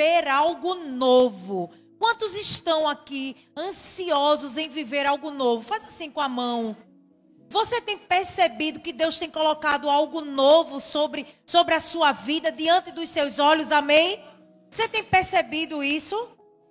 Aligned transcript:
viver 0.00 0.28
algo 0.28 0.74
novo. 0.76 1.70
Quantos 1.98 2.34
estão 2.34 2.88
aqui 2.88 3.36
ansiosos 3.54 4.56
em 4.56 4.70
viver 4.70 5.04
algo 5.04 5.30
novo? 5.30 5.62
Faz 5.62 5.84
assim 5.84 6.10
com 6.10 6.22
a 6.22 6.28
mão. 6.28 6.74
Você 7.50 7.82
tem 7.82 7.98
percebido 7.98 8.80
que 8.80 8.94
Deus 8.94 9.18
tem 9.18 9.28
colocado 9.28 9.90
algo 9.90 10.22
novo 10.22 10.80
sobre, 10.80 11.26
sobre 11.44 11.74
a 11.74 11.80
sua 11.80 12.12
vida 12.12 12.50
diante 12.50 12.92
dos 12.92 13.10
seus 13.10 13.38
olhos? 13.38 13.70
Amém? 13.70 14.24
Você 14.70 14.88
tem 14.88 15.04
percebido 15.04 15.82
isso? 15.82 16.16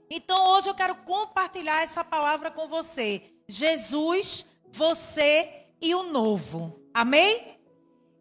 Então 0.10 0.56
hoje 0.56 0.70
eu 0.70 0.74
quero 0.74 0.96
compartilhar 0.96 1.84
essa 1.84 2.04
palavra 2.04 2.50
com 2.50 2.68
você. 2.68 3.22
Jesus, 3.48 4.48
você 4.72 5.68
e 5.80 5.94
o 5.94 6.04
novo. 6.04 6.82
Amém? 6.92 7.59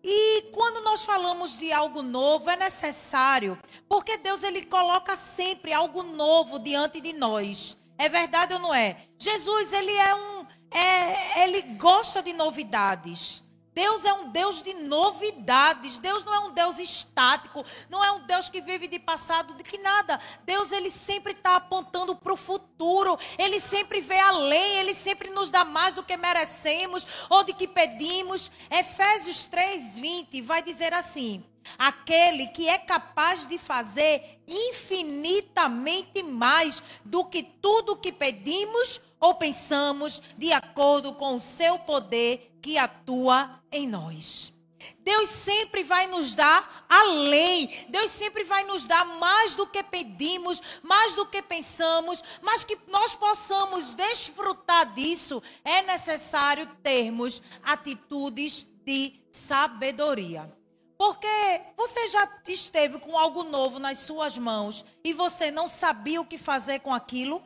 E 0.02 0.42
quando 0.52 0.82
nós 0.84 1.02
falamos 1.02 1.58
de 1.58 1.72
algo 1.72 2.02
novo, 2.02 2.48
é 2.48 2.56
necessário, 2.56 3.58
porque 3.88 4.16
Deus 4.16 4.42
ele 4.42 4.64
coloca 4.64 5.16
sempre 5.16 5.72
algo 5.72 6.02
novo 6.02 6.58
diante 6.58 7.00
de 7.00 7.12
nós. 7.14 7.76
É 7.96 8.08
verdade 8.08 8.54
ou 8.54 8.60
não 8.60 8.74
é? 8.74 8.96
Jesus, 9.18 9.72
ele 9.72 9.92
é 9.92 10.14
um 10.14 10.46
é, 10.70 11.44
ele 11.44 11.62
gosta 11.76 12.22
de 12.22 12.32
novidades. 12.32 13.42
Deus 13.78 14.04
é 14.04 14.12
um 14.12 14.30
Deus 14.30 14.60
de 14.60 14.74
novidades. 14.74 16.00
Deus 16.00 16.24
não 16.24 16.34
é 16.34 16.40
um 16.40 16.50
Deus 16.50 16.80
estático. 16.80 17.64
Não 17.88 18.04
é 18.04 18.10
um 18.10 18.26
Deus 18.26 18.50
que 18.50 18.60
vive 18.60 18.88
de 18.88 18.98
passado, 18.98 19.54
de 19.54 19.62
que 19.62 19.78
nada. 19.78 20.18
Deus, 20.44 20.72
ele 20.72 20.90
sempre 20.90 21.32
está 21.32 21.54
apontando 21.54 22.16
para 22.16 22.32
o 22.32 22.36
futuro. 22.36 23.16
Ele 23.38 23.60
sempre 23.60 24.00
vê 24.00 24.18
além. 24.18 24.78
Ele 24.78 24.94
sempre 24.94 25.30
nos 25.30 25.52
dá 25.52 25.64
mais 25.64 25.94
do 25.94 26.02
que 26.02 26.16
merecemos 26.16 27.06
ou 27.30 27.44
de 27.44 27.52
que 27.52 27.68
pedimos. 27.68 28.50
Efésios 28.68 29.48
3,20 29.48 30.42
vai 30.42 30.60
dizer 30.60 30.92
assim: 30.92 31.44
aquele 31.76 32.46
que 32.48 32.68
é 32.68 32.78
capaz 32.78 33.46
de 33.46 33.58
fazer 33.58 34.40
infinitamente 34.46 36.22
mais 36.22 36.82
do 37.04 37.24
que 37.24 37.42
tudo 37.42 37.96
que 37.96 38.12
pedimos 38.12 39.00
ou 39.20 39.34
pensamos, 39.34 40.22
de 40.36 40.52
acordo 40.52 41.12
com 41.14 41.36
o 41.36 41.40
seu 41.40 41.78
poder 41.80 42.56
que 42.62 42.78
atua 42.78 43.60
em 43.70 43.86
nós. 43.86 44.52
Deus 45.00 45.28
sempre 45.28 45.82
vai 45.82 46.06
nos 46.06 46.34
dar 46.34 46.86
além. 46.88 47.86
Deus 47.88 48.10
sempre 48.10 48.44
vai 48.44 48.64
nos 48.64 48.86
dar 48.86 49.04
mais 49.18 49.54
do 49.54 49.66
que 49.66 49.82
pedimos, 49.82 50.62
mais 50.82 51.14
do 51.14 51.26
que 51.26 51.42
pensamos, 51.42 52.22
mas 52.42 52.64
que 52.64 52.78
nós 52.86 53.14
possamos 53.14 53.94
desfrutar 53.94 54.94
disso, 54.94 55.42
é 55.64 55.82
necessário 55.82 56.66
termos 56.82 57.42
atitudes 57.62 58.66
de 58.84 59.20
sabedoria. 59.30 60.57
Porque 60.98 61.62
você 61.76 62.08
já 62.08 62.28
esteve 62.48 62.98
com 62.98 63.16
algo 63.16 63.44
novo 63.44 63.78
nas 63.78 63.98
suas 63.98 64.36
mãos 64.36 64.84
e 65.04 65.12
você 65.12 65.48
não 65.48 65.68
sabia 65.68 66.20
o 66.20 66.26
que 66.26 66.36
fazer 66.36 66.80
com 66.80 66.92
aquilo? 66.92 67.40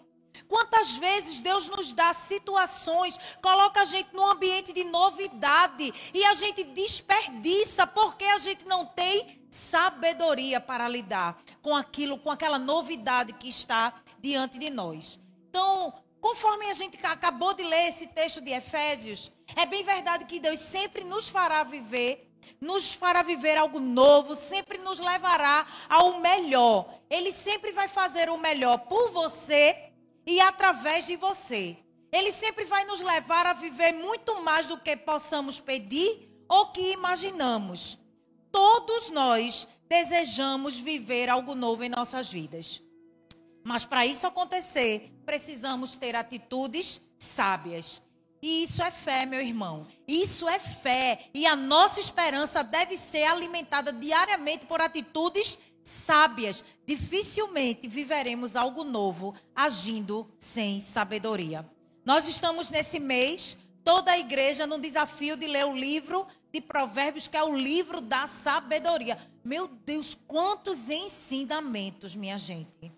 Quantas 0.48 0.96
vezes 0.96 1.42
Deus 1.42 1.68
nos 1.68 1.92
dá 1.92 2.14
situações, 2.14 3.20
coloca 3.42 3.82
a 3.82 3.84
gente 3.84 4.14
num 4.14 4.26
ambiente 4.26 4.72
de 4.72 4.84
novidade 4.84 5.92
e 6.14 6.24
a 6.24 6.32
gente 6.32 6.64
desperdiça 6.64 7.86
porque 7.86 8.24
a 8.24 8.38
gente 8.38 8.64
não 8.64 8.86
tem 8.86 9.46
sabedoria 9.50 10.58
para 10.58 10.88
lidar 10.88 11.38
com 11.60 11.76
aquilo, 11.76 12.16
com 12.16 12.30
aquela 12.30 12.58
novidade 12.58 13.34
que 13.34 13.50
está 13.50 13.92
diante 14.18 14.58
de 14.58 14.70
nós. 14.70 15.20
Então, 15.50 15.92
conforme 16.22 16.70
a 16.70 16.72
gente 16.72 16.98
acabou 17.04 17.52
de 17.52 17.64
ler 17.64 17.88
esse 17.88 18.06
texto 18.06 18.40
de 18.40 18.50
Efésios, 18.50 19.30
é 19.54 19.66
bem 19.66 19.84
verdade 19.84 20.24
que 20.24 20.40
Deus 20.40 20.58
sempre 20.58 21.04
nos 21.04 21.28
fará 21.28 21.62
viver 21.62 22.31
nos 22.60 22.94
fará 22.94 23.22
viver 23.22 23.56
algo 23.56 23.80
novo, 23.80 24.34
sempre 24.34 24.78
nos 24.78 24.98
levará 24.98 25.66
ao 25.88 26.20
melhor. 26.20 26.92
Ele 27.10 27.32
sempre 27.32 27.72
vai 27.72 27.88
fazer 27.88 28.30
o 28.30 28.38
melhor 28.38 28.78
por 28.78 29.10
você 29.10 29.92
e 30.26 30.40
através 30.40 31.06
de 31.06 31.16
você. 31.16 31.76
Ele 32.10 32.30
sempre 32.30 32.64
vai 32.64 32.84
nos 32.84 33.00
levar 33.00 33.46
a 33.46 33.52
viver 33.54 33.92
muito 33.92 34.42
mais 34.42 34.66
do 34.66 34.78
que 34.78 34.96
possamos 34.96 35.60
pedir 35.60 36.30
ou 36.48 36.66
que 36.66 36.92
imaginamos. 36.92 37.98
Todos 38.50 39.08
nós 39.08 39.66
desejamos 39.88 40.78
viver 40.78 41.30
algo 41.30 41.54
novo 41.54 41.84
em 41.84 41.88
nossas 41.88 42.30
vidas. 42.30 42.82
Mas 43.64 43.84
para 43.84 44.04
isso 44.04 44.26
acontecer, 44.26 45.10
precisamos 45.24 45.96
ter 45.96 46.14
atitudes 46.14 47.00
sábias. 47.18 48.01
E 48.42 48.64
isso 48.64 48.82
é 48.82 48.90
fé, 48.90 49.24
meu 49.24 49.40
irmão. 49.40 49.86
Isso 50.06 50.48
é 50.48 50.58
fé. 50.58 51.30
E 51.32 51.46
a 51.46 51.54
nossa 51.54 52.00
esperança 52.00 52.64
deve 52.64 52.96
ser 52.96 53.22
alimentada 53.22 53.92
diariamente 53.92 54.66
por 54.66 54.80
atitudes 54.80 55.60
sábias, 55.84 56.64
dificilmente 56.86 57.88
viveremos 57.88 58.56
algo 58.56 58.84
novo 58.84 59.34
agindo 59.54 60.28
sem 60.38 60.80
sabedoria. 60.80 61.68
Nós 62.04 62.28
estamos 62.28 62.70
nesse 62.70 62.98
mês, 62.98 63.56
toda 63.84 64.12
a 64.12 64.18
igreja, 64.18 64.66
no 64.66 64.78
desafio 64.78 65.36
de 65.36 65.46
ler 65.46 65.66
o 65.66 65.74
livro 65.74 66.26
de 66.52 66.60
Provérbios, 66.60 67.28
que 67.28 67.36
é 67.36 67.42
o 67.42 67.56
livro 67.56 68.00
da 68.00 68.26
sabedoria. 68.26 69.18
Meu 69.44 69.68
Deus, 69.68 70.18
quantos 70.26 70.90
ensinamentos, 70.90 72.14
minha 72.14 72.38
gente. 72.38 72.92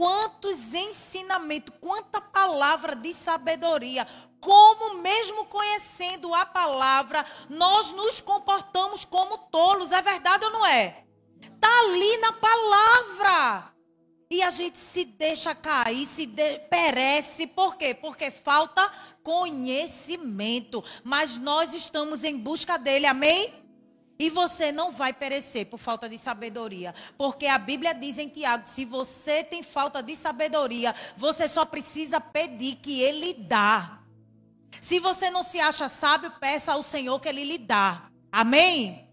Quantos 0.00 0.72
ensinamentos, 0.72 1.76
quanta 1.78 2.22
palavra 2.22 2.96
de 2.96 3.12
sabedoria. 3.12 4.08
Como, 4.40 4.94
mesmo 5.02 5.44
conhecendo 5.44 6.34
a 6.34 6.46
palavra, 6.46 7.22
nós 7.50 7.92
nos 7.92 8.18
comportamos 8.18 9.04
como 9.04 9.36
tolos. 9.36 9.92
É 9.92 10.00
verdade 10.00 10.46
ou 10.46 10.52
não 10.52 10.64
é? 10.64 11.04
Está 11.38 11.68
ali 11.80 12.16
na 12.16 12.32
palavra. 12.32 13.74
E 14.30 14.42
a 14.42 14.48
gente 14.48 14.78
se 14.78 15.04
deixa 15.04 15.54
cair, 15.54 16.06
se 16.06 16.24
de, 16.24 16.60
perece. 16.70 17.46
Por 17.46 17.76
quê? 17.76 17.92
Porque 17.92 18.30
falta 18.30 18.90
conhecimento. 19.22 20.82
Mas 21.04 21.36
nós 21.36 21.74
estamos 21.74 22.24
em 22.24 22.38
busca 22.38 22.78
dele, 22.78 23.04
amém? 23.04 23.52
E 24.20 24.28
você 24.28 24.70
não 24.70 24.92
vai 24.92 25.14
perecer 25.14 25.64
por 25.64 25.78
falta 25.78 26.06
de 26.06 26.18
sabedoria. 26.18 26.94
Porque 27.16 27.46
a 27.46 27.56
Bíblia 27.56 27.94
diz 27.94 28.18
em 28.18 28.28
Tiago: 28.28 28.68
se 28.68 28.84
você 28.84 29.42
tem 29.42 29.62
falta 29.62 30.02
de 30.02 30.14
sabedoria, 30.14 30.94
você 31.16 31.48
só 31.48 31.64
precisa 31.64 32.20
pedir 32.20 32.76
que 32.76 33.00
ele 33.00 33.32
dá. 33.32 33.98
Se 34.82 35.00
você 35.00 35.30
não 35.30 35.42
se 35.42 35.58
acha 35.58 35.88
sábio, 35.88 36.30
peça 36.38 36.74
ao 36.74 36.82
Senhor 36.82 37.18
que 37.18 37.30
ele 37.30 37.44
lhe 37.44 37.56
dá. 37.56 38.10
Amém? 38.30 39.08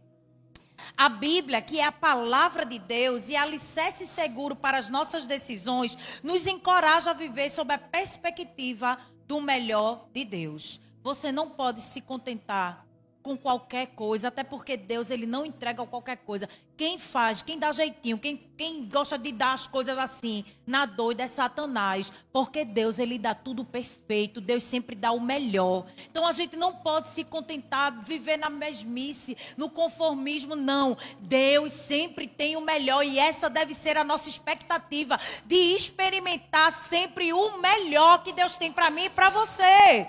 A 0.97 1.07
Bíblia, 1.07 1.61
que 1.61 1.79
é 1.79 1.85
a 1.85 1.91
palavra 1.91 2.65
de 2.65 2.77
Deus 2.77 3.29
e 3.29 3.35
alicerce 3.37 4.05
seguro 4.05 4.57
para 4.57 4.77
as 4.77 4.89
nossas 4.89 5.25
decisões, 5.25 5.97
nos 6.21 6.45
encoraja 6.45 7.11
a 7.11 7.13
viver 7.13 7.49
sob 7.49 7.73
a 7.73 7.77
perspectiva 7.77 8.97
do 9.25 9.39
melhor 9.39 10.09
de 10.11 10.25
Deus. 10.25 10.81
Você 11.01 11.31
não 11.31 11.49
pode 11.49 11.79
se 11.79 12.01
contentar 12.01 12.86
com 13.27 13.35
qualquer 13.35 13.87
coisa, 13.87 14.29
até 14.29 14.41
porque 14.41 14.77
Deus 14.77 15.11
ele 15.11 15.25
não 15.25 15.45
entrega 15.45 15.85
qualquer 15.85 16.15
coisa. 16.15 16.47
Quem 16.77 16.97
faz, 16.97 17.41
quem 17.41 17.59
dá 17.59 17.73
jeitinho, 17.73 18.17
quem, 18.17 18.37
quem 18.57 18.87
gosta 18.87 19.17
de 19.17 19.33
dar 19.33 19.51
as 19.51 19.67
coisas 19.67 19.97
assim, 19.97 20.45
na 20.65 20.85
doida 20.85 21.23
é 21.23 21.27
Satanás, 21.27 22.13
porque 22.31 22.63
Deus 22.63 22.99
ele 22.99 23.19
dá 23.19 23.35
tudo 23.35 23.65
perfeito, 23.65 24.39
Deus 24.39 24.63
sempre 24.63 24.95
dá 24.95 25.11
o 25.11 25.19
melhor. 25.19 25.87
Então 26.09 26.25
a 26.25 26.31
gente 26.31 26.55
não 26.55 26.73
pode 26.73 27.09
se 27.09 27.25
contentar 27.25 27.99
viver 28.01 28.37
na 28.37 28.49
mesmice, 28.49 29.35
no 29.57 29.69
conformismo, 29.69 30.55
não. 30.55 30.95
Deus 31.19 31.73
sempre 31.73 32.27
tem 32.27 32.55
o 32.55 32.61
melhor 32.61 33.03
e 33.03 33.19
essa 33.19 33.49
deve 33.49 33.73
ser 33.73 33.97
a 33.97 34.05
nossa 34.05 34.29
expectativa 34.29 35.19
de 35.45 35.75
experimentar 35.75 36.71
sempre 36.71 37.33
o 37.33 37.57
melhor 37.57 38.23
que 38.23 38.31
Deus 38.31 38.55
tem 38.55 38.71
para 38.71 38.89
mim 38.89 39.03
e 39.03 39.09
para 39.09 39.29
você. 39.29 40.07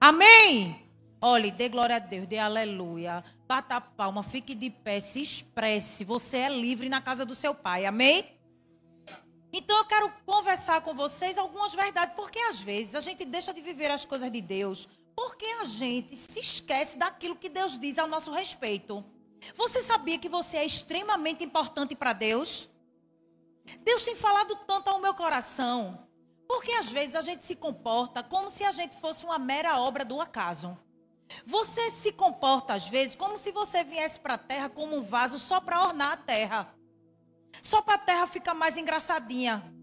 Amém. 0.00 0.85
Olhe, 1.20 1.50
dê 1.50 1.68
glória 1.68 1.96
a 1.96 1.98
Deus, 1.98 2.26
dê 2.26 2.38
aleluia. 2.38 3.24
Bata 3.46 3.76
a 3.76 3.80
palma, 3.80 4.22
fique 4.22 4.54
de 4.54 4.70
pé, 4.70 5.00
se 5.00 5.22
expresse. 5.22 6.04
Você 6.04 6.38
é 6.38 6.48
livre 6.48 6.88
na 6.88 7.00
casa 7.00 7.24
do 7.24 7.34
seu 7.34 7.54
pai. 7.54 7.86
Amém? 7.86 8.36
Então 9.52 9.76
eu 9.78 9.84
quero 9.86 10.12
conversar 10.26 10.82
com 10.82 10.94
vocês 10.94 11.38
algumas 11.38 11.74
verdades, 11.74 12.14
porque 12.14 12.38
às 12.38 12.60
vezes 12.60 12.94
a 12.94 13.00
gente 13.00 13.24
deixa 13.24 13.54
de 13.54 13.62
viver 13.62 13.90
as 13.90 14.04
coisas 14.04 14.30
de 14.30 14.40
Deus, 14.42 14.86
porque 15.14 15.46
a 15.46 15.64
gente 15.64 16.14
se 16.14 16.40
esquece 16.40 16.98
daquilo 16.98 17.36
que 17.36 17.48
Deus 17.48 17.78
diz 17.78 17.98
ao 17.98 18.06
nosso 18.06 18.30
respeito. 18.30 19.02
Você 19.54 19.80
sabia 19.80 20.18
que 20.18 20.28
você 20.28 20.58
é 20.58 20.66
extremamente 20.66 21.42
importante 21.42 21.94
para 21.94 22.12
Deus? 22.12 22.68
Deus 23.82 24.04
tem 24.04 24.14
falado 24.14 24.54
tanto 24.66 24.90
ao 24.90 25.00
meu 25.00 25.14
coração, 25.14 26.06
porque 26.46 26.72
às 26.72 26.90
vezes 26.90 27.16
a 27.16 27.22
gente 27.22 27.44
se 27.44 27.56
comporta 27.56 28.22
como 28.22 28.50
se 28.50 28.64
a 28.64 28.72
gente 28.72 28.94
fosse 29.00 29.24
uma 29.24 29.38
mera 29.38 29.78
obra 29.80 30.04
do 30.04 30.20
acaso. 30.20 30.78
Você 31.44 31.90
se 31.90 32.12
comporta 32.12 32.74
às 32.74 32.88
vezes 32.88 33.14
como 33.16 33.36
se 33.36 33.52
você 33.52 33.84
viesse 33.84 34.20
para 34.20 34.34
a 34.34 34.38
terra 34.38 34.68
como 34.68 34.96
um 34.96 35.02
vaso 35.02 35.38
só 35.38 35.60
para 35.60 35.82
ornar 35.84 36.12
a 36.12 36.16
terra. 36.16 36.74
Só 37.62 37.82
para 37.82 37.94
a 37.94 37.98
terra 37.98 38.26
ficar 38.26 38.54
mais 38.54 38.76
engraçadinha. 38.76 39.75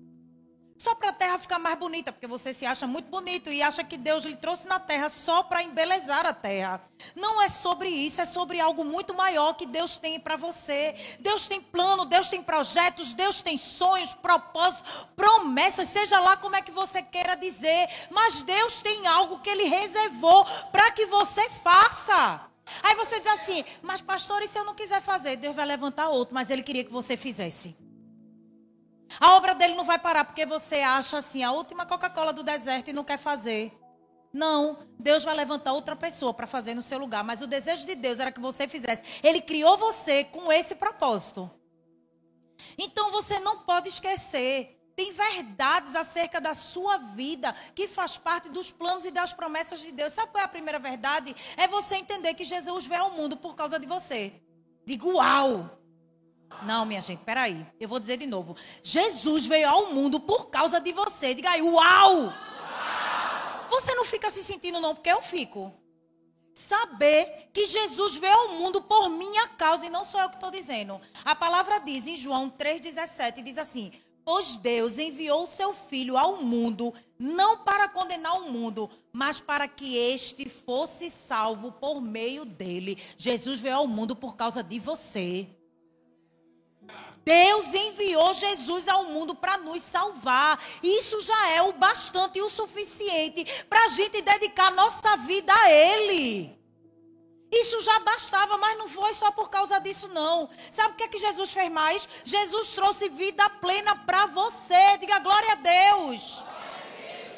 Só 0.77 0.95
para 0.95 1.09
a 1.09 1.13
terra 1.13 1.37
ficar 1.37 1.59
mais 1.59 1.77
bonita, 1.77 2.11
porque 2.11 2.27
você 2.27 2.53
se 2.53 2.65
acha 2.65 2.87
muito 2.87 3.07
bonito 3.07 3.51
e 3.51 3.61
acha 3.61 3.83
que 3.83 3.95
Deus 3.95 4.25
lhe 4.25 4.35
trouxe 4.35 4.67
na 4.67 4.79
terra 4.79 5.07
só 5.07 5.43
para 5.43 5.63
embelezar 5.63 6.25
a 6.25 6.33
terra. 6.33 6.81
Não 7.15 7.41
é 7.41 7.47
sobre 7.47 7.89
isso, 7.89 8.21
é 8.21 8.25
sobre 8.25 8.59
algo 8.59 8.83
muito 8.83 9.13
maior 9.13 9.53
que 9.53 9.65
Deus 9.65 9.97
tem 9.97 10.19
para 10.19 10.35
você. 10.35 10.95
Deus 11.19 11.47
tem 11.47 11.61
plano, 11.61 12.05
Deus 12.05 12.29
tem 12.29 12.41
projetos, 12.41 13.13
Deus 13.13 13.41
tem 13.41 13.57
sonhos, 13.57 14.13
propósitos, 14.13 14.89
promessas, 15.15 15.87
seja 15.87 16.19
lá 16.19 16.35
como 16.37 16.55
é 16.55 16.61
que 16.61 16.71
você 16.71 17.01
queira 17.01 17.35
dizer, 17.35 17.87
mas 18.09 18.41
Deus 18.41 18.81
tem 18.81 19.05
algo 19.07 19.39
que 19.39 19.49
ele 19.49 19.65
reservou 19.65 20.45
para 20.71 20.91
que 20.91 21.05
você 21.05 21.49
faça. 21.49 22.41
Aí 22.81 22.95
você 22.95 23.19
diz 23.19 23.29
assim: 23.29 23.63
"Mas 23.81 24.01
pastor, 24.01 24.41
e 24.41 24.47
se 24.47 24.57
eu 24.57 24.65
não 24.65 24.73
quiser 24.73 25.01
fazer? 25.01 25.35
Deus 25.35 25.55
vai 25.55 25.65
levantar 25.65 26.09
outro, 26.09 26.33
mas 26.33 26.49
ele 26.49 26.63
queria 26.63 26.83
que 26.83 26.91
você 26.91 27.15
fizesse." 27.15 27.82
A 29.19 29.35
obra 29.35 29.53
dele 29.53 29.75
não 29.75 29.83
vai 29.83 29.99
parar 29.99 30.25
porque 30.25 30.45
você 30.45 30.77
acha 30.77 31.17
assim, 31.17 31.43
a 31.43 31.51
última 31.51 31.85
Coca-Cola 31.85 32.33
do 32.33 32.43
deserto 32.43 32.89
e 32.89 32.93
não 32.93 33.03
quer 33.03 33.17
fazer. 33.17 33.71
Não, 34.33 34.79
Deus 34.97 35.23
vai 35.23 35.35
levantar 35.35 35.73
outra 35.73 35.95
pessoa 35.95 36.33
para 36.33 36.47
fazer 36.47 36.73
no 36.73 36.81
seu 36.81 36.97
lugar, 36.97 37.23
mas 37.23 37.41
o 37.41 37.47
desejo 37.47 37.85
de 37.85 37.93
Deus 37.93 38.19
era 38.19 38.31
que 38.31 38.39
você 38.39 38.67
fizesse. 38.67 39.03
Ele 39.21 39.39
criou 39.39 39.77
você 39.77 40.23
com 40.23 40.51
esse 40.51 40.73
propósito. 40.73 41.49
Então 42.77 43.11
você 43.11 43.39
não 43.39 43.59
pode 43.59 43.89
esquecer, 43.89 44.79
tem 44.95 45.11
verdades 45.11 45.95
acerca 45.95 46.41
da 46.41 46.55
sua 46.55 46.97
vida 46.97 47.55
que 47.75 47.87
faz 47.87 48.17
parte 48.17 48.49
dos 48.49 48.71
planos 48.71 49.05
e 49.05 49.11
das 49.11 49.33
promessas 49.33 49.79
de 49.81 49.91
Deus. 49.91 50.13
Sabe 50.13 50.31
qual 50.31 50.41
é 50.41 50.45
a 50.45 50.49
primeira 50.49 50.79
verdade? 50.79 51.35
É 51.55 51.67
você 51.67 51.97
entender 51.97 52.33
que 52.33 52.43
Jesus 52.43 52.87
veio 52.87 53.03
ao 53.03 53.11
mundo 53.11 53.37
por 53.37 53.55
causa 53.55 53.79
de 53.79 53.85
você. 53.85 54.33
Digo, 54.85 55.13
uau! 55.13 55.82
Não, 56.61 56.85
minha 56.85 57.01
gente, 57.01 57.23
peraí. 57.23 57.65
Eu 57.79 57.89
vou 57.89 57.99
dizer 57.99 58.17
de 58.17 58.27
novo. 58.27 58.55
Jesus 58.83 59.45
veio 59.45 59.67
ao 59.67 59.93
mundo 59.93 60.19
por 60.19 60.49
causa 60.49 60.79
de 60.79 60.91
você. 60.91 61.33
Diga 61.33 61.49
aí, 61.49 61.61
uau! 61.61 62.33
Você 63.69 63.95
não 63.95 64.05
fica 64.05 64.29
se 64.29 64.43
sentindo, 64.43 64.79
não, 64.79 64.93
porque 64.93 65.09
eu 65.09 65.21
fico. 65.21 65.73
Saber 66.53 67.49
que 67.51 67.65
Jesus 67.65 68.17
veio 68.17 68.33
ao 68.33 68.49
mundo 68.49 68.81
por 68.81 69.09
minha 69.09 69.47
causa 69.47 69.85
e 69.85 69.89
não 69.89 70.05
sou 70.05 70.21
eu 70.21 70.29
que 70.29 70.35
estou 70.35 70.51
dizendo. 70.51 71.01
A 71.25 71.33
palavra 71.33 71.79
diz 71.79 72.05
em 72.07 72.15
João 72.15 72.49
3,17: 72.49 73.41
diz 73.41 73.57
assim: 73.57 73.91
Pois 74.23 74.57
Deus 74.57 74.99
enviou 74.99 75.43
o 75.43 75.47
seu 75.47 75.73
Filho 75.73 76.15
ao 76.15 76.43
mundo, 76.43 76.93
não 77.17 77.63
para 77.63 77.89
condenar 77.89 78.39
o 78.39 78.51
mundo, 78.51 78.89
mas 79.11 79.39
para 79.39 79.67
que 79.67 79.97
este 79.97 80.47
fosse 80.47 81.09
salvo 81.09 81.71
por 81.71 81.99
meio 81.99 82.45
dele. 82.45 83.01
Jesus 83.17 83.59
veio 83.59 83.77
ao 83.77 83.87
mundo 83.87 84.15
por 84.15 84.35
causa 84.35 84.63
de 84.63 84.79
você. 84.79 85.49
Deus 87.25 87.73
enviou 87.73 88.33
Jesus 88.33 88.87
ao 88.87 89.05
mundo 89.05 89.33
para 89.33 89.57
nos 89.57 89.81
salvar. 89.81 90.61
Isso 90.81 91.21
já 91.21 91.49
é 91.51 91.61
o 91.61 91.73
bastante 91.73 92.39
e 92.39 92.41
o 92.41 92.49
suficiente 92.49 93.45
para 93.69 93.85
a 93.85 93.87
gente 93.87 94.21
dedicar 94.21 94.71
nossa 94.71 95.15
vida 95.17 95.53
a 95.53 95.71
Ele. 95.71 96.63
Isso 97.51 97.79
já 97.81 97.99
bastava, 97.99 98.57
mas 98.57 98.77
não 98.79 98.87
foi 98.89 99.13
só 99.13 99.31
por 99.31 99.47
causa 99.47 99.79
disso, 99.79 100.07
não. 100.07 100.49
Sabe 100.71 100.93
o 100.93 100.95
que 100.95 101.03
é 101.03 101.07
que 101.07 101.19
Jesus 101.19 101.51
fez 101.51 101.71
mais? 101.71 102.09
Jesus 102.25 102.69
trouxe 102.69 103.07
vida 103.09 103.47
plena 103.61 103.95
para 103.95 104.25
você. 104.25 104.97
Diga 104.99 105.19
glória 105.19 105.51
a 105.51 105.55
Deus. 105.55 106.43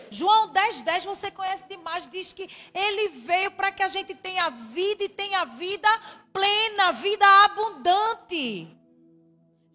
João 0.10 0.48
10, 0.48 0.84
10, 0.84 1.04
você 1.04 1.30
conhece 1.30 1.66
demais, 1.68 2.08
diz 2.08 2.34
que 2.34 2.50
ele 2.74 3.10
veio 3.10 3.52
para 3.52 3.72
que 3.72 3.84
a 3.84 3.88
gente 3.90 4.16
tenha 4.16 4.50
vida 4.50 5.04
e 5.04 5.10
tenha 5.10 5.44
vida 5.44 5.90
plena, 6.32 6.94
vida 6.94 7.26
abundante. 7.44 8.85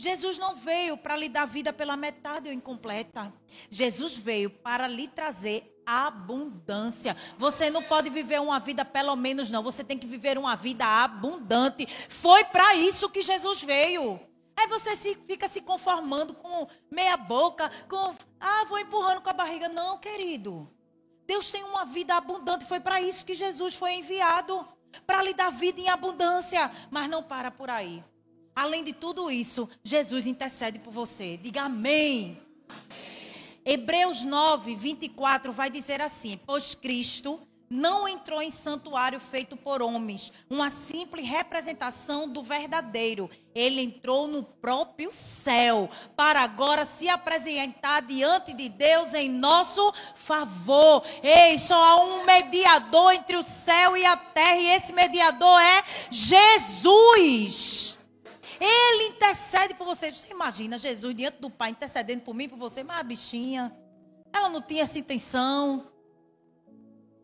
Jesus 0.01 0.39
não 0.39 0.55
veio 0.55 0.97
para 0.97 1.15
lhe 1.15 1.29
dar 1.29 1.45
vida 1.45 1.75
pela 1.75 1.95
metade 1.95 2.49
ou 2.49 2.55
incompleta. 2.55 3.31
Jesus 3.69 4.17
veio 4.17 4.49
para 4.49 4.89
lhe 4.89 5.07
trazer 5.07 5.79
abundância. 5.85 7.15
Você 7.37 7.69
não 7.69 7.83
pode 7.83 8.09
viver 8.09 8.41
uma 8.41 8.59
vida 8.59 8.83
pelo 8.83 9.15
menos 9.15 9.51
não, 9.51 9.63
você 9.63 9.85
tem 9.85 9.99
que 9.99 10.07
viver 10.07 10.39
uma 10.39 10.57
vida 10.57 10.87
abundante. 10.87 11.87
Foi 12.09 12.43
para 12.45 12.75
isso 12.77 13.11
que 13.11 13.21
Jesus 13.21 13.63
veio. 13.63 14.19
Aí 14.57 14.67
você 14.69 14.97
se, 14.97 15.15
fica 15.27 15.47
se 15.49 15.61
conformando 15.61 16.33
com 16.33 16.67
meia 16.91 17.19
boca, 17.19 17.71
com 17.87 18.15
ah, 18.41 18.65
vou 18.71 18.79
empurrando 18.79 19.21
com 19.21 19.29
a 19.29 19.35
barriga. 19.35 19.69
Não, 19.69 19.99
querido. 19.99 20.67
Deus 21.27 21.53
tem 21.53 21.63
uma 21.63 21.85
vida 21.85 22.15
abundante, 22.15 22.65
foi 22.65 22.81
para 22.81 23.03
isso 23.03 23.23
que 23.23 23.35
Jesus 23.35 23.75
foi 23.75 23.97
enviado, 23.97 24.67
para 25.07 25.23
lhe 25.23 25.35
dar 25.35 25.51
vida 25.51 25.79
em 25.79 25.91
abundância, 25.91 26.71
mas 26.91 27.07
não 27.07 27.23
para 27.23 27.51
por 27.51 27.69
aí. 27.69 28.03
Além 28.55 28.85
de 28.85 28.93
tudo 28.93 29.31
isso, 29.31 29.69
Jesus 29.83 30.27
intercede 30.27 30.79
por 30.79 30.93
você. 30.93 31.37
Diga 31.37 31.63
amém. 31.63 32.41
Hebreus 33.65 34.25
9, 34.25 34.75
24 34.75 35.53
vai 35.53 35.71
dizer 35.71 36.01
assim: 36.01 36.39
Pois 36.47 36.75
Cristo 36.75 37.41
não 37.73 38.09
entrou 38.09 38.43
em 38.43 38.51
santuário 38.51 39.21
feito 39.21 39.57
por 39.57 39.81
homens, 39.81 40.33
uma 40.51 40.69
simples 40.69 41.25
representação 41.25 42.29
do 42.29 42.43
verdadeiro. 42.43 43.31
Ele 43.55 43.81
entrou 43.81 44.27
no 44.27 44.43
próprio 44.43 45.13
céu, 45.13 45.89
para 46.17 46.41
agora 46.41 46.85
se 46.85 47.09
apresentar 47.09 48.03
diante 48.03 48.53
de 48.55 48.69
Deus 48.69 49.15
em 49.15 49.29
nosso 49.29 49.93
favor. 50.17 51.05
Ei, 51.23 51.57
só 51.59 51.81
há 51.81 52.03
um 52.03 52.25
mediador 52.25 53.13
entre 53.13 53.37
o 53.37 53.43
céu 53.43 53.97
e 53.97 54.05
a 54.05 54.17
terra, 54.17 54.57
e 54.57 54.71
esse 54.71 54.93
mediador 54.93 55.61
é 55.61 55.85
Jesus. 56.11 58.00
Ele 58.61 59.09
intercede 59.09 59.73
por 59.75 59.87
você. 59.87 60.13
Você 60.13 60.31
imagina 60.31 60.79
Jesus 60.79 61.15
diante 61.15 61.41
do 61.41 61.49
Pai 61.49 61.71
intercedendo 61.71 62.23
por 62.23 62.35
mim, 62.35 62.49
por 62.49 62.59
você, 62.59 62.85
mas 62.85 62.99
a 62.99 63.03
bichinha, 63.03 63.75
ela 64.33 64.51
não 64.51 64.61
tinha 64.61 64.83
essa 64.83 64.99
intenção. 64.99 65.91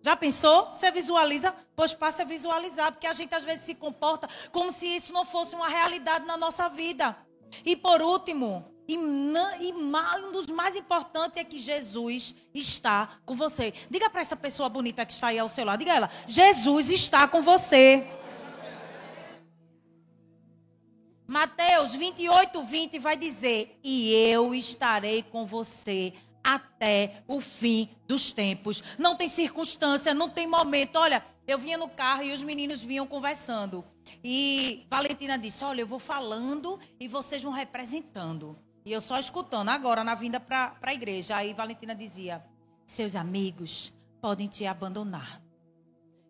Já 0.03 0.17
pensou? 0.17 0.75
Você 0.75 0.91
visualiza? 0.91 1.55
Pois 1.75 1.93
passa 1.93 2.23
a 2.23 2.25
visualizar, 2.25 2.91
porque 2.93 3.07
a 3.07 3.13
gente 3.13 3.35
às 3.35 3.45
vezes 3.45 3.67
se 3.67 3.75
comporta 3.75 4.29
como 4.51 4.73
se 4.73 4.87
isso 4.87 5.13
não 5.13 5.25
fosse 5.25 5.55
uma 5.55 5.69
realidade 5.69 6.25
na 6.25 6.37
nossa 6.37 6.69
vida. 6.69 7.15
E 7.65 7.77
por 7.77 8.01
último, 8.01 8.65
e, 8.89 8.95
e 8.95 9.73
um 9.73 10.33
dos 10.33 10.47
mais 10.47 10.77
importantes 10.77 11.37
é 11.37 11.45
que 11.45 11.61
Jesus 11.61 12.35
está 12.55 13.19
com 13.27 13.35
você. 13.35 13.75
Diga 13.91 14.09
para 14.09 14.21
essa 14.21 14.37
pessoa 14.37 14.69
bonita 14.69 15.05
que 15.05 15.13
está 15.13 15.29
aí 15.29 15.39
ao 15.39 15.49
seu 15.49 15.65
lado, 15.65 15.81
diga 15.81 15.95
ela: 15.95 16.11
Jesus 16.27 16.89
está 16.89 17.27
com 17.27 17.43
você. 17.43 18.07
Mateus 21.27 21.95
28, 21.95 22.63
20 22.63 22.99
vai 22.99 23.17
dizer: 23.17 23.79
E 23.83 24.13
eu 24.13 24.55
estarei 24.55 25.23
com 25.23 25.45
você 25.45 26.13
até 26.43 27.25
o 27.27 27.41
fim 27.41 27.89
dos 28.07 28.31
tempos. 28.31 28.83
Não 28.97 29.17
tem 29.17 29.29
circunstância, 29.29 30.15
não 30.15 30.29
tem 30.31 30.47
momento. 30.47 30.97
Olha, 30.97 31.25
eu 31.47 31.59
vinha 31.59 31.77
no 31.77 31.89
carro 31.89 32.23
e 32.23 32.33
os 32.33 32.43
meninos 32.43 32.85
vinham 32.85 33.07
conversando. 33.07 33.85
E 34.23 34.87
Valentina 34.89 35.37
disse: 35.37 35.65
Olha, 35.65 35.81
eu 35.81 35.87
vou 35.87 35.99
falando 35.99 36.79
e 37.01 37.09
vocês 37.09 37.43
vão 37.43 37.53
representando. 37.53 38.57
E 38.85 38.93
eu 38.93 39.01
só 39.01 39.19
escutando 39.19 39.71
agora 39.71 40.05
na 40.05 40.15
vinda 40.15 40.39
para 40.39 40.77
a 40.81 40.95
igreja. 40.95 41.37
Aí 41.37 41.53
Valentina 41.53 41.95
dizia: 41.95 42.45
Seus 42.87 43.17
amigos 43.17 43.93
podem 44.21 44.47
te 44.47 44.65
abandonar. 44.65 45.43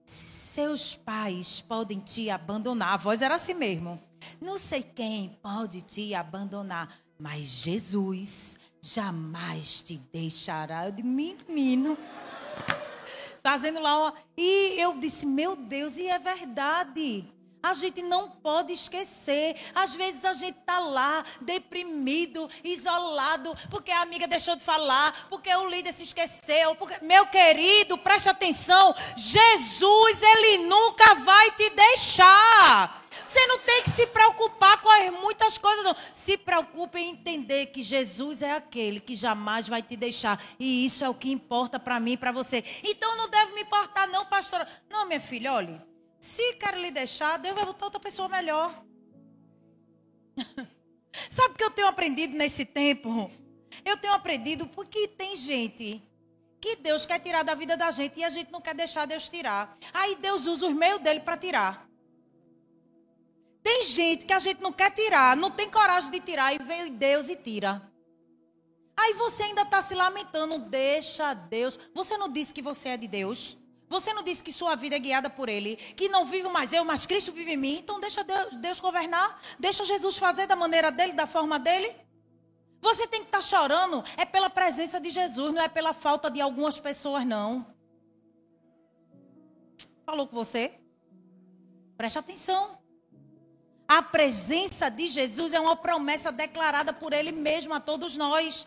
Seus 0.07 0.95
pais 0.95 1.61
podem 1.61 2.01
te 2.01 2.31
abandonar. 2.31 2.95
A 2.95 2.97
voz 2.97 3.21
era 3.21 3.35
assim 3.35 3.53
mesmo. 3.53 4.01
Não 4.41 4.59
sei 4.59 4.83
quem 4.83 5.39
pode 5.43 5.83
te 5.83 6.15
abandonar, 6.15 7.01
mas 7.19 7.47
Jesus 7.47 8.59
jamais 8.81 9.81
te 9.81 9.99
deixará. 10.13 10.87
Eu 10.87 10.93
de 10.93 11.03
menino. 11.03 11.99
Fazendo 13.43 13.81
lá 13.81 13.99
uma... 13.99 14.15
E 14.37 14.81
eu 14.81 14.99
disse, 14.99 15.25
meu 15.25 15.57
Deus, 15.57 15.99
e 15.99 16.07
é 16.09 16.19
verdade. 16.19 17.33
A 17.63 17.73
gente 17.73 18.01
não 18.01 18.31
pode 18.31 18.73
esquecer. 18.73 19.57
Às 19.75 19.95
vezes 19.95 20.25
a 20.25 20.33
gente 20.33 20.59
está 20.59 20.79
lá, 20.79 21.25
deprimido, 21.41 22.49
isolado, 22.63 23.57
porque 23.69 23.91
a 23.91 24.03
amiga 24.03 24.29
deixou 24.29 24.55
de 24.55 24.63
falar, 24.63 25.27
porque 25.29 25.53
o 25.53 25.69
líder 25.69 25.93
se 25.93 26.05
esqueceu. 26.05 26.77
Porque... 26.77 27.05
Meu 27.05 27.27
querido, 27.27 27.99
preste 27.99 28.29
atenção. 28.29 28.95
Jesus, 29.17 30.23
ele 30.23 30.59
nunca 30.59 31.15
vai 31.17 31.51
te 31.53 31.71
deixar. 31.71 33.06
Você 33.27 33.47
não 33.47 33.59
tem 33.61 33.83
que 33.83 33.91
se 33.91 34.07
preocupar 34.07 34.81
com 34.81 34.89
as 34.89 35.11
muitas 35.13 35.59
coisas, 35.59 35.85
não. 35.85 35.97
Se 36.13 36.37
preocupe 36.37 36.99
em 36.99 37.11
entender 37.11 37.67
que 37.67 37.83
Jesus 37.83 38.43
é 38.43 38.53
aquele 38.53 39.01
que 39.01 39.15
jamais 39.15 39.69
vai 39.69 39.83
te 39.83 39.97
deixar. 39.97 40.43
E 40.59 40.85
isso 40.85 41.05
é 41.05 41.09
o 41.09 41.15
que 41.15 41.31
importa 41.31 41.79
para 41.79 42.01
mim 42.01 42.13
e 42.13 42.17
para 42.17 42.33
você. 42.33 42.65
Então 42.83 43.17
não 43.17 43.29
deve 43.29 43.53
me 43.53 43.63
importar, 43.63 44.09
não, 44.09 44.27
pastora. 44.27 44.67
Não, 44.91 45.07
minha 45.07 45.21
filha, 45.21 45.53
olhe. 45.53 45.81
Se 46.19 46.55
quer 46.55 46.77
lhe 46.77 46.91
deixar, 46.91 47.39
Deus 47.39 47.55
vai 47.55 47.65
botar 47.65 47.87
outra 47.87 48.01
pessoa 48.01 48.29
melhor. 48.29 48.83
Sabe 51.31 51.55
o 51.55 51.57
que 51.57 51.65
eu 51.65 51.71
tenho 51.71 51.89
aprendido 51.89 52.37
nesse 52.37 52.65
tempo? 52.65 53.31
Eu 53.85 53.97
tenho 53.97 54.15
aprendido 54.15 54.67
porque 54.67 55.09
tem 55.09 55.37
gente 55.37 56.03
que 56.61 56.77
Deus 56.77 57.07
quer 57.07 57.21
tirar 57.21 57.43
da 57.43 57.55
vida 57.55 57.77
da 57.77 57.91
gente 57.91 58.19
e 58.19 58.25
a 58.25 58.29
gente 58.29 58.51
não 58.51 58.61
quer 58.61 58.75
deixar 58.75 59.07
Deus 59.07 59.29
tirar. 59.29 59.77
Aí 59.93 60.17
Deus 60.17 60.47
usa 60.47 60.67
os 60.67 60.75
meios 60.75 61.01
dele 61.01 61.21
para 61.21 61.37
tirar. 61.37 61.86
Tem 63.67 63.83
gente 63.83 64.25
que 64.25 64.33
a 64.33 64.39
gente 64.39 64.63
não 64.63 64.73
quer 64.73 64.93
tirar, 64.93 65.37
não 65.37 65.51
tem 65.51 65.69
coragem 65.69 66.09
de 66.09 66.21
tirar, 66.21 66.55
e 66.55 66.59
vem 66.59 66.95
Deus 66.95 67.29
e 67.29 67.35
tira. 67.35 67.83
Aí 68.97 69.13
você 69.15 69.43
ainda 69.43 69.63
está 69.63 69.83
se 69.83 69.93
lamentando. 69.93 70.57
Deixa 70.61 71.35
Deus. 71.35 71.77
Você 71.93 72.17
não 72.17 72.29
disse 72.29 72.55
que 72.55 72.63
você 72.63 72.91
é 72.91 72.97
de 72.97 73.09
Deus? 73.09 73.59
Você 73.89 74.15
não 74.15 74.23
disse 74.23 74.45
que 74.45 74.53
sua 74.53 74.77
vida 74.77 74.95
é 74.95 75.01
guiada 75.01 75.29
por 75.29 75.49
Ele, 75.49 75.75
que 75.75 76.09
não 76.09 76.25
vivo 76.25 76.49
mais 76.49 76.73
eu, 76.73 76.85
mas 76.85 77.07
Cristo 77.07 77.33
vive 77.33 77.55
em 77.55 77.57
mim. 77.57 77.79
Então 77.79 77.99
deixa 77.99 78.23
Deus, 78.23 78.55
Deus 78.55 78.79
governar, 78.79 79.37
deixa 79.59 79.85
Jesus 79.85 80.17
fazer 80.17 80.47
da 80.47 80.55
maneira 80.55 80.93
dele, 80.93 81.15
da 81.15 81.27
forma 81.27 81.59
dele. 81.59 81.93
Você 82.81 83.05
tem 83.09 83.23
que 83.23 83.27
estar 83.27 83.39
tá 83.39 83.45
chorando 83.45 84.05
é 84.17 84.25
pela 84.25 84.49
presença 84.49 85.01
de 85.01 85.11
Jesus, 85.11 85.53
não 85.53 85.61
é 85.61 85.69
pela 85.69 85.93
falta 85.93 86.31
de 86.31 86.41
algumas 86.41 86.79
pessoas, 86.79 87.27
não. 87.27 87.67
Falou 90.05 90.29
com 90.29 90.37
você? 90.37 90.73
Preste 91.97 92.21
atenção. 92.21 92.86
A 93.89 94.03
presença 94.03 94.91
de 94.91 95.07
Jesus 95.09 95.53
é 95.53 95.61
uma 95.61 95.77
promessa 95.77 96.33
declarada 96.33 96.93
por 96.93 97.13
Ele 97.13 97.31
mesmo 97.31 97.73
a 97.73 97.81
todos 97.81 98.17
nós. 98.17 98.67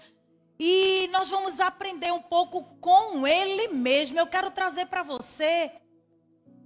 E 0.58 1.08
nós 1.12 1.30
vamos 1.30 1.60
aprender 1.60 2.12
um 2.12 2.22
pouco 2.22 2.64
com 2.80 3.28
Ele 3.28 3.70
mesmo. 3.70 4.20
Eu 4.20 4.28
quero 4.28 4.50
trazer 4.52 4.86
para 4.86 5.04
você 5.04 5.72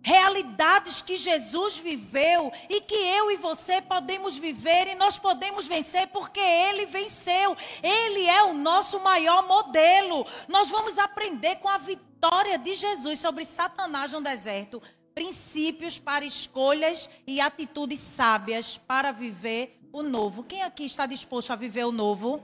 realidades 0.04 1.02
que 1.02 1.16
Jesus 1.16 1.78
viveu 1.78 2.52
e 2.70 2.82
que 2.82 2.94
eu 2.94 3.32
e 3.32 3.38
você 3.38 3.82
podemos 3.82 4.38
viver 4.38 4.88
e 4.88 4.96
nós 4.96 5.18
podemos 5.18 5.66
vencer 5.66 6.08
porque 6.08 6.42
Ele 6.42 6.86
venceu. 6.86 7.56
Ele 7.82 8.26
é 8.28 8.44
o 8.44 8.54
nosso 8.54 9.00
maior 9.00 9.48
modelo. 9.48 10.26
Nós 10.48 10.70
vamos 10.70 11.00
aprender 11.00 11.56
com 11.56 11.70
a 11.70 11.78
vitória 11.78 12.58
de 12.60 12.76
Jesus 12.76 13.20
sobre 13.20 13.46
Satanás 13.46 14.12
no 14.12 14.22
deserto. 14.22 14.82
Princípios 15.14 16.00
para 16.00 16.26
escolhas 16.26 17.10
e 17.28 17.40
atitudes 17.40 18.00
sábias 18.00 18.78
para 18.78 19.12
viver 19.12 19.80
o 19.92 20.02
novo. 20.02 20.44
Quem 20.44 20.64
aqui 20.64 20.86
está 20.86 21.06
disposto 21.06 21.52
a 21.52 21.56
viver 21.56 21.86
o 21.86 21.92
novo? 21.92 22.44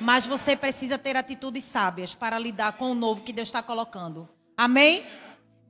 Mas 0.00 0.26
você 0.26 0.56
precisa 0.56 0.98
ter 0.98 1.16
atitudes 1.16 1.64
sábias 1.64 2.14
para 2.14 2.38
lidar 2.38 2.72
com 2.76 2.90
o 2.90 2.94
novo 2.94 3.22
que 3.22 3.32
Deus 3.32 3.48
está 3.48 3.62
colocando. 3.62 4.28
Amém? 4.56 5.06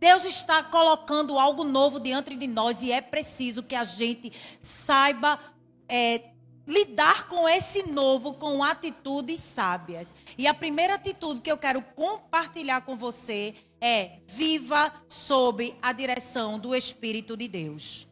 Deus 0.00 0.24
está 0.24 0.62
colocando 0.62 1.38
algo 1.38 1.64
novo 1.64 1.98
diante 1.98 2.34
de 2.36 2.46
nós 2.46 2.82
e 2.82 2.92
é 2.92 3.00
preciso 3.00 3.62
que 3.62 3.74
a 3.74 3.82
gente 3.82 4.32
saiba 4.62 5.40
é, 5.88 6.22
lidar 6.66 7.26
com 7.26 7.48
esse 7.48 7.90
novo 7.90 8.34
com 8.34 8.62
atitudes 8.62 9.40
sábias. 9.40 10.14
E 10.36 10.46
a 10.46 10.54
primeira 10.54 10.94
atitude 10.94 11.40
que 11.40 11.50
eu 11.50 11.58
quero 11.58 11.82
compartilhar 11.96 12.82
com 12.82 12.96
você 12.96 13.54
é: 13.80 14.20
viva 14.26 14.92
sob 15.06 15.76
a 15.80 15.92
direção 15.92 16.58
do 16.58 16.74
Espírito 16.74 17.36
de 17.36 17.48
Deus. 17.48 18.08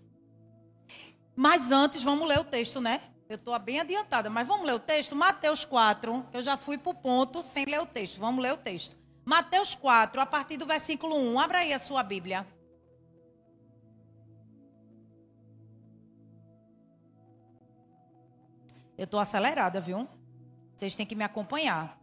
Mas 1.34 1.70
antes, 1.70 2.02
vamos 2.02 2.26
ler 2.26 2.38
o 2.38 2.44
texto, 2.44 2.80
né? 2.80 3.00
Eu 3.28 3.36
estou 3.36 3.58
bem 3.58 3.80
adiantada, 3.80 4.30
mas 4.30 4.46
vamos 4.46 4.64
ler 4.64 4.74
o 4.74 4.78
texto? 4.78 5.16
Mateus 5.16 5.64
4, 5.64 6.28
que 6.30 6.36
eu 6.36 6.42
já 6.42 6.56
fui 6.56 6.78
para 6.78 6.90
o 6.90 6.94
ponto 6.94 7.42
sem 7.42 7.64
ler 7.64 7.80
o 7.80 7.86
texto. 7.86 8.18
Vamos 8.18 8.42
ler 8.42 8.52
o 8.52 8.56
texto. 8.56 8.96
Mateus 9.24 9.74
4, 9.74 10.20
a 10.20 10.26
partir 10.26 10.56
do 10.56 10.64
versículo 10.64 11.16
1. 11.16 11.40
Abra 11.40 11.58
aí 11.58 11.72
a 11.72 11.78
sua 11.78 12.02
Bíblia. 12.04 12.46
Eu 18.96 19.04
estou 19.04 19.18
acelerada, 19.18 19.80
viu? 19.80 20.08
Vocês 20.74 20.94
têm 20.94 21.04
que 21.04 21.14
me 21.14 21.24
acompanhar. 21.24 21.98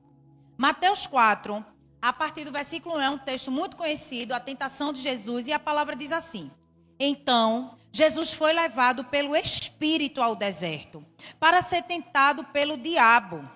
Mateus 0.58 1.08
4, 1.08 1.65
a 2.03 2.12
partir 2.12 2.43
do 2.43 2.51
versículo 2.51 2.98
1, 2.98 3.01
é 3.01 3.10
um 3.10 3.17
texto 3.17 3.50
muito 3.50 3.77
conhecido, 3.77 4.33
a 4.33 4.39
tentação 4.39 4.91
de 4.91 5.00
Jesus, 5.01 5.48
e 5.48 5.53
a 5.53 5.57
palavra 5.57 5.95
diz 5.95 6.12
assim: 6.12 6.51
Então 7.00 7.77
Jesus 7.93 8.33
foi 8.33 8.51
levado 8.51 9.05
pelo 9.05 9.33
Espírito 9.33 10.22
ao 10.22 10.36
deserto 10.36 11.01
para 11.39 11.62
ser 11.62 11.81
tentado 11.83 12.43
pelo 12.43 12.75
diabo. 12.75 13.48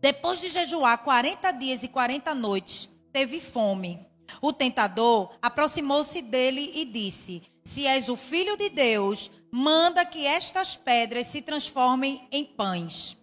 Depois 0.00 0.40
de 0.40 0.48
jejuar 0.48 0.96
40 1.04 1.52
dias 1.52 1.82
e 1.82 1.88
40 1.88 2.34
noites, 2.34 2.88
teve 3.12 3.38
fome. 3.38 4.00
O 4.40 4.50
tentador 4.50 5.34
aproximou-se 5.42 6.22
dele 6.22 6.72
e 6.74 6.86
disse: 6.86 7.42
Se 7.62 7.86
és 7.86 8.08
o 8.08 8.16
filho 8.16 8.56
de 8.56 8.70
Deus, 8.70 9.30
manda 9.50 10.06
que 10.06 10.24
estas 10.24 10.74
pedras 10.74 11.26
se 11.26 11.42
transformem 11.42 12.26
em 12.32 12.46
pães. 12.46 13.14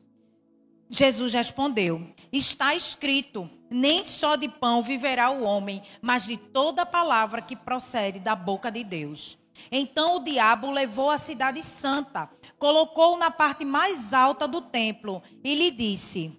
Jesus 0.87 1.33
respondeu: 1.33 2.13
Está 2.35 2.75
escrito: 2.75 3.49
Nem 3.69 4.03
só 4.03 4.35
de 4.35 4.49
pão 4.49 4.83
viverá 4.83 5.29
o 5.29 5.43
homem, 5.43 5.81
mas 6.01 6.25
de 6.25 6.35
toda 6.35 6.85
palavra 6.85 7.41
que 7.41 7.55
procede 7.55 8.19
da 8.19 8.35
boca 8.35 8.69
de 8.69 8.83
Deus. 8.83 9.37
Então 9.71 10.17
o 10.17 10.19
diabo 10.19 10.69
levou 10.69 11.09
a 11.09 11.17
cidade 11.17 11.63
santa, 11.63 12.29
colocou-o 12.59 13.17
na 13.17 13.31
parte 13.31 13.63
mais 13.63 14.13
alta 14.13 14.49
do 14.49 14.59
templo 14.59 15.23
e 15.41 15.55
lhe 15.55 15.71
disse: 15.71 16.37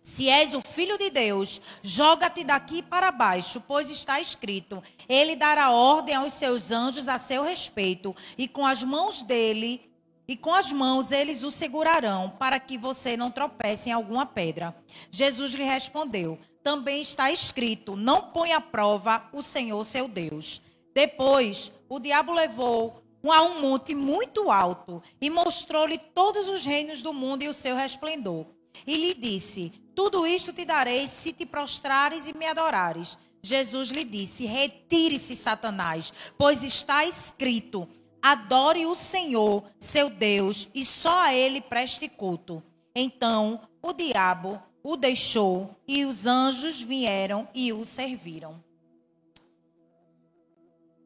Se 0.00 0.28
és 0.28 0.54
o 0.54 0.60
filho 0.60 0.96
de 0.96 1.10
Deus, 1.10 1.60
joga-te 1.82 2.44
daqui 2.44 2.80
para 2.80 3.10
baixo, 3.10 3.60
pois 3.66 3.90
está 3.90 4.20
escrito: 4.20 4.80
Ele 5.08 5.34
dará 5.34 5.72
ordem 5.72 6.14
aos 6.14 6.34
seus 6.34 6.70
anjos 6.70 7.08
a 7.08 7.18
seu 7.18 7.42
respeito, 7.42 8.14
e 8.38 8.46
com 8.46 8.64
as 8.64 8.84
mãos 8.84 9.22
dele 9.24 9.91
e 10.32 10.36
com 10.36 10.54
as 10.54 10.72
mãos 10.72 11.12
eles 11.12 11.42
o 11.42 11.50
segurarão, 11.50 12.30
para 12.38 12.58
que 12.58 12.78
você 12.78 13.18
não 13.18 13.30
tropece 13.30 13.90
em 13.90 13.92
alguma 13.92 14.24
pedra. 14.24 14.74
Jesus 15.10 15.52
lhe 15.52 15.62
respondeu: 15.62 16.38
Também 16.62 17.02
está 17.02 17.30
escrito: 17.30 17.96
Não 17.96 18.30
ponha 18.30 18.56
à 18.56 18.60
prova 18.60 19.28
o 19.30 19.42
Senhor 19.42 19.84
seu 19.84 20.08
Deus. 20.08 20.62
Depois, 20.94 21.70
o 21.86 22.00
diabo 22.00 22.32
levou 22.32 23.02
a 23.28 23.42
um 23.42 23.60
monte 23.60 23.94
muito 23.94 24.50
alto 24.50 25.02
e 25.20 25.28
mostrou-lhe 25.28 25.98
todos 25.98 26.48
os 26.48 26.64
reinos 26.64 27.02
do 27.02 27.12
mundo 27.12 27.42
e 27.42 27.48
o 27.48 27.52
seu 27.52 27.76
resplendor. 27.76 28.46
E 28.86 28.96
lhe 28.96 29.12
disse: 29.12 29.70
Tudo 29.94 30.26
isto 30.26 30.50
te 30.50 30.64
darei 30.64 31.06
se 31.08 31.34
te 31.34 31.44
prostrares 31.44 32.26
e 32.26 32.32
me 32.38 32.46
adorares. 32.46 33.18
Jesus 33.42 33.90
lhe 33.90 34.02
disse: 34.02 34.46
Retire-se, 34.46 35.36
Satanás, 35.36 36.10
pois 36.38 36.62
está 36.62 37.04
escrito: 37.04 37.86
Adore 38.22 38.86
o 38.86 38.94
Senhor, 38.94 39.64
seu 39.78 40.08
Deus, 40.08 40.68
e 40.72 40.84
só 40.84 41.24
a 41.24 41.34
ele 41.34 41.60
preste 41.60 42.08
culto. 42.08 42.62
Então 42.94 43.68
o 43.82 43.92
diabo 43.92 44.62
o 44.82 44.96
deixou 44.96 45.74
e 45.86 46.04
os 46.04 46.26
anjos 46.26 46.80
vieram 46.80 47.48
e 47.52 47.72
o 47.72 47.84
serviram. 47.84 48.62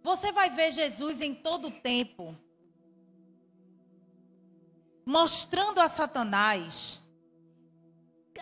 Você 0.02 0.30
vai 0.30 0.50
ver 0.50 0.70
Jesus 0.70 1.20
em 1.20 1.34
todo 1.34 1.68
o 1.68 1.70
tempo 1.70 2.36
mostrando 5.04 5.80
a 5.80 5.88
Satanás 5.88 7.00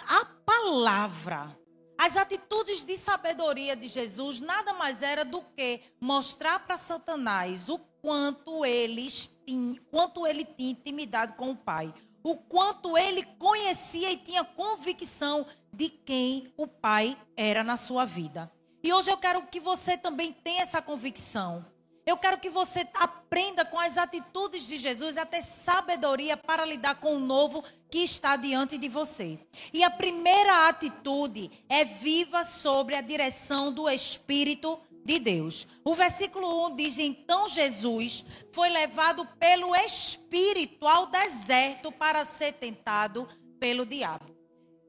a 0.09 0.25
palavra, 0.25 1.57
as 1.97 2.17
atitudes 2.17 2.83
de 2.85 2.97
sabedoria 2.97 3.77
de 3.77 3.87
Jesus 3.87 4.41
nada 4.41 4.73
mais 4.73 5.03
era 5.03 5.25
do 5.25 5.41
que 5.41 5.81
mostrar 6.01 6.59
para 6.67 6.77
Satanás 6.77 7.69
o 7.69 7.79
quanto 8.05 8.67
ele, 8.67 9.09
tinha, 9.47 9.81
quanto 9.91 10.27
ele 10.27 10.45
tinha 10.45 10.73
intimidade 10.73 11.33
com 11.39 11.53
o 11.53 11.57
Pai, 11.57 11.91
o 12.23 12.37
quanto 12.37 12.99
ele 12.99 13.23
conhecia 13.39 14.13
e 14.13 14.19
tinha 14.19 14.45
convicção 14.45 15.47
de 15.73 15.89
quem 15.89 16.53
o 16.55 16.67
Pai 16.67 17.17
era 17.35 17.65
na 17.65 17.79
sua 17.79 18.05
vida. 18.05 18.53
E 18.83 18.93
hoje 18.93 19.11
eu 19.11 19.17
quero 19.17 19.47
que 19.47 19.59
você 19.59 19.97
também 19.97 20.35
tenha 20.35 20.61
essa 20.61 20.83
convicção. 20.83 21.65
Eu 22.05 22.19
quero 22.19 22.39
que 22.39 22.51
você 22.51 22.87
aprenda 22.93 23.65
com 23.65 23.79
as 23.79 23.97
atitudes 23.97 24.67
de 24.67 24.77
Jesus 24.77 25.17
a 25.17 25.25
ter 25.25 25.41
sabedoria 25.41 26.37
para 26.37 26.67
lidar 26.67 26.97
com 26.97 27.17
o 27.17 27.21
novo 27.21 27.65
que 27.91 28.01
está 28.01 28.37
diante 28.37 28.77
de 28.77 28.91
você. 28.91 29.39
E 29.73 29.83
a 29.83 29.89
primeira 29.89 30.69
atitude 30.69 31.51
é 31.71 31.87
viva 31.87 32.45
sobre 32.45 32.97
a 32.97 33.01
direção 33.01 33.73
do 33.73 33.89
Espírito 33.89 34.79
de 35.05 35.19
Deus. 35.19 35.67
O 35.85 35.95
versículo 35.95 36.67
1 36.67 36.77
diz: 36.77 36.99
Então 36.99 37.49
Jesus 37.49 38.25
foi 38.53 38.69
levado 38.69 39.27
pelo 39.39 39.75
Espírito 39.77 40.87
ao 40.87 41.07
deserto 41.07 41.93
para 41.93 42.25
ser 42.25 42.53
tentado 42.55 43.29
pelo 43.61 43.85
diabo. 43.85 44.35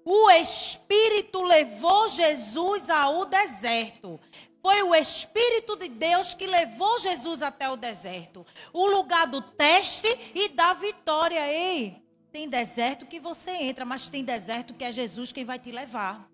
O 0.04 0.30
Espírito 0.32 1.42
levou 1.42 2.08
Jesus 2.08 2.90
ao 2.90 3.26
deserto. 3.26 4.20
Foi 4.62 4.82
o 4.84 4.96
Espírito 4.96 5.76
de 5.76 5.90
Deus 5.90 6.34
que 6.34 6.48
levou 6.48 6.98
Jesus 7.00 7.42
até 7.42 7.70
o 7.70 7.76
deserto 7.76 8.46
o 8.74 8.88
lugar 8.88 9.28
do 9.28 9.42
teste 9.42 10.08
e 10.34 10.50
da 10.50 10.74
vitória. 10.74 11.48
Ei, 11.48 12.04
tem 12.32 12.50
deserto 12.50 13.06
que 13.06 13.20
você 13.20 13.52
entra, 13.52 13.86
mas 13.86 14.10
tem 14.10 14.24
deserto 14.24 14.74
que 14.74 14.84
é 14.84 14.92
Jesus 14.92 15.32
quem 15.32 15.46
vai 15.46 15.60
te 15.60 15.72
levar. 15.72 16.28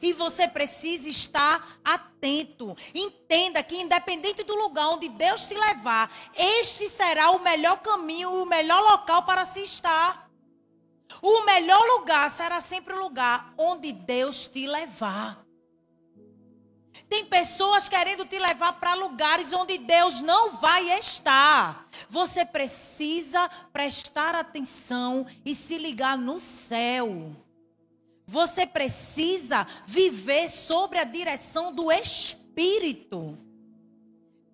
E 0.00 0.12
você 0.12 0.46
precisa 0.48 1.08
estar 1.08 1.78
atento. 1.84 2.76
Entenda 2.94 3.62
que, 3.62 3.76
independente 3.76 4.42
do 4.42 4.54
lugar 4.54 4.88
onde 4.90 5.08
Deus 5.08 5.46
te 5.46 5.54
levar, 5.54 6.10
este 6.36 6.88
será 6.88 7.30
o 7.30 7.40
melhor 7.40 7.78
caminho, 7.78 8.42
o 8.42 8.46
melhor 8.46 8.80
local 8.80 9.22
para 9.24 9.44
se 9.44 9.62
estar. 9.62 10.30
O 11.22 11.44
melhor 11.44 11.82
lugar 11.98 12.30
será 12.30 12.60
sempre 12.60 12.94
o 12.94 13.00
lugar 13.00 13.52
onde 13.58 13.92
Deus 13.92 14.46
te 14.46 14.66
levar. 14.66 15.44
Tem 17.08 17.26
pessoas 17.26 17.88
querendo 17.88 18.24
te 18.24 18.38
levar 18.38 18.74
para 18.74 18.94
lugares 18.94 19.52
onde 19.52 19.76
Deus 19.78 20.20
não 20.20 20.52
vai 20.52 20.90
estar. 20.98 21.88
Você 22.08 22.44
precisa 22.44 23.48
prestar 23.72 24.34
atenção 24.34 25.26
e 25.44 25.54
se 25.54 25.76
ligar 25.76 26.16
no 26.16 26.38
céu. 26.38 27.34
Você 28.30 28.64
precisa 28.64 29.66
viver 29.84 30.48
sobre 30.48 31.00
a 31.00 31.04
direção 31.04 31.72
do 31.72 31.90
Espírito. 31.90 33.36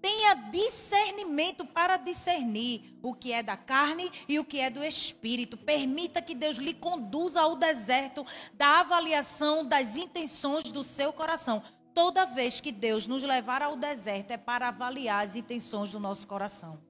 Tenha 0.01 0.33
discernimento 0.51 1.67
para 1.67 1.99
discernir 1.99 2.99
o 3.03 3.13
que 3.13 3.33
é 3.33 3.43
da 3.43 3.55
carne 3.55 4.11
e 4.27 4.39
o 4.39 4.45
que 4.45 4.61
é 4.61 4.71
do 4.71 4.83
espírito. 4.83 5.59
Permita 5.59 6.23
que 6.23 6.35
Deus 6.35 6.57
lhe 6.57 6.73
conduza 6.73 7.43
ao 7.43 7.55
deserto 7.55 8.25
da 8.55 8.81
avaliação 8.81 9.63
das 9.63 9.99
intenções 9.99 10.73
do 10.73 10.83
seu 10.83 11.13
coração. 11.13 11.63
Toda 11.93 12.25
vez 12.25 12.63
que 12.63 12.73
Deus 12.73 13.07
nos 13.07 13.23
levar 13.23 13.61
ao 13.61 13.77
deserto 13.77 14.31
é 14.31 14.39
para 14.39 14.69
avaliar 14.69 15.23
as 15.23 15.37
intenções 15.37 15.91
do 15.91 16.01
nosso 16.01 16.27
coração. 16.27 16.86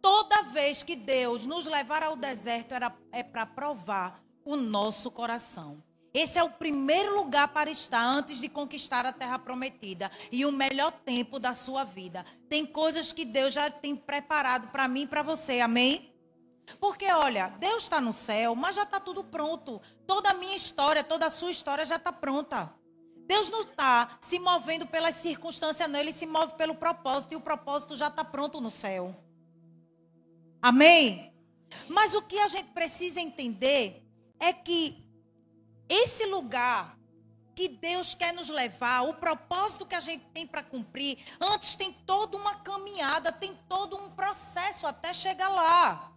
Toda 0.00 0.42
vez 0.42 0.82
que 0.82 0.96
Deus 0.96 1.44
nos 1.44 1.66
levar 1.66 2.02
ao 2.02 2.16
deserto 2.16 2.72
era, 2.72 2.94
é 3.12 3.22
para 3.22 3.44
provar 3.44 4.22
o 4.44 4.56
nosso 4.56 5.10
coração. 5.10 5.82
Esse 6.12 6.38
é 6.38 6.42
o 6.42 6.50
primeiro 6.50 7.16
lugar 7.16 7.48
para 7.48 7.70
estar 7.70 8.02
antes 8.02 8.40
de 8.40 8.48
conquistar 8.48 9.04
a 9.04 9.12
terra 9.12 9.38
prometida 9.38 10.10
e 10.32 10.44
o 10.46 10.52
melhor 10.52 10.90
tempo 10.90 11.38
da 11.38 11.52
sua 11.52 11.84
vida. 11.84 12.24
Tem 12.48 12.64
coisas 12.64 13.12
que 13.12 13.24
Deus 13.24 13.52
já 13.52 13.70
tem 13.70 13.94
preparado 13.94 14.68
para 14.68 14.88
mim 14.88 15.02
e 15.02 15.06
para 15.06 15.22
você, 15.22 15.60
amém? 15.60 16.12
Porque 16.80 17.10
olha, 17.12 17.48
Deus 17.58 17.84
está 17.84 18.00
no 18.00 18.12
céu, 18.12 18.54
mas 18.54 18.76
já 18.76 18.82
está 18.82 18.98
tudo 18.98 19.22
pronto. 19.22 19.80
Toda 20.06 20.30
a 20.30 20.34
minha 20.34 20.56
história, 20.56 21.04
toda 21.04 21.26
a 21.26 21.30
sua 21.30 21.50
história 21.50 21.84
já 21.84 21.96
está 21.96 22.12
pronta. 22.12 22.72
Deus 23.26 23.50
não 23.50 23.60
está 23.60 24.16
se 24.20 24.38
movendo 24.38 24.86
pelas 24.86 25.14
circunstâncias, 25.14 25.88
não. 25.88 26.00
Ele 26.00 26.12
se 26.12 26.26
move 26.26 26.54
pelo 26.54 26.74
propósito 26.74 27.32
e 27.32 27.36
o 27.36 27.40
propósito 27.40 27.94
já 27.94 28.08
está 28.08 28.24
pronto 28.24 28.60
no 28.60 28.70
céu. 28.70 29.14
Amém? 30.60 31.32
Mas 31.88 32.14
o 32.14 32.22
que 32.22 32.38
a 32.38 32.48
gente 32.48 32.70
precisa 32.70 33.20
entender 33.20 34.04
é 34.40 34.52
que 34.52 35.06
esse 35.88 36.26
lugar 36.26 36.98
que 37.54 37.68
Deus 37.68 38.14
quer 38.14 38.32
nos 38.32 38.48
levar, 38.48 39.02
o 39.02 39.14
propósito 39.14 39.84
que 39.84 39.94
a 39.94 40.00
gente 40.00 40.24
tem 40.26 40.46
para 40.46 40.62
cumprir, 40.62 41.18
antes 41.40 41.74
tem 41.74 41.92
toda 41.92 42.36
uma 42.36 42.54
caminhada, 42.54 43.32
tem 43.32 43.52
todo 43.68 43.96
um 43.96 44.10
processo 44.10 44.86
até 44.86 45.12
chegar 45.12 45.48
lá. 45.48 46.12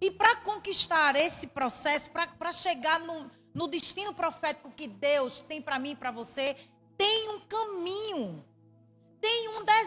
E 0.00 0.10
para 0.10 0.36
conquistar 0.36 1.14
esse 1.14 1.48
processo, 1.48 2.10
para 2.10 2.50
chegar 2.52 2.98
no, 3.00 3.30
no 3.52 3.68
destino 3.68 4.14
profético 4.14 4.70
que 4.70 4.86
Deus 4.88 5.40
tem 5.40 5.60
para 5.60 5.78
mim 5.78 5.90
e 5.90 5.96
para 5.96 6.10
você, 6.10 6.56
tem 6.96 7.28
um 7.30 7.40
caminho. 7.40 8.44
Tem 9.20 9.48
um 9.50 9.64
deserto 9.64 9.81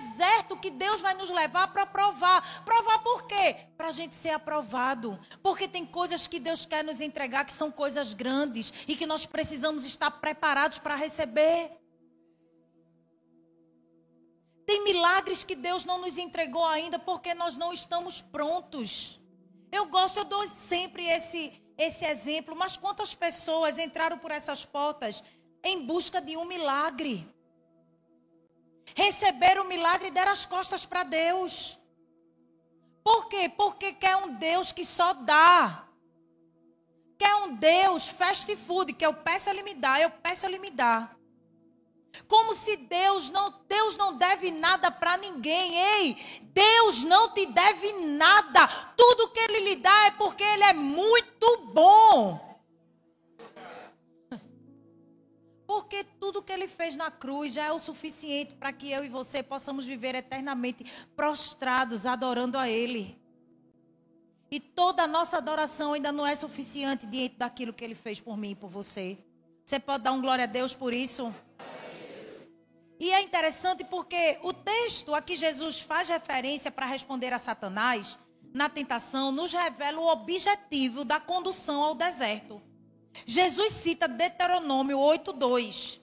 que 0.58 0.70
Deus 0.70 1.02
vai 1.02 1.14
nos 1.14 1.30
levar 1.30 1.68
para 1.74 1.86
provar. 1.86 2.64
Provar 2.64 3.00
por 3.00 3.28
quê? 3.28 3.56
Para 3.78 3.88
a 3.88 3.92
gente 3.92 4.16
ser 4.16 4.30
aprovado. 4.30 5.20
Porque 5.42 5.68
tem 5.68 5.86
coisas 5.86 6.28
que 6.28 6.40
Deus 6.40 6.66
quer 6.66 6.84
nos 6.84 7.02
entregar 7.02 7.46
que 7.46 7.54
são 7.54 7.72
coisas 7.72 8.14
grandes 8.14 8.74
e 8.88 8.96
que 8.96 9.06
nós 9.06 9.26
precisamos 9.26 9.86
estar 9.86 10.12
preparados 10.12 10.78
para 10.78 10.96
receber. 10.96 11.72
Tem 14.66 14.84
milagres 14.84 15.44
que 15.44 15.56
Deus 15.56 15.86
não 15.86 16.00
nos 16.00 16.18
entregou 16.18 16.66
ainda 16.66 16.98
porque 16.98 17.34
nós 17.34 17.56
não 17.56 17.72
estamos 17.72 18.22
prontos. 18.22 19.20
Eu 19.72 19.86
gosto, 19.86 20.20
eu 20.20 20.26
dou 20.26 20.48
sempre 20.48 21.06
esse, 21.06 21.54
esse 21.78 22.06
exemplo, 22.06 22.56
mas 22.56 22.78
quantas 22.78 23.14
pessoas 23.14 23.78
entraram 23.78 24.18
por 24.18 24.32
essas 24.32 24.66
portas 24.66 25.24
em 25.64 25.86
busca 25.86 26.22
de 26.22 26.36
um 26.38 26.46
milagre? 26.46 27.28
Receberam 28.94 29.64
o 29.64 29.68
milagre 29.68 30.10
e 30.10 30.12
deram 30.12 30.32
as 30.32 30.46
costas 30.46 30.86
para 30.86 31.04
Deus. 31.04 31.78
Por 33.04 33.28
quê? 33.28 33.50
Porque 33.50 33.94
quer 33.94 34.16
um 34.18 34.34
Deus 34.34 34.72
que 34.72 34.84
só 34.84 35.14
dá. 35.14 35.88
Quer 37.18 37.34
um 37.36 37.56
Deus 37.56 38.08
fast 38.08 38.54
food, 38.56 38.94
que 38.94 39.06
eu 39.06 39.14
peço 39.14 39.50
ele 39.50 39.64
me 39.64 39.74
dá, 39.74 40.02
eu 40.02 40.10
peço 40.10 40.46
ele 40.46 40.60
me 40.60 40.70
dá. 40.70 41.10
Como 42.28 42.54
se 42.54 42.76
Deus 42.78 43.30
não, 43.30 43.54
Deus 43.68 43.98
não 43.98 44.18
deve 44.18 44.52
nada 44.52 44.90
para 44.90 45.18
ninguém. 45.18 45.76
Ei, 45.76 46.42
Deus 46.54 47.04
não 47.04 47.30
te 47.30 47.46
deve 47.46 47.92
nada. 48.08 48.68
Tudo 48.96 49.30
que 49.30 49.40
ele 49.40 49.60
lhe 49.60 49.76
dá 49.76 50.06
é 50.08 50.12
porque 50.12 50.44
ele 50.44 50.64
é 50.64 50.74
muito 50.74 51.58
bom. 51.74 52.55
Porque 55.66 56.04
tudo 56.20 56.44
que 56.44 56.52
ele 56.52 56.68
fez 56.68 56.96
na 56.96 57.10
cruz 57.10 57.54
já 57.54 57.66
é 57.66 57.72
o 57.72 57.80
suficiente 57.80 58.54
para 58.56 58.72
que 58.72 58.92
eu 58.92 59.04
e 59.04 59.10
você 59.10 59.42
possamos 59.42 59.86
viver 59.86 60.14
eternamente 60.16 60.86
prostrados, 61.16 62.06
adorando 62.06 62.58
a 62.58 62.70
Ele. 62.70 63.20
E 64.52 64.60
toda 64.60 65.04
a 65.04 65.08
nossa 65.08 65.38
adoração 65.38 65.94
ainda 65.94 66.12
não 66.12 66.26
é 66.26 66.36
suficiente 66.36 67.08
diante 67.08 67.36
daquilo 67.36 67.74
que 67.74 67.84
Ele 67.84 67.96
fez 67.96 68.20
por 68.20 68.38
mim 68.38 68.52
e 68.52 68.56
por 68.56 68.70
você. 68.70 69.18
Você 69.66 69.80
pode 69.80 70.04
dar 70.04 70.12
um 70.12 70.22
glória 70.22 70.44
a 70.44 70.48
Deus 70.48 70.76
por 70.76 70.94
isso? 70.94 71.34
E 73.00 73.12
é 73.12 73.22
interessante 73.22 73.84
porque 73.84 74.40
o 74.44 74.54
texto 74.54 75.14
a 75.14 75.22
que 75.22 75.36
Jesus 75.36 75.82
faz 75.82 76.08
referência 76.08 76.72
para 76.72 76.86
responder 76.86 77.34
a 77.34 77.40
Satanás 77.40 78.18
na 78.54 78.70
tentação 78.70 79.32
nos 79.32 79.52
revela 79.52 80.00
o 80.00 80.08
objetivo 80.08 81.04
da 81.04 81.20
condução 81.20 81.84
ao 81.84 81.96
deserto. 81.96 82.62
Jesus 83.26 83.72
cita 83.74 84.08
Deuteronômio 84.08 84.98
8:2. 84.98 86.02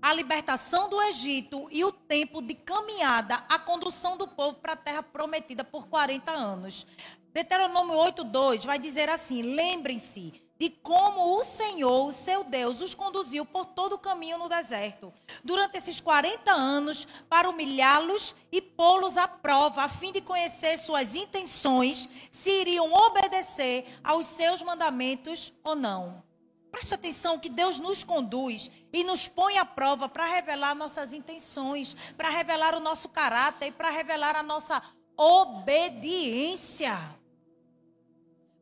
A 0.00 0.12
libertação 0.12 0.88
do 0.88 1.02
Egito 1.02 1.68
e 1.70 1.84
o 1.84 1.90
tempo 1.90 2.40
de 2.40 2.54
caminhada, 2.54 3.44
a 3.48 3.58
condução 3.58 4.16
do 4.16 4.28
povo 4.28 4.54
para 4.54 4.74
a 4.74 4.76
terra 4.76 5.02
prometida 5.02 5.64
por 5.64 5.88
40 5.88 6.30
anos. 6.30 6.86
Deuteronômio 7.32 7.96
8:2 7.96 8.64
vai 8.64 8.78
dizer 8.78 9.08
assim: 9.08 9.42
Lembrem-se 9.42 10.32
de 10.58 10.70
como 10.70 11.38
o 11.38 11.44
Senhor, 11.44 12.06
o 12.06 12.12
seu 12.12 12.42
Deus, 12.42 12.82
os 12.82 12.94
conduziu 12.94 13.44
por 13.44 13.64
todo 13.64 13.92
o 13.92 13.98
caminho 13.98 14.38
no 14.38 14.48
deserto, 14.48 15.12
durante 15.44 15.78
esses 15.78 16.00
40 16.00 16.50
anos, 16.50 17.06
para 17.28 17.48
humilhá-los 17.48 18.34
e 18.50 18.60
pô-los 18.60 19.16
à 19.16 19.28
prova, 19.28 19.84
a 19.84 19.88
fim 19.88 20.10
de 20.10 20.20
conhecer 20.20 20.76
suas 20.78 21.14
intenções, 21.14 22.08
se 22.30 22.50
iriam 22.50 22.92
obedecer 22.92 23.86
aos 24.02 24.26
seus 24.26 24.60
mandamentos 24.62 25.52
ou 25.62 25.76
não. 25.76 26.27
Preste 26.70 26.94
atenção 26.94 27.38
que 27.38 27.48
Deus 27.48 27.78
nos 27.78 28.04
conduz 28.04 28.70
e 28.92 29.02
nos 29.02 29.26
põe 29.26 29.58
à 29.58 29.64
prova 29.64 30.08
para 30.08 30.26
revelar 30.26 30.74
nossas 30.74 31.12
intenções, 31.12 31.96
para 32.16 32.28
revelar 32.28 32.74
o 32.74 32.80
nosso 32.80 33.08
caráter 33.08 33.68
e 33.68 33.72
para 33.72 33.90
revelar 33.90 34.36
a 34.36 34.42
nossa 34.42 34.82
obediência. 35.16 36.96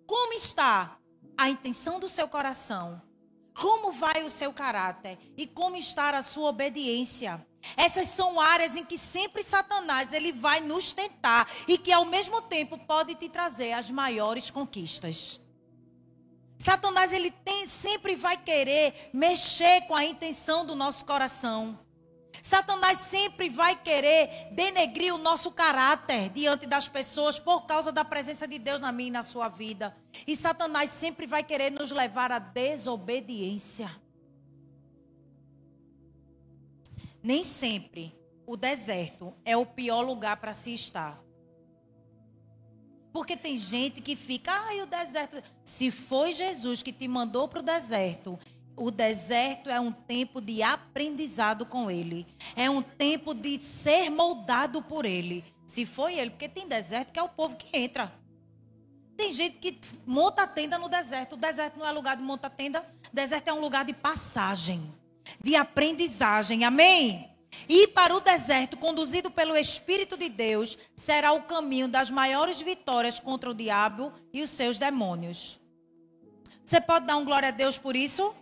Como 0.06 0.32
está 0.34 0.96
a 1.36 1.50
intenção 1.50 1.98
do 1.98 2.08
seu 2.08 2.28
coração? 2.28 3.02
Como 3.54 3.90
vai 3.90 4.22
o 4.22 4.30
seu 4.30 4.52
caráter 4.52 5.18
e 5.36 5.46
como 5.46 5.76
está 5.76 6.10
a 6.10 6.22
sua 6.22 6.50
obediência? 6.50 7.44
Essas 7.76 8.08
são 8.08 8.38
áreas 8.40 8.76
em 8.76 8.84
que 8.84 8.96
sempre 8.96 9.42
Satanás 9.42 10.12
ele 10.12 10.30
vai 10.30 10.60
nos 10.60 10.92
tentar 10.92 11.50
e 11.66 11.76
que 11.76 11.90
ao 11.90 12.04
mesmo 12.04 12.40
tempo 12.42 12.78
pode 12.78 13.14
te 13.14 13.28
trazer 13.28 13.72
as 13.72 13.90
maiores 13.90 14.50
conquistas. 14.50 15.40
Satanás 16.58 17.12
ele 17.12 17.30
tem, 17.30 17.66
sempre 17.66 18.16
vai 18.16 18.36
querer 18.36 19.10
mexer 19.12 19.82
com 19.82 19.94
a 19.94 20.04
intenção 20.04 20.64
do 20.64 20.74
nosso 20.74 21.04
coração. 21.04 21.78
Satanás 22.42 22.98
sempre 23.00 23.48
vai 23.48 23.74
querer 23.76 24.48
denegrir 24.52 25.14
o 25.14 25.18
nosso 25.18 25.50
caráter 25.50 26.28
diante 26.30 26.66
das 26.66 26.88
pessoas 26.88 27.38
por 27.38 27.66
causa 27.66 27.90
da 27.90 28.04
presença 28.04 28.46
de 28.46 28.58
Deus 28.58 28.80
na 28.80 28.92
minha 28.92 29.08
e 29.08 29.12
na 29.12 29.22
sua 29.22 29.48
vida. 29.48 29.96
E 30.26 30.36
Satanás 30.36 30.90
sempre 30.90 31.26
vai 31.26 31.42
querer 31.42 31.70
nos 31.70 31.90
levar 31.90 32.30
à 32.30 32.38
desobediência. 32.38 33.90
Nem 37.22 37.42
sempre 37.42 38.16
o 38.46 38.56
deserto 38.56 39.34
é 39.44 39.56
o 39.56 39.66
pior 39.66 40.02
lugar 40.02 40.36
para 40.36 40.54
se 40.54 40.72
estar. 40.72 41.25
Porque 43.16 43.34
tem 43.34 43.56
gente 43.56 44.02
que 44.02 44.14
fica, 44.14 44.52
ai, 44.52 44.82
o 44.82 44.86
deserto. 44.86 45.42
Se 45.64 45.90
foi 45.90 46.34
Jesus 46.34 46.82
que 46.82 46.92
te 46.92 47.08
mandou 47.08 47.48
para 47.48 47.60
o 47.60 47.62
deserto, 47.62 48.38
o 48.76 48.90
deserto 48.90 49.70
é 49.70 49.80
um 49.80 49.90
tempo 49.90 50.38
de 50.38 50.62
aprendizado 50.62 51.64
com 51.64 51.90
Ele. 51.90 52.26
É 52.54 52.68
um 52.68 52.82
tempo 52.82 53.32
de 53.32 53.58
ser 53.64 54.10
moldado 54.10 54.82
por 54.82 55.06
Ele. 55.06 55.42
Se 55.66 55.86
foi 55.86 56.18
Ele, 56.18 56.28
porque 56.28 56.46
tem 56.46 56.68
deserto 56.68 57.10
que 57.10 57.18
é 57.18 57.22
o 57.22 57.28
povo 57.30 57.56
que 57.56 57.74
entra. 57.74 58.12
Tem 59.16 59.32
gente 59.32 59.56
que 59.56 59.80
monta 60.04 60.46
tenda 60.46 60.76
no 60.76 60.86
deserto. 60.86 61.36
O 61.36 61.38
deserto 61.38 61.78
não 61.78 61.86
é 61.86 61.92
lugar 61.92 62.18
de 62.18 62.22
montar 62.22 62.50
tenda. 62.50 62.86
O 63.10 63.16
deserto 63.16 63.48
é 63.48 63.52
um 63.54 63.60
lugar 63.60 63.86
de 63.86 63.94
passagem, 63.94 64.92
de 65.42 65.56
aprendizagem. 65.56 66.64
Amém? 66.64 67.34
Ir 67.68 67.88
para 67.88 68.14
o 68.14 68.20
deserto, 68.20 68.76
conduzido 68.76 69.30
pelo 69.30 69.56
Espírito 69.56 70.16
de 70.16 70.28
Deus, 70.28 70.78
será 70.94 71.32
o 71.32 71.42
caminho 71.42 71.88
das 71.88 72.10
maiores 72.10 72.60
vitórias 72.60 73.18
contra 73.18 73.50
o 73.50 73.54
diabo 73.54 74.12
e 74.32 74.42
os 74.42 74.50
seus 74.50 74.78
demônios. 74.78 75.58
Você 76.64 76.80
pode 76.80 77.06
dar 77.06 77.16
um 77.16 77.24
glória 77.24 77.48
a 77.48 77.52
Deus 77.52 77.78
por 77.78 77.96
isso? 77.96 78.34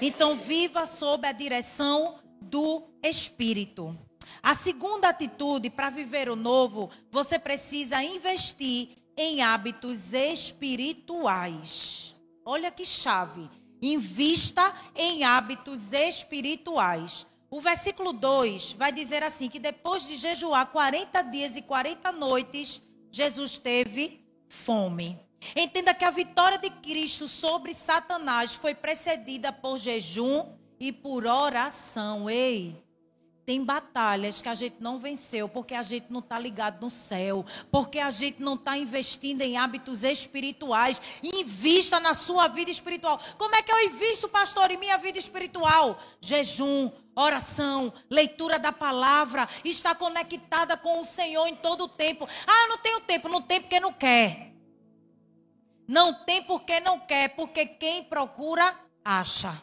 Então, 0.00 0.36
viva 0.36 0.86
sob 0.86 1.26
a 1.26 1.32
direção 1.32 2.18
do 2.40 2.84
Espírito. 3.02 3.96
A 4.42 4.54
segunda 4.54 5.08
atitude 5.08 5.70
para 5.70 5.90
viver 5.90 6.28
o 6.28 6.36
novo, 6.36 6.90
você 7.10 7.38
precisa 7.38 8.02
investir 8.02 8.90
em 9.16 9.42
hábitos 9.42 10.12
espirituais. 10.12 12.14
olha 12.44 12.70
que 12.70 12.86
chave. 12.86 13.50
Invista 13.82 14.72
em 14.94 15.24
hábitos 15.24 15.92
espirituais. 15.92 17.26
O 17.50 17.60
versículo 17.60 18.12
2 18.12 18.72
vai 18.72 18.92
dizer 18.92 19.22
assim: 19.22 19.48
que 19.48 19.58
depois 19.58 20.06
de 20.06 20.16
jejuar 20.16 20.66
40 20.66 21.22
dias 21.22 21.56
e 21.56 21.62
40 21.62 22.12
noites, 22.12 22.82
Jesus 23.10 23.58
teve 23.58 24.24
fome. 24.48 25.18
Entenda 25.54 25.94
que 25.94 26.04
a 26.04 26.10
vitória 26.10 26.58
de 26.58 26.70
Cristo 26.70 27.28
sobre 27.28 27.74
Satanás 27.74 28.54
foi 28.54 28.74
precedida 28.74 29.52
por 29.52 29.78
jejum 29.78 30.44
e 30.80 30.90
por 30.90 31.26
oração. 31.26 32.28
Ei, 32.28 32.82
tem 33.46 33.64
batalhas 33.64 34.42
que 34.42 34.48
a 34.48 34.54
gente 34.56 34.78
não 34.80 34.98
venceu 34.98 35.48
porque 35.48 35.72
a 35.72 35.82
gente 35.84 36.06
não 36.10 36.18
está 36.18 36.36
ligado 36.36 36.80
no 36.80 36.90
céu, 36.90 37.46
porque 37.70 38.00
a 38.00 38.10
gente 38.10 38.42
não 38.42 38.54
está 38.54 38.76
investindo 38.76 39.40
em 39.40 39.56
hábitos 39.56 40.02
espirituais. 40.02 41.00
Invista 41.22 42.00
na 42.00 42.12
sua 42.12 42.48
vida 42.48 42.72
espiritual. 42.72 43.20
Como 43.38 43.54
é 43.54 43.62
que 43.62 43.70
eu 43.70 43.78
invisto, 43.84 44.28
pastor, 44.28 44.72
em 44.72 44.76
minha 44.76 44.98
vida 44.98 45.16
espiritual? 45.16 46.02
Jejum, 46.20 46.90
oração, 47.14 47.92
leitura 48.10 48.58
da 48.58 48.72
palavra, 48.72 49.48
está 49.64 49.94
conectada 49.94 50.76
com 50.76 50.98
o 50.98 51.04
Senhor 51.04 51.46
em 51.46 51.54
todo 51.54 51.84
o 51.84 51.88
tempo. 51.88 52.28
Ah, 52.48 52.66
não 52.68 52.78
tenho 52.78 53.00
tempo, 53.02 53.28
não 53.28 53.40
tem 53.40 53.60
porque 53.60 53.78
não 53.78 53.92
quer. 53.92 54.52
Não 55.86 56.12
tem 56.24 56.42
porque 56.42 56.80
não 56.80 56.98
quer, 56.98 57.28
porque 57.36 57.64
quem 57.64 58.02
procura, 58.02 58.76
acha. 59.04 59.56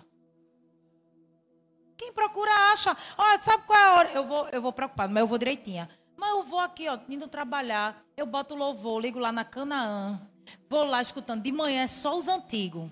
Quem 1.97 2.13
procura 2.13 2.51
acha. 2.73 2.95
Olha, 3.17 3.39
sabe 3.39 3.63
qual 3.65 3.79
é 3.79 3.86
a 3.86 3.93
hora? 3.95 4.10
Eu 4.12 4.25
vou, 4.25 4.47
eu 4.49 4.62
vou 4.62 4.73
preocupado, 4.73 5.13
mas 5.13 5.21
eu 5.21 5.27
vou 5.27 5.38
direitinha. 5.38 5.89
Mas 6.17 6.29
eu 6.32 6.43
vou 6.43 6.60
aqui, 6.60 6.88
ó, 6.88 6.97
indo 7.10 7.27
trabalhar. 7.27 8.03
Eu 8.15 8.25
boto 8.25 8.56
louvor, 8.56 9.01
ligo 9.01 9.19
lá 9.19 9.32
na 9.32 9.43
Canaã. 9.43 10.21
Vou 10.69 10.84
lá 10.84 11.01
escutando. 11.01 11.41
De 11.41 11.51
manhã 11.51 11.84
é 11.84 11.88
só 11.88 12.17
os 12.17 12.27
antigos. 12.27 12.89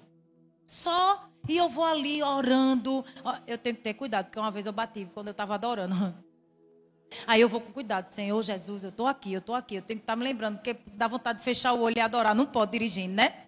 Só. 0.65 1.27
E 1.47 1.57
eu 1.57 1.69
vou 1.69 1.83
ali 1.83 2.21
orando. 2.21 3.03
Eu 3.47 3.57
tenho 3.57 3.75
que 3.75 3.81
ter 3.81 3.93
cuidado, 3.93 4.25
porque 4.25 4.39
uma 4.39 4.51
vez 4.51 4.65
eu 4.65 4.73
bati 4.73 5.09
quando 5.13 5.27
eu 5.27 5.31
estava 5.31 5.55
adorando. 5.55 5.95
Aí 7.27 7.41
eu 7.41 7.49
vou 7.49 7.59
com 7.59 7.73
cuidado, 7.73 8.07
Senhor 8.07 8.41
Jesus, 8.41 8.83
eu 8.83 8.89
estou 8.89 9.05
aqui, 9.05 9.33
eu 9.33 9.39
estou 9.39 9.55
aqui. 9.55 9.75
Eu 9.75 9.81
tenho 9.81 9.99
que 9.99 10.03
estar 10.03 10.13
tá 10.13 10.17
me 10.17 10.23
lembrando, 10.23 10.57
porque 10.57 10.77
dá 10.93 11.07
vontade 11.07 11.39
de 11.39 11.43
fechar 11.43 11.73
o 11.73 11.81
olho 11.81 11.97
e 11.97 11.99
adorar. 11.99 12.33
Não 12.33 12.45
pode 12.45 12.71
dirigindo, 12.71 13.15
né? 13.15 13.47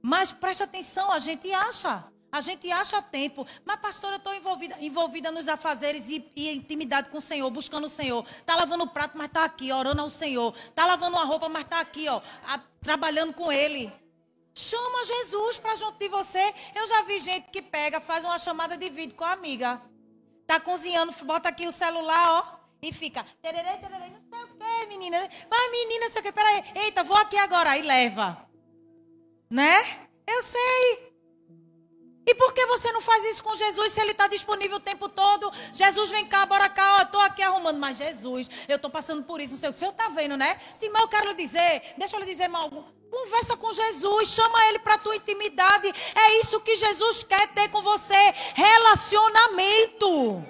Mas 0.00 0.32
preste 0.32 0.62
atenção, 0.62 1.10
a 1.10 1.18
gente 1.18 1.50
acha. 1.52 2.04
A 2.34 2.40
gente 2.40 2.68
acha 2.72 3.00
tempo. 3.00 3.46
Mas, 3.64 3.76
pastor, 3.76 4.10
eu 4.10 4.16
estou 4.16 4.34
envolvida, 4.34 4.76
envolvida 4.80 5.30
nos 5.30 5.46
afazeres 5.46 6.08
e, 6.08 6.32
e 6.34 6.52
intimidade 6.52 7.08
com 7.08 7.18
o 7.18 7.20
Senhor, 7.20 7.48
buscando 7.48 7.84
o 7.84 7.88
Senhor. 7.88 8.26
Está 8.40 8.56
lavando 8.56 8.82
o 8.82 8.88
prato, 8.88 9.16
mas 9.16 9.28
está 9.28 9.44
aqui, 9.44 9.70
orando 9.70 10.02
ao 10.02 10.10
Senhor. 10.10 10.52
Está 10.66 10.84
lavando 10.84 11.16
uma 11.16 11.24
roupa, 11.24 11.48
mas 11.48 11.62
está 11.62 11.78
aqui, 11.78 12.08
ó, 12.08 12.20
a, 12.44 12.58
trabalhando 12.82 13.32
com 13.34 13.52
Ele. 13.52 13.92
Chama 14.52 15.04
Jesus 15.04 15.58
para 15.58 15.76
junto 15.76 15.96
de 15.96 16.08
você. 16.08 16.54
Eu 16.74 16.84
já 16.88 17.02
vi 17.02 17.20
gente 17.20 17.52
que 17.52 17.62
pega, 17.62 18.00
faz 18.00 18.24
uma 18.24 18.36
chamada 18.36 18.76
de 18.76 18.90
vídeo 18.90 19.14
com 19.14 19.24
a 19.24 19.30
amiga. 19.30 19.80
Tá 20.44 20.58
cozinhando, 20.58 21.12
bota 21.24 21.50
aqui 21.50 21.68
o 21.68 21.72
celular, 21.72 22.30
ó, 22.32 22.58
e 22.82 22.92
fica. 22.92 23.24
Tererê, 23.42 23.76
tererê, 23.76 24.10
não 24.10 24.20
sei 24.28 24.42
o 24.42 24.58
que, 24.58 24.86
menina. 24.86 25.20
Vai, 25.48 25.70
menina, 25.70 26.06
não 26.06 26.12
sei 26.12 26.20
o 26.20 26.24
que. 26.24 26.32
Peraí. 26.32 26.64
Eita, 26.74 27.04
vou 27.04 27.16
aqui 27.16 27.38
agora. 27.38 27.70
Aí 27.70 27.82
leva. 27.82 28.44
Né? 29.48 30.08
Eu 30.26 30.42
sei. 30.42 31.13
E 32.26 32.34
por 32.34 32.54
que 32.54 32.64
você 32.66 32.90
não 32.92 33.02
faz 33.02 33.24
isso 33.24 33.44
com 33.44 33.54
Jesus 33.54 33.92
se 33.92 34.00
ele 34.00 34.12
está 34.12 34.26
disponível 34.26 34.78
o 34.78 34.80
tempo 34.80 35.08
todo? 35.08 35.52
Jesus, 35.74 36.10
vem 36.10 36.26
cá, 36.26 36.46
bora 36.46 36.68
cá, 36.68 36.98
ó, 36.98 37.02
estou 37.02 37.20
aqui 37.20 37.42
arrumando. 37.42 37.78
Mas 37.78 37.98
Jesus, 37.98 38.48
eu 38.66 38.76
estou 38.76 38.90
passando 38.90 39.22
por 39.24 39.40
isso, 39.40 39.52
não 39.52 39.58
sei 39.58 39.68
o 39.68 39.72
que 39.72 39.76
o 39.76 39.78
senhor 39.78 39.92
está 39.92 40.08
vendo, 40.08 40.36
né? 40.36 40.60
Sim, 40.78 40.88
mas 40.88 41.02
eu 41.02 41.08
quero 41.08 41.28
lhe 41.28 41.34
dizer, 41.34 41.94
deixa 41.98 42.16
eu 42.16 42.20
lhe 42.20 42.26
dizer 42.26 42.48
mal. 42.48 42.70
Conversa 43.10 43.56
com 43.56 43.72
Jesus, 43.72 44.28
chama 44.28 44.68
ele 44.68 44.78
para 44.80 44.94
a 44.94 44.98
tua 44.98 45.14
intimidade. 45.14 45.92
É 46.14 46.40
isso 46.40 46.60
que 46.60 46.74
Jesus 46.74 47.22
quer 47.22 47.46
ter 47.48 47.68
com 47.68 47.80
você: 47.80 48.34
relacionamento. 48.54 50.42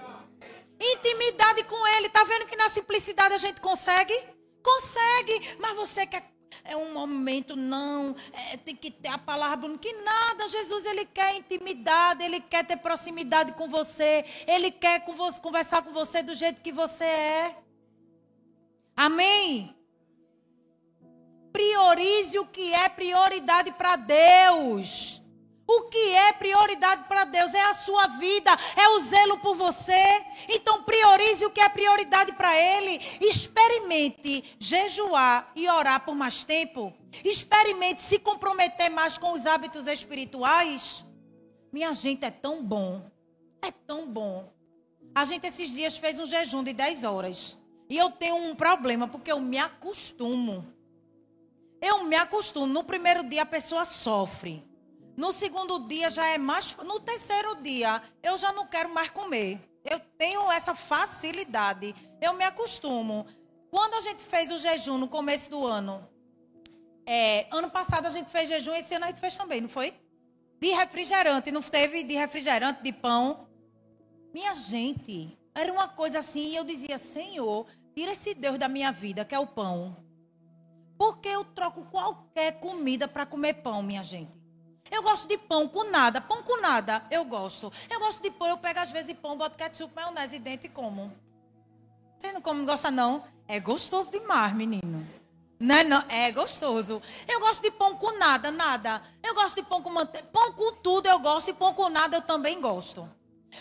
Intimidade 0.80 1.64
com 1.64 1.86
ele. 1.96 2.06
Está 2.06 2.24
vendo 2.24 2.46
que 2.46 2.56
na 2.56 2.68
simplicidade 2.68 3.34
a 3.34 3.38
gente 3.38 3.60
consegue? 3.60 4.14
Consegue, 4.62 5.56
mas 5.58 5.76
você 5.76 6.06
quer 6.06 6.33
é 6.62 6.76
um 6.76 6.92
momento, 6.92 7.56
não, 7.56 8.14
é, 8.32 8.56
tem 8.56 8.76
que 8.76 8.90
ter 8.90 9.08
a 9.08 9.18
palavra, 9.18 9.76
que 9.78 9.92
nada, 9.92 10.46
Jesus, 10.48 10.86
ele 10.86 11.04
quer 11.06 11.36
intimidade, 11.36 12.22
ele 12.22 12.40
quer 12.40 12.64
ter 12.64 12.76
proximidade 12.76 13.52
com 13.52 13.68
você, 13.68 14.24
ele 14.46 14.70
quer 14.70 15.04
com 15.04 15.14
você, 15.14 15.40
conversar 15.40 15.82
com 15.82 15.92
você 15.92 16.22
do 16.22 16.34
jeito 16.34 16.62
que 16.62 16.72
você 16.72 17.04
é. 17.04 17.56
Amém? 18.96 19.74
Priorize 21.52 22.38
o 22.38 22.46
que 22.46 22.72
é 22.72 22.88
prioridade 22.88 23.72
para 23.72 23.96
Deus. 23.96 25.23
O 25.66 25.84
que 25.84 26.12
é 26.14 26.32
prioridade 26.32 27.04
para 27.08 27.24
Deus? 27.24 27.54
É 27.54 27.64
a 27.64 27.74
sua 27.74 28.06
vida, 28.06 28.50
é 28.76 28.88
o 28.90 29.00
zelo 29.00 29.38
por 29.38 29.54
você. 29.54 30.24
Então 30.48 30.82
priorize 30.82 31.44
o 31.46 31.50
que 31.50 31.60
é 31.60 31.68
prioridade 31.68 32.32
para 32.32 32.54
Ele. 32.58 33.00
Experimente 33.20 34.56
jejuar 34.58 35.50
e 35.56 35.68
orar 35.68 36.04
por 36.04 36.14
mais 36.14 36.44
tempo. 36.44 36.92
Experimente 37.24 38.02
se 38.02 38.18
comprometer 38.18 38.90
mais 38.90 39.16
com 39.16 39.32
os 39.32 39.46
hábitos 39.46 39.86
espirituais. 39.86 41.04
Minha 41.72 41.92
gente, 41.94 42.24
é 42.24 42.30
tão 42.30 42.62
bom. 42.62 43.10
É 43.62 43.70
tão 43.70 44.06
bom. 44.06 44.52
A 45.14 45.24
gente 45.24 45.46
esses 45.46 45.72
dias 45.72 45.96
fez 45.96 46.20
um 46.20 46.26
jejum 46.26 46.62
de 46.62 46.74
10 46.74 47.04
horas. 47.04 47.58
E 47.88 47.96
eu 47.96 48.10
tenho 48.10 48.36
um 48.36 48.54
problema, 48.54 49.08
porque 49.08 49.32
eu 49.32 49.40
me 49.40 49.58
acostumo. 49.58 50.66
Eu 51.80 52.04
me 52.04 52.16
acostumo. 52.16 52.66
No 52.66 52.84
primeiro 52.84 53.22
dia 53.24 53.42
a 53.42 53.46
pessoa 53.46 53.84
sofre. 53.84 54.62
No 55.16 55.32
segundo 55.32 55.78
dia 55.86 56.10
já 56.10 56.26
é 56.26 56.38
mais. 56.38 56.76
No 56.78 56.98
terceiro 57.00 57.56
dia, 57.56 58.02
eu 58.22 58.36
já 58.36 58.52
não 58.52 58.66
quero 58.66 58.92
mais 58.92 59.10
comer. 59.10 59.60
Eu 59.84 60.00
tenho 60.18 60.50
essa 60.50 60.74
facilidade. 60.74 61.94
Eu 62.20 62.34
me 62.34 62.44
acostumo. 62.44 63.26
Quando 63.70 63.94
a 63.94 64.00
gente 64.00 64.22
fez 64.22 64.50
o 64.50 64.58
jejum 64.58 64.98
no 64.98 65.08
começo 65.08 65.50
do 65.50 65.66
ano, 65.66 66.08
é, 67.06 67.46
ano 67.50 67.70
passado 67.70 68.06
a 68.06 68.10
gente 68.10 68.30
fez 68.30 68.48
jejum, 68.48 68.72
esse 68.72 68.94
ano 68.94 69.04
a 69.04 69.08
gente 69.08 69.20
fez 69.20 69.36
também, 69.36 69.60
não 69.60 69.68
foi? 69.68 69.92
De 70.60 70.68
refrigerante, 70.68 71.50
não 71.50 71.60
teve 71.60 72.02
de 72.02 72.14
refrigerante, 72.14 72.82
de 72.82 72.92
pão. 72.92 73.48
Minha 74.32 74.54
gente, 74.54 75.36
era 75.54 75.72
uma 75.72 75.88
coisa 75.88 76.20
assim, 76.20 76.52
e 76.52 76.56
eu 76.56 76.64
dizia, 76.64 76.98
Senhor, 76.98 77.66
tira 77.94 78.12
esse 78.12 78.34
Deus 78.34 78.58
da 78.58 78.68
minha 78.68 78.90
vida, 78.90 79.24
que 79.24 79.34
é 79.34 79.38
o 79.38 79.46
pão. 79.46 79.96
Porque 80.96 81.28
eu 81.28 81.44
troco 81.44 81.84
qualquer 81.86 82.58
comida 82.60 83.06
para 83.06 83.26
comer 83.26 83.54
pão, 83.54 83.82
minha 83.82 84.02
gente. 84.02 84.43
Eu 84.94 85.02
gosto 85.02 85.26
de 85.26 85.36
pão 85.36 85.66
com 85.66 85.82
nada. 85.90 86.20
Pão 86.20 86.40
com 86.44 86.60
nada, 86.60 87.04
eu 87.10 87.24
gosto. 87.24 87.72
Eu 87.90 87.98
gosto 87.98 88.22
de 88.22 88.30
pão, 88.30 88.46
eu 88.46 88.56
pego 88.56 88.78
às 88.78 88.92
vezes 88.92 89.12
pão, 89.14 89.36
boto 89.36 89.58
ketchup, 89.58 89.92
maionese 89.92 90.38
dentro 90.38 90.68
e 90.68 90.70
como. 90.70 91.12
Você 92.16 92.30
não 92.30 92.40
come, 92.40 92.60
não 92.60 92.66
gosta 92.66 92.92
não? 92.92 93.24
É 93.48 93.58
gostoso 93.58 94.12
demais, 94.12 94.54
menino. 94.54 95.04
Não 95.58 95.74
é, 95.74 95.82
não, 95.82 95.98
é 96.08 96.30
gostoso. 96.30 97.02
Eu 97.26 97.40
gosto 97.40 97.60
de 97.60 97.72
pão 97.72 97.96
com 97.96 98.16
nada, 98.16 98.52
nada. 98.52 99.02
Eu 99.20 99.34
gosto 99.34 99.56
de 99.56 99.64
pão 99.64 99.82
com 99.82 99.90
manteiga. 99.90 100.28
Pão 100.28 100.52
com 100.52 100.76
tudo 100.76 101.08
eu 101.08 101.18
gosto 101.18 101.50
e 101.50 101.54
pão 101.54 101.74
com 101.74 101.88
nada 101.88 102.16
eu 102.16 102.22
também 102.22 102.60
gosto. 102.60 103.10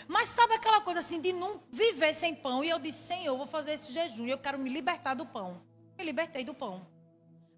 Mas 0.06 0.28
sabe 0.28 0.54
aquela 0.54 0.80
coisa 0.82 1.00
assim 1.00 1.20
de 1.20 1.32
não 1.32 1.60
viver 1.68 2.14
sem 2.14 2.36
pão? 2.36 2.62
E 2.62 2.68
eu 2.68 2.78
disse, 2.78 3.08
Senhor, 3.08 3.32
eu 3.32 3.36
vou 3.36 3.46
fazer 3.48 3.72
esse 3.72 3.92
jejum 3.92 4.26
e 4.26 4.30
eu 4.30 4.38
quero 4.38 4.56
me 4.56 4.70
libertar 4.70 5.14
do 5.14 5.26
pão. 5.26 5.60
Me 5.98 6.04
libertei 6.04 6.44
do 6.44 6.54
pão. 6.54 6.93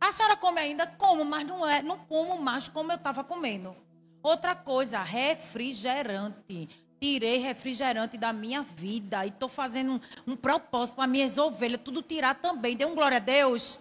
A 0.07 0.12
senhora 0.12 0.37
come 0.37 0.61
ainda? 0.61 0.87
Como, 0.87 1.25
mas 1.25 1.45
não 1.45 1.69
é, 1.69 1.83
não 1.83 1.99
como 1.99 2.40
mais 2.40 2.69
como 2.69 2.92
eu 2.92 2.97
estava 2.97 3.25
comendo. 3.25 3.77
Outra 4.23 4.55
coisa, 4.55 5.03
refrigerante. 5.03 6.69
Tirei 7.01 7.38
refrigerante 7.38 8.16
da 8.16 8.33
minha 8.33 8.62
vida 8.62 9.27
e 9.27 9.31
estou 9.31 9.49
fazendo 9.49 9.95
um, 10.27 10.33
um 10.33 10.37
propósito 10.37 10.95
para 10.95 11.09
minhas 11.09 11.37
ovelhas, 11.37 11.81
tudo 11.85 12.03
tirar 12.03 12.37
também. 12.37 12.77
Dê 12.77 12.85
um 12.85 12.95
glória 12.95 13.16
a 13.16 13.21
Deus. 13.21 13.81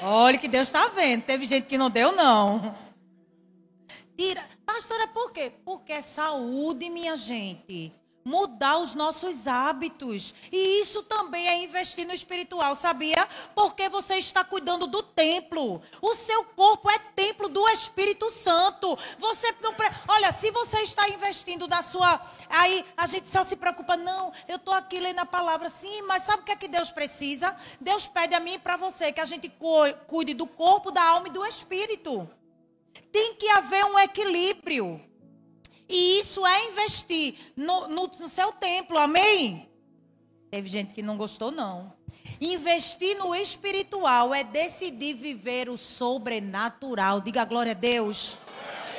Olha 0.00 0.38
que 0.38 0.48
Deus 0.48 0.68
está 0.68 0.88
vendo. 0.88 1.24
Teve 1.24 1.44
gente 1.44 1.66
que 1.66 1.76
não 1.76 1.90
deu, 1.90 2.12
não. 2.12 2.74
Tira. 4.16 4.42
Pastora, 4.64 5.06
por 5.08 5.30
quê? 5.30 5.52
Porque 5.62 5.92
é 5.92 6.00
saúde, 6.00 6.88
minha 6.88 7.16
gente 7.16 7.92
mudar 8.24 8.78
os 8.78 8.94
nossos 8.94 9.46
hábitos. 9.46 10.34
E 10.50 10.80
isso 10.80 11.02
também 11.02 11.46
é 11.46 11.62
investir 11.62 12.06
no 12.06 12.14
espiritual, 12.14 12.74
sabia? 12.74 13.28
Porque 13.54 13.88
você 13.88 14.14
está 14.14 14.42
cuidando 14.42 14.86
do 14.86 15.02
templo. 15.02 15.82
O 16.00 16.14
seu 16.14 16.44
corpo 16.44 16.90
é 16.90 16.98
templo 16.98 17.48
do 17.48 17.68
Espírito 17.68 18.30
Santo. 18.30 18.98
Você 19.18 19.54
não 19.60 19.74
pre... 19.74 19.90
Olha, 20.08 20.32
se 20.32 20.50
você 20.50 20.80
está 20.80 21.08
investindo 21.08 21.68
na 21.68 21.82
sua 21.82 22.20
aí 22.48 22.84
a 22.96 23.06
gente 23.06 23.28
só 23.28 23.42
se 23.42 23.56
preocupa, 23.56 23.96
não, 23.96 24.32
eu 24.48 24.56
estou 24.56 24.72
aqui 24.72 25.00
lendo 25.00 25.18
a 25.18 25.26
palavra, 25.26 25.68
sim, 25.68 26.02
mas 26.02 26.22
sabe 26.22 26.42
o 26.42 26.44
que 26.44 26.52
é 26.52 26.56
que 26.56 26.68
Deus 26.68 26.90
precisa? 26.90 27.54
Deus 27.80 28.06
pede 28.06 28.34
a 28.34 28.40
mim 28.40 28.54
e 28.54 28.58
para 28.58 28.76
você 28.76 29.12
que 29.12 29.20
a 29.20 29.24
gente 29.24 29.52
cuide 30.06 30.34
do 30.34 30.46
corpo, 30.46 30.90
da 30.90 31.02
alma 31.02 31.28
e 31.28 31.32
do 31.32 31.44
espírito. 31.44 32.28
Tem 33.12 33.34
que 33.34 33.48
haver 33.48 33.84
um 33.84 33.98
equilíbrio. 33.98 35.00
E 35.88 36.20
isso 36.20 36.46
é 36.46 36.70
investir 36.70 37.34
no, 37.56 37.88
no, 37.88 38.06
no 38.06 38.28
seu 38.28 38.52
templo, 38.52 38.96
amém? 38.98 39.68
Teve 40.50 40.68
gente 40.68 40.94
que 40.94 41.02
não 41.02 41.16
gostou, 41.16 41.50
não. 41.50 41.92
Investir 42.40 43.16
no 43.18 43.34
espiritual 43.34 44.34
é 44.34 44.42
decidir 44.44 45.14
viver 45.14 45.68
o 45.68 45.76
sobrenatural. 45.76 47.20
Diga 47.20 47.44
glória 47.44 47.72
a 47.72 47.74
Deus. 47.74 48.38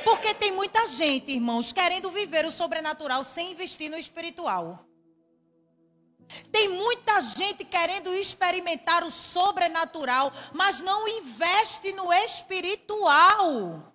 Porque 0.04 0.34
tem 0.36 0.52
muita 0.52 0.86
gente, 0.86 1.32
irmãos, 1.32 1.72
querendo 1.72 2.12
viver 2.12 2.46
o 2.46 2.52
sobrenatural 2.52 3.24
sem 3.24 3.52
investir 3.52 3.90
no 3.90 3.98
espiritual. 3.98 4.86
Tem 6.52 6.70
muita 6.70 7.20
gente 7.22 7.64
querendo 7.66 8.14
experimentar 8.14 9.04
o 9.04 9.12
sobrenatural, 9.12 10.32
mas 10.54 10.82
não 10.82 11.08
investe 11.08 11.92
no 11.94 12.12
espiritual. 12.14 13.95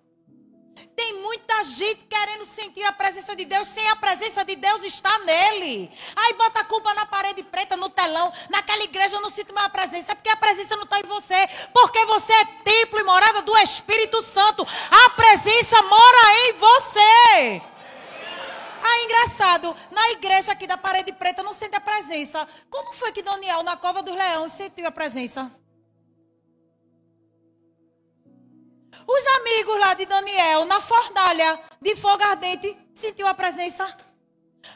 Tem 0.95 1.21
muita 1.21 1.63
gente 1.63 2.05
querendo 2.05 2.45
sentir 2.45 2.83
a 2.83 2.91
presença 2.91 3.35
de 3.35 3.45
Deus 3.45 3.67
sem 3.67 3.87
a 3.89 3.95
presença 3.95 4.43
de 4.43 4.55
Deus 4.55 4.83
estar 4.83 5.17
nele. 5.19 5.91
Aí 6.15 6.33
bota 6.33 6.61
a 6.61 6.63
culpa 6.63 6.93
na 6.93 7.05
parede 7.05 7.43
preta, 7.43 7.77
no 7.77 7.89
telão. 7.89 8.31
Naquela 8.49 8.83
igreja 8.83 9.17
eu 9.17 9.21
não 9.21 9.29
sinto 9.29 9.53
mais 9.53 9.67
a 9.67 9.69
presença. 9.69 10.11
É 10.11 10.15
porque 10.15 10.29
a 10.29 10.35
presença 10.35 10.75
não 10.75 10.83
está 10.83 10.99
em 10.99 11.03
você. 11.03 11.47
Porque 11.73 12.05
você 12.05 12.33
é 12.33 12.45
templo 12.63 12.99
e 12.99 13.03
morada 13.03 13.41
do 13.41 13.57
Espírito 13.57 14.21
Santo. 14.21 14.65
A 14.89 15.09
presença 15.11 15.81
mora 15.81 16.47
em 16.47 16.53
você. 16.53 17.61
Ah, 18.83 19.03
engraçado. 19.03 19.75
Na 19.91 20.11
igreja 20.11 20.51
aqui 20.51 20.65
da 20.65 20.77
parede 20.77 21.13
preta 21.13 21.43
não 21.43 21.53
sente 21.53 21.75
a 21.75 21.81
presença. 21.81 22.47
Como 22.69 22.93
foi 22.93 23.11
que 23.11 23.21
Daniel, 23.21 23.63
na 23.63 23.77
cova 23.77 24.01
dos 24.01 24.15
leões, 24.15 24.51
sentiu 24.51 24.87
a 24.87 24.91
presença? 24.91 25.60
Os 29.07 29.27
amigos 29.39 29.79
lá 29.79 29.93
de 29.93 30.05
Daniel, 30.05 30.65
na 30.65 30.79
fornalha 30.79 31.59
de 31.81 31.95
fogo 31.95 32.23
ardente, 32.23 32.77
sentiu 32.93 33.27
a 33.27 33.33
presença. 33.33 33.85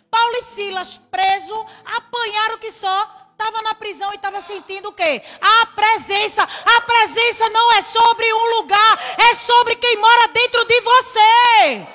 Paulo 0.09 0.35
e 0.37 0.43
Silas, 0.43 0.97
preso, 1.11 1.65
apanharam 1.85 2.57
que 2.57 2.71
só, 2.71 3.27
estava 3.31 3.61
na 3.61 3.75
prisão 3.75 4.11
e 4.11 4.15
estava 4.15 4.41
sentindo 4.41 4.89
o 4.89 4.93
quê? 4.93 5.21
A 5.41 5.65
presença. 5.67 6.43
A 6.43 6.81
presença 6.81 7.49
não 7.49 7.73
é 7.73 7.81
sobre 7.81 8.33
um 8.33 8.57
lugar, 8.57 8.99
é 9.19 9.35
sobre 9.35 9.75
quem 9.75 9.97
mora 9.97 10.27
dentro 10.29 10.65
de 10.65 10.81
você. 10.81 11.87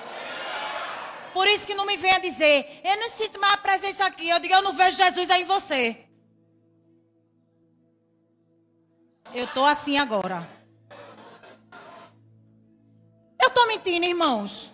Por 1.32 1.46
isso 1.46 1.66
que 1.66 1.74
não 1.74 1.86
me 1.86 1.96
venha 1.96 2.20
dizer, 2.20 2.80
eu 2.84 2.96
não 2.96 3.08
sinto 3.08 3.40
mais 3.40 3.54
a 3.54 3.58
presença 3.58 4.04
aqui. 4.04 4.28
Eu 4.28 4.38
digo, 4.38 4.54
eu 4.54 4.62
não 4.62 4.72
vejo 4.72 4.96
Jesus 4.96 5.30
aí 5.30 5.42
em 5.42 5.46
você. 5.46 6.06
Eu 9.32 9.44
estou 9.44 9.64
assim 9.64 9.96
agora. 9.96 10.59
Estou 13.50 13.66
mentindo, 13.66 14.06
irmãos. 14.06 14.70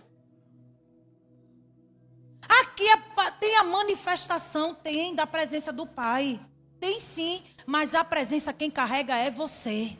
Aqui 2.60 2.86
é, 2.86 3.30
tem 3.40 3.56
a 3.56 3.64
manifestação, 3.64 4.74
tem 4.74 5.14
da 5.14 5.26
presença 5.26 5.72
do 5.72 5.86
Pai. 5.86 6.38
Tem 6.78 7.00
sim, 7.00 7.42
mas 7.64 7.94
a 7.94 8.04
presença 8.04 8.52
quem 8.52 8.70
carrega 8.70 9.16
é 9.16 9.30
você. 9.30 9.96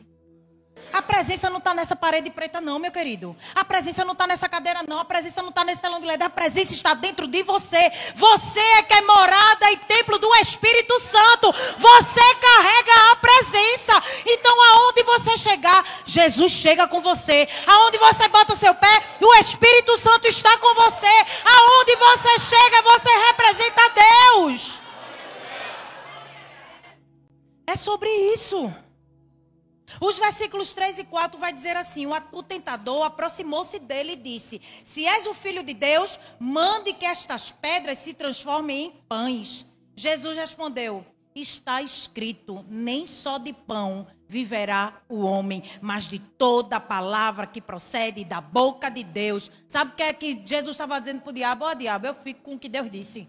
A 0.91 1.01
presença 1.01 1.49
não 1.49 1.57
está 1.57 1.73
nessa 1.73 1.95
parede 1.95 2.29
preta, 2.29 2.61
não, 2.61 2.79
meu 2.79 2.91
querido. 2.91 3.35
A 3.53 3.63
presença 3.65 4.05
não 4.05 4.13
está 4.13 4.25
nessa 4.25 4.47
cadeira, 4.47 4.81
não. 4.87 4.99
A 4.99 5.05
presença 5.05 5.41
não 5.41 5.49
está 5.49 5.63
nesse 5.63 5.81
telão 5.81 5.99
de 5.99 6.07
LED. 6.07 6.23
A 6.23 6.29
presença 6.29 6.73
está 6.73 6.93
dentro 6.93 7.27
de 7.27 7.43
você. 7.43 7.91
Você 8.15 8.59
é 8.59 8.83
que 8.83 8.93
é 8.93 9.01
morada 9.01 9.71
e 9.71 9.77
templo 9.77 10.17
do 10.17 10.33
Espírito 10.37 10.99
Santo. 10.99 11.53
Você 11.77 12.35
carrega 12.35 13.11
a 13.11 13.15
presença. 13.17 14.03
Então, 14.25 14.63
aonde 14.73 15.03
você 15.03 15.37
chegar, 15.37 15.85
Jesus 16.05 16.51
chega 16.51 16.87
com 16.87 17.01
você. 17.01 17.47
Aonde 17.67 17.97
você 17.97 18.27
bota 18.29 18.55
seu 18.55 18.73
pé, 18.73 19.03
o 19.19 19.35
Espírito 19.35 19.97
Santo 19.97 20.27
está 20.27 20.57
com 20.57 20.73
você. 20.73 21.25
Aonde 21.45 21.95
você 21.95 22.39
chega, 22.39 22.81
você 22.81 23.09
representa 23.27 23.81
Deus. 23.89 24.81
É 27.67 27.75
sobre 27.75 28.09
isso. 28.09 28.73
Os 30.01 30.19
versículos 30.19 30.73
3 30.73 30.99
e 30.99 31.03
4 31.05 31.39
vai 31.39 31.53
dizer 31.53 31.75
assim: 31.77 32.05
o 32.31 32.43
tentador 32.43 33.03
aproximou-se 33.03 33.79
dele 33.79 34.13
e 34.13 34.17
disse: 34.17 34.61
Se 34.83 35.05
és 35.05 35.25
o 35.25 35.33
filho 35.33 35.63
de 35.63 35.73
Deus, 35.73 36.19
mande 36.39 36.93
que 36.93 37.05
estas 37.05 37.51
pedras 37.51 37.97
se 37.97 38.13
transformem 38.13 38.87
em 38.87 38.91
pães. 39.07 39.65
Jesus 39.95 40.37
respondeu: 40.37 41.05
Está 41.33 41.81
escrito: 41.81 42.65
nem 42.69 43.05
só 43.05 43.37
de 43.37 43.53
pão 43.53 44.05
viverá 44.27 45.01
o 45.07 45.21
homem, 45.21 45.63
mas 45.81 46.09
de 46.09 46.19
toda 46.19 46.79
palavra 46.79 47.47
que 47.47 47.61
procede 47.61 48.25
da 48.25 48.41
boca 48.41 48.89
de 48.89 49.03
Deus. 49.03 49.49
Sabe 49.67 49.91
o 49.91 49.95
que 49.95 50.03
é 50.03 50.13
que 50.13 50.43
Jesus 50.45 50.75
estava 50.75 50.99
dizendo 50.99 51.21
para 51.21 51.29
o 51.31 51.33
diabo? 51.33 51.65
Ó, 51.65 51.71
oh, 51.71 51.75
diabo, 51.75 52.07
eu 52.07 52.13
fico 52.13 52.41
com 52.41 52.55
o 52.55 52.59
que 52.59 52.67
Deus 52.67 52.91
disse. 52.91 53.27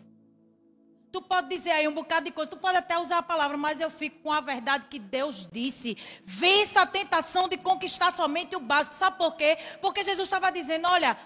Tu 1.11 1.23
pode 1.23 1.49
dizer 1.49 1.71
aí 1.71 1.89
um 1.89 1.95
bocado 1.95 2.27
de 2.27 2.33
coisa, 2.33 2.51
tu 2.51 2.57
pode 2.57 2.77
até 2.77 2.99
usar 2.99 3.19
a 3.19 3.23
palavra, 3.23 3.57
mas 3.57 3.81
eu 3.81 3.91
fico 3.91 4.19
com 4.23 4.33
a 4.33 4.41
verdade 4.41 4.87
que 4.91 4.99
Deus 4.99 5.49
disse. 5.51 5.97
Vença 6.25 6.83
a 6.83 6.87
tentação 6.87 7.49
de 7.49 7.57
conquistar 7.57 8.13
somente 8.13 8.55
o 8.55 8.61
básico. 8.61 8.95
Sabe 8.95 9.17
por 9.17 9.35
quê? 9.35 9.57
Porque 9.81 10.05
Jesus 10.05 10.27
estava 10.27 10.53
dizendo: 10.53 10.87
olha, 10.87 11.17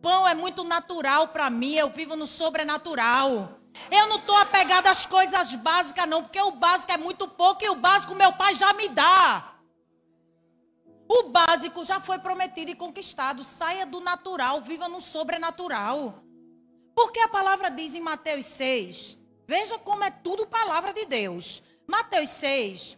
pão 0.00 0.28
é 0.28 0.34
muito 0.34 0.62
natural 0.62 1.28
para 1.28 1.50
mim, 1.50 1.74
eu 1.74 1.90
vivo 1.90 2.14
no 2.14 2.26
sobrenatural. 2.26 3.58
Eu 3.90 4.06
não 4.06 4.16
estou 4.16 4.36
apegado 4.36 4.86
às 4.86 5.06
coisas 5.06 5.54
básicas, 5.56 6.08
não, 6.08 6.22
porque 6.22 6.40
o 6.40 6.52
básico 6.52 6.92
é 6.92 6.98
muito 6.98 7.26
pouco 7.26 7.64
e 7.64 7.70
o 7.70 7.74
básico 7.74 8.14
meu 8.14 8.32
pai 8.34 8.54
já 8.54 8.72
me 8.74 8.88
dá. 8.88 9.56
O 11.08 11.24
básico 11.24 11.82
já 11.84 11.98
foi 11.98 12.18
prometido 12.18 12.70
e 12.70 12.76
conquistado. 12.76 13.42
Saia 13.42 13.84
do 13.84 13.98
natural, 13.98 14.60
viva 14.60 14.88
no 14.88 15.00
sobrenatural. 15.00 16.22
Porque 16.94 17.18
a 17.18 17.28
palavra 17.28 17.70
diz 17.70 17.94
em 17.94 18.00
Mateus 18.00 18.46
6 18.46 19.21
Veja 19.52 19.78
como 19.78 20.02
é 20.02 20.10
tudo 20.10 20.46
palavra 20.46 20.94
de 20.94 21.04
Deus. 21.04 21.62
Mateus 21.86 22.30
6, 22.30 22.96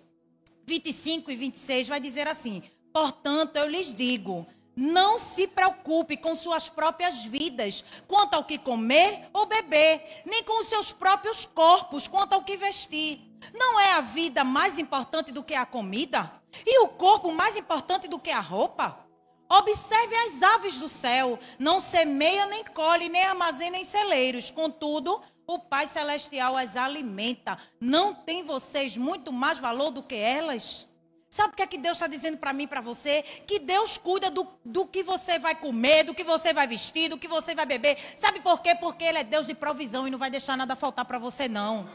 25 0.64 1.32
e 1.32 1.34
26 1.34 1.88
vai 1.88 1.98
dizer 1.98 2.28
assim: 2.28 2.62
Portanto, 2.92 3.56
eu 3.56 3.66
lhes 3.66 3.92
digo, 3.92 4.46
não 4.76 5.18
se 5.18 5.48
preocupe 5.48 6.16
com 6.16 6.36
suas 6.36 6.68
próprias 6.68 7.24
vidas, 7.24 7.84
quanto 8.06 8.34
ao 8.34 8.44
que 8.44 8.56
comer 8.56 9.28
ou 9.32 9.46
beber, 9.46 10.22
nem 10.24 10.44
com 10.44 10.60
os 10.60 10.68
seus 10.68 10.92
próprios 10.92 11.44
corpos, 11.44 12.06
quanto 12.06 12.34
ao 12.34 12.44
que 12.44 12.56
vestir. 12.56 13.20
Não 13.52 13.80
é 13.80 13.94
a 13.94 14.00
vida 14.00 14.44
mais 14.44 14.78
importante 14.78 15.32
do 15.32 15.42
que 15.42 15.56
a 15.56 15.66
comida? 15.66 16.40
E 16.64 16.78
o 16.84 16.86
corpo 16.86 17.32
mais 17.32 17.56
importante 17.56 18.06
do 18.06 18.20
que 18.20 18.30
a 18.30 18.38
roupa? 18.38 19.04
Observe 19.50 20.14
as 20.16 20.42
aves 20.42 20.78
do 20.78 20.88
céu, 20.88 21.38
não 21.58 21.78
semeia 21.78 22.46
nem 22.46 22.64
colhe, 22.64 23.08
nem 23.08 23.24
armazena 23.24 23.76
em 23.76 23.84
celeiros, 23.84 24.50
contudo, 24.50 25.20
o 25.46 25.58
Pai 25.58 25.86
Celestial 25.86 26.56
as 26.56 26.76
alimenta. 26.76 27.58
Não 27.80 28.14
tem 28.14 28.42
vocês 28.42 28.96
muito 28.96 29.32
mais 29.32 29.58
valor 29.58 29.90
do 29.90 30.02
que 30.02 30.14
elas? 30.14 30.88
Sabe 31.34 31.52
o 31.52 31.56
que 31.56 31.62
é 31.62 31.66
que 31.66 31.78
Deus 31.78 31.96
está 31.96 32.06
dizendo 32.06 32.38
para 32.38 32.52
mim 32.52 32.62
e 32.62 32.68
para 32.68 32.80
você? 32.80 33.22
Que 33.44 33.58
Deus 33.58 33.98
cuida 33.98 34.30
do, 34.30 34.46
do 34.64 34.86
que 34.86 35.02
você 35.02 35.36
vai 35.36 35.54
comer, 35.54 36.04
do 36.04 36.14
que 36.14 36.22
você 36.22 36.52
vai 36.52 36.64
vestir, 36.66 37.08
do 37.08 37.18
que 37.18 37.26
você 37.26 37.56
vai 37.56 37.66
beber. 37.66 37.98
Sabe 38.16 38.38
por 38.40 38.60
quê? 38.60 38.76
Porque 38.76 39.02
Ele 39.02 39.18
é 39.18 39.24
Deus 39.24 39.44
de 39.44 39.52
provisão 39.52 40.06
e 40.06 40.10
não 40.12 40.18
vai 40.18 40.30
deixar 40.30 40.56
nada 40.56 40.76
faltar 40.76 41.04
para 41.04 41.18
você, 41.18 41.48
não. 41.48 41.90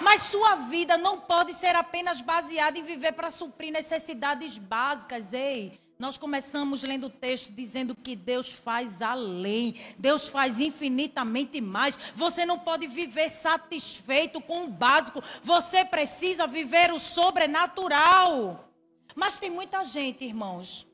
Mas 0.00 0.22
sua 0.22 0.54
vida 0.54 0.96
não 0.96 1.20
pode 1.20 1.52
ser 1.52 1.74
apenas 1.76 2.22
baseada 2.22 2.78
em 2.78 2.82
viver 2.82 3.12
para 3.12 3.30
suprir 3.30 3.70
necessidades 3.70 4.56
básicas. 4.56 5.34
Ei, 5.34 5.78
nós 5.98 6.18
começamos 6.18 6.82
lendo 6.82 7.06
o 7.06 7.10
texto 7.10 7.50
dizendo 7.52 7.94
que 7.94 8.14
Deus 8.14 8.50
faz 8.52 9.00
além, 9.00 9.74
Deus 9.98 10.28
faz 10.28 10.60
infinitamente 10.60 11.60
mais. 11.60 11.98
Você 12.14 12.44
não 12.44 12.58
pode 12.58 12.86
viver 12.86 13.30
satisfeito 13.30 14.40
com 14.40 14.64
o 14.64 14.68
básico, 14.68 15.22
você 15.42 15.84
precisa 15.84 16.46
viver 16.46 16.92
o 16.92 16.98
sobrenatural. 16.98 18.68
Mas 19.14 19.38
tem 19.38 19.48
muita 19.48 19.82
gente, 19.84 20.24
irmãos, 20.24 20.86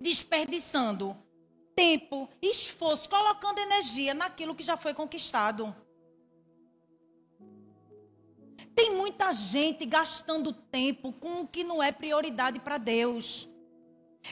desperdiçando 0.00 1.16
tempo, 1.74 2.28
esforço, 2.40 3.08
colocando 3.08 3.58
energia 3.58 4.14
naquilo 4.14 4.54
que 4.54 4.62
já 4.62 4.76
foi 4.76 4.94
conquistado. 4.94 5.74
Tem 8.74 8.94
muita 8.94 9.32
gente 9.32 9.84
gastando 9.84 10.52
tempo 10.52 11.12
com 11.12 11.42
o 11.42 11.48
que 11.48 11.64
não 11.64 11.82
é 11.82 11.90
prioridade 11.90 12.60
para 12.60 12.78
Deus. 12.78 13.48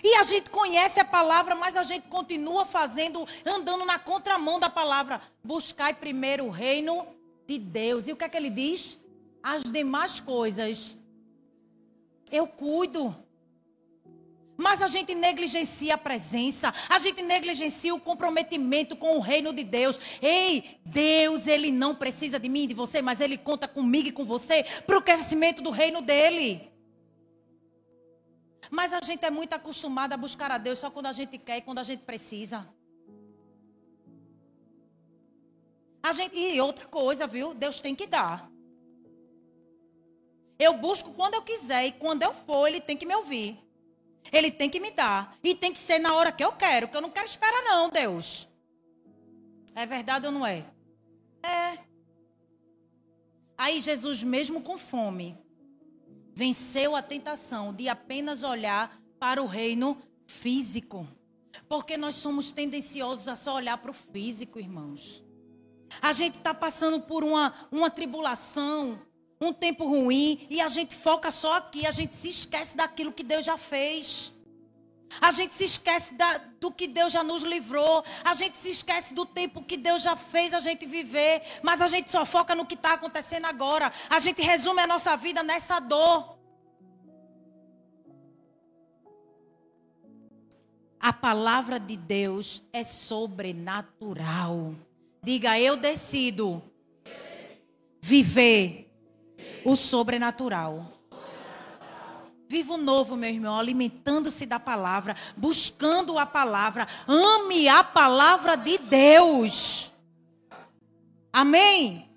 E 0.02 0.14
a 0.14 0.22
gente 0.22 0.50
conhece 0.50 1.00
a 1.00 1.04
palavra, 1.04 1.54
mas 1.54 1.76
a 1.76 1.82
gente 1.82 2.08
continua 2.08 2.64
fazendo, 2.64 3.26
andando 3.44 3.84
na 3.84 3.98
contramão 3.98 4.60
da 4.60 4.70
palavra. 4.70 5.20
Buscai 5.42 5.92
primeiro 5.92 6.44
o 6.46 6.50
reino 6.50 7.06
de 7.46 7.58
Deus. 7.58 8.06
E 8.06 8.12
o 8.12 8.16
que 8.16 8.24
é 8.24 8.28
que 8.28 8.36
ele 8.36 8.50
diz? 8.50 8.98
As 9.42 9.64
demais 9.64 10.20
coisas 10.20 10.96
eu 12.30 12.46
cuido. 12.46 13.14
Mas 14.56 14.82
a 14.82 14.88
gente 14.88 15.14
negligencia 15.14 15.94
a 15.94 15.98
presença, 15.98 16.72
a 16.90 16.98
gente 16.98 17.22
negligencia 17.22 17.94
o 17.94 18.00
comprometimento 18.00 18.94
com 18.94 19.16
o 19.16 19.20
reino 19.20 19.54
de 19.54 19.64
Deus. 19.64 19.98
Ei, 20.20 20.78
Deus, 20.84 21.46
ele 21.46 21.72
não 21.72 21.94
precisa 21.94 22.38
de 22.38 22.46
mim 22.46 22.68
de 22.68 22.74
você, 22.74 23.00
mas 23.00 23.22
ele 23.22 23.38
conta 23.38 23.66
comigo 23.66 24.08
e 24.08 24.12
com 24.12 24.22
você 24.22 24.64
para 24.86 24.98
o 24.98 25.02
crescimento 25.02 25.62
do 25.62 25.70
reino 25.70 26.02
dele. 26.02 26.70
Mas 28.70 28.92
a 28.92 29.00
gente 29.00 29.24
é 29.24 29.30
muito 29.30 29.52
acostumado 29.52 30.12
a 30.12 30.16
buscar 30.16 30.50
a 30.52 30.58
Deus 30.58 30.78
só 30.78 30.90
quando 30.90 31.06
a 31.06 31.12
gente 31.12 31.36
quer 31.36 31.58
e 31.58 31.62
quando 31.62 31.80
a 31.80 31.82
gente 31.82 32.04
precisa. 32.04 32.66
A 36.02 36.12
gente, 36.12 36.38
e 36.38 36.60
outra 36.60 36.86
coisa, 36.86 37.26
viu? 37.26 37.52
Deus 37.52 37.80
tem 37.80 37.94
que 37.94 38.06
dar. 38.06 38.50
Eu 40.58 40.74
busco 40.74 41.12
quando 41.12 41.34
eu 41.34 41.42
quiser 41.42 41.86
e 41.86 41.92
quando 41.92 42.22
eu 42.22 42.32
for, 42.32 42.68
Ele 42.68 42.80
tem 42.80 42.96
que 42.96 43.04
me 43.04 43.14
ouvir. 43.14 43.58
Ele 44.32 44.50
tem 44.50 44.70
que 44.70 44.78
me 44.78 44.90
dar. 44.90 45.36
E 45.42 45.54
tem 45.54 45.72
que 45.72 45.78
ser 45.78 45.98
na 45.98 46.14
hora 46.14 46.30
que 46.30 46.44
eu 46.44 46.52
quero, 46.52 46.88
que 46.88 46.96
eu 46.96 47.00
não 47.00 47.10
quero 47.10 47.26
esperar, 47.26 47.62
não, 47.62 47.88
Deus. 47.88 48.48
É 49.74 49.84
verdade 49.84 50.26
ou 50.26 50.32
não 50.32 50.46
é? 50.46 50.64
É. 51.42 51.78
Aí 53.56 53.80
Jesus, 53.80 54.22
mesmo 54.22 54.62
com 54.62 54.78
fome, 54.78 55.36
venceu 56.40 56.96
a 56.96 57.02
tentação 57.02 57.70
de 57.70 57.86
apenas 57.86 58.42
olhar 58.42 58.98
para 59.18 59.42
o 59.42 59.46
reino 59.46 59.98
físico. 60.26 61.06
Porque 61.68 61.98
nós 61.98 62.14
somos 62.14 62.50
tendenciosos 62.50 63.28
a 63.28 63.36
só 63.36 63.56
olhar 63.56 63.76
para 63.76 63.90
o 63.90 63.94
físico, 63.94 64.58
irmãos. 64.58 65.22
A 66.00 66.14
gente 66.14 66.38
está 66.38 66.54
passando 66.54 66.98
por 66.98 67.22
uma, 67.22 67.52
uma 67.70 67.90
tribulação, 67.90 68.98
um 69.38 69.52
tempo 69.52 69.86
ruim, 69.86 70.46
e 70.48 70.62
a 70.62 70.68
gente 70.68 70.94
foca 70.94 71.30
só 71.30 71.58
aqui, 71.58 71.86
a 71.86 71.90
gente 71.90 72.16
se 72.16 72.30
esquece 72.30 72.74
daquilo 72.74 73.12
que 73.12 73.22
Deus 73.22 73.44
já 73.44 73.58
fez. 73.58 74.32
A 75.20 75.32
gente 75.32 75.54
se 75.54 75.64
esquece 75.64 76.14
da, 76.14 76.38
do 76.60 76.70
que 76.70 76.86
Deus 76.86 77.12
já 77.12 77.24
nos 77.24 77.42
livrou. 77.42 78.04
A 78.24 78.34
gente 78.34 78.56
se 78.56 78.70
esquece 78.70 79.14
do 79.14 79.24
tempo 79.24 79.62
que 79.62 79.76
Deus 79.76 80.02
já 80.02 80.14
fez 80.14 80.52
a 80.52 80.60
gente 80.60 80.86
viver. 80.86 81.42
Mas 81.62 81.80
a 81.80 81.88
gente 81.88 82.10
só 82.10 82.26
foca 82.26 82.54
no 82.54 82.66
que 82.66 82.74
está 82.74 82.94
acontecendo 82.94 83.46
agora. 83.46 83.92
A 84.08 84.20
gente 84.20 84.42
resume 84.42 84.82
a 84.82 84.86
nossa 84.86 85.16
vida 85.16 85.42
nessa 85.42 85.80
dor. 85.80 86.38
A 91.00 91.14
palavra 91.14 91.80
de 91.80 91.96
Deus 91.96 92.62
é 92.72 92.84
sobrenatural. 92.84 94.74
Diga, 95.22 95.58
eu 95.58 95.76
decido 95.76 96.62
viver 98.00 98.90
o 99.64 99.76
sobrenatural. 99.76 100.99
Viva 102.50 102.74
o 102.74 102.76
novo, 102.76 103.16
meu 103.16 103.30
irmão, 103.30 103.56
alimentando-se 103.56 104.44
da 104.44 104.58
palavra, 104.58 105.14
buscando 105.36 106.18
a 106.18 106.26
palavra. 106.26 106.88
Ame 107.06 107.68
a 107.68 107.84
palavra 107.84 108.56
de 108.56 108.76
Deus. 108.76 109.92
Amém? 111.32 112.10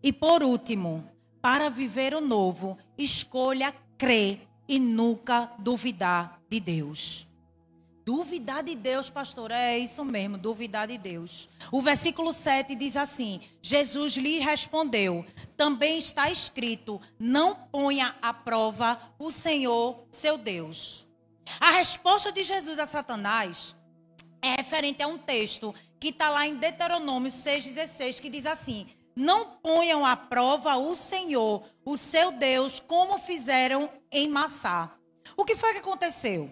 E 0.00 0.12
por 0.12 0.44
último, 0.44 1.10
para 1.40 1.68
viver 1.68 2.14
o 2.14 2.20
novo, 2.20 2.78
escolha 2.96 3.74
crer 3.98 4.46
e 4.68 4.78
nunca 4.78 5.50
duvidar 5.58 6.40
de 6.48 6.60
Deus. 6.60 7.26
Duvidar 8.04 8.64
de 8.64 8.74
Deus, 8.74 9.08
pastor, 9.10 9.52
é 9.52 9.78
isso 9.78 10.04
mesmo, 10.04 10.36
duvidar 10.36 10.88
de 10.88 10.98
Deus. 10.98 11.48
O 11.70 11.80
versículo 11.80 12.32
7 12.32 12.74
diz 12.74 12.96
assim: 12.96 13.40
Jesus 13.60 14.14
lhe 14.14 14.40
respondeu: 14.40 15.24
Também 15.56 15.98
está 15.98 16.28
escrito: 16.28 17.00
Não 17.16 17.54
ponha 17.54 18.16
à 18.20 18.34
prova 18.34 19.00
o 19.20 19.30
Senhor, 19.30 20.04
seu 20.10 20.36
Deus. 20.36 21.06
A 21.60 21.70
resposta 21.70 22.32
de 22.32 22.42
Jesus 22.42 22.78
a 22.80 22.86
Satanás 22.86 23.76
é 24.40 24.56
referente 24.56 25.00
a 25.00 25.06
um 25.06 25.18
texto 25.18 25.72
que 26.00 26.08
está 26.08 26.28
lá 26.28 26.44
em 26.44 26.56
Deuteronômio 26.56 27.30
6,16, 27.30 28.20
que 28.20 28.28
diz 28.28 28.46
assim: 28.46 28.88
Não 29.14 29.46
ponham 29.62 30.04
à 30.04 30.16
prova 30.16 30.76
o 30.76 30.96
Senhor, 30.96 31.62
o 31.84 31.96
seu 31.96 32.32
Deus, 32.32 32.80
como 32.80 33.16
fizeram 33.16 33.88
em 34.10 34.28
Massá. 34.28 34.92
O 35.36 35.44
que 35.44 35.54
foi 35.54 35.72
que 35.72 35.78
aconteceu? 35.78 36.50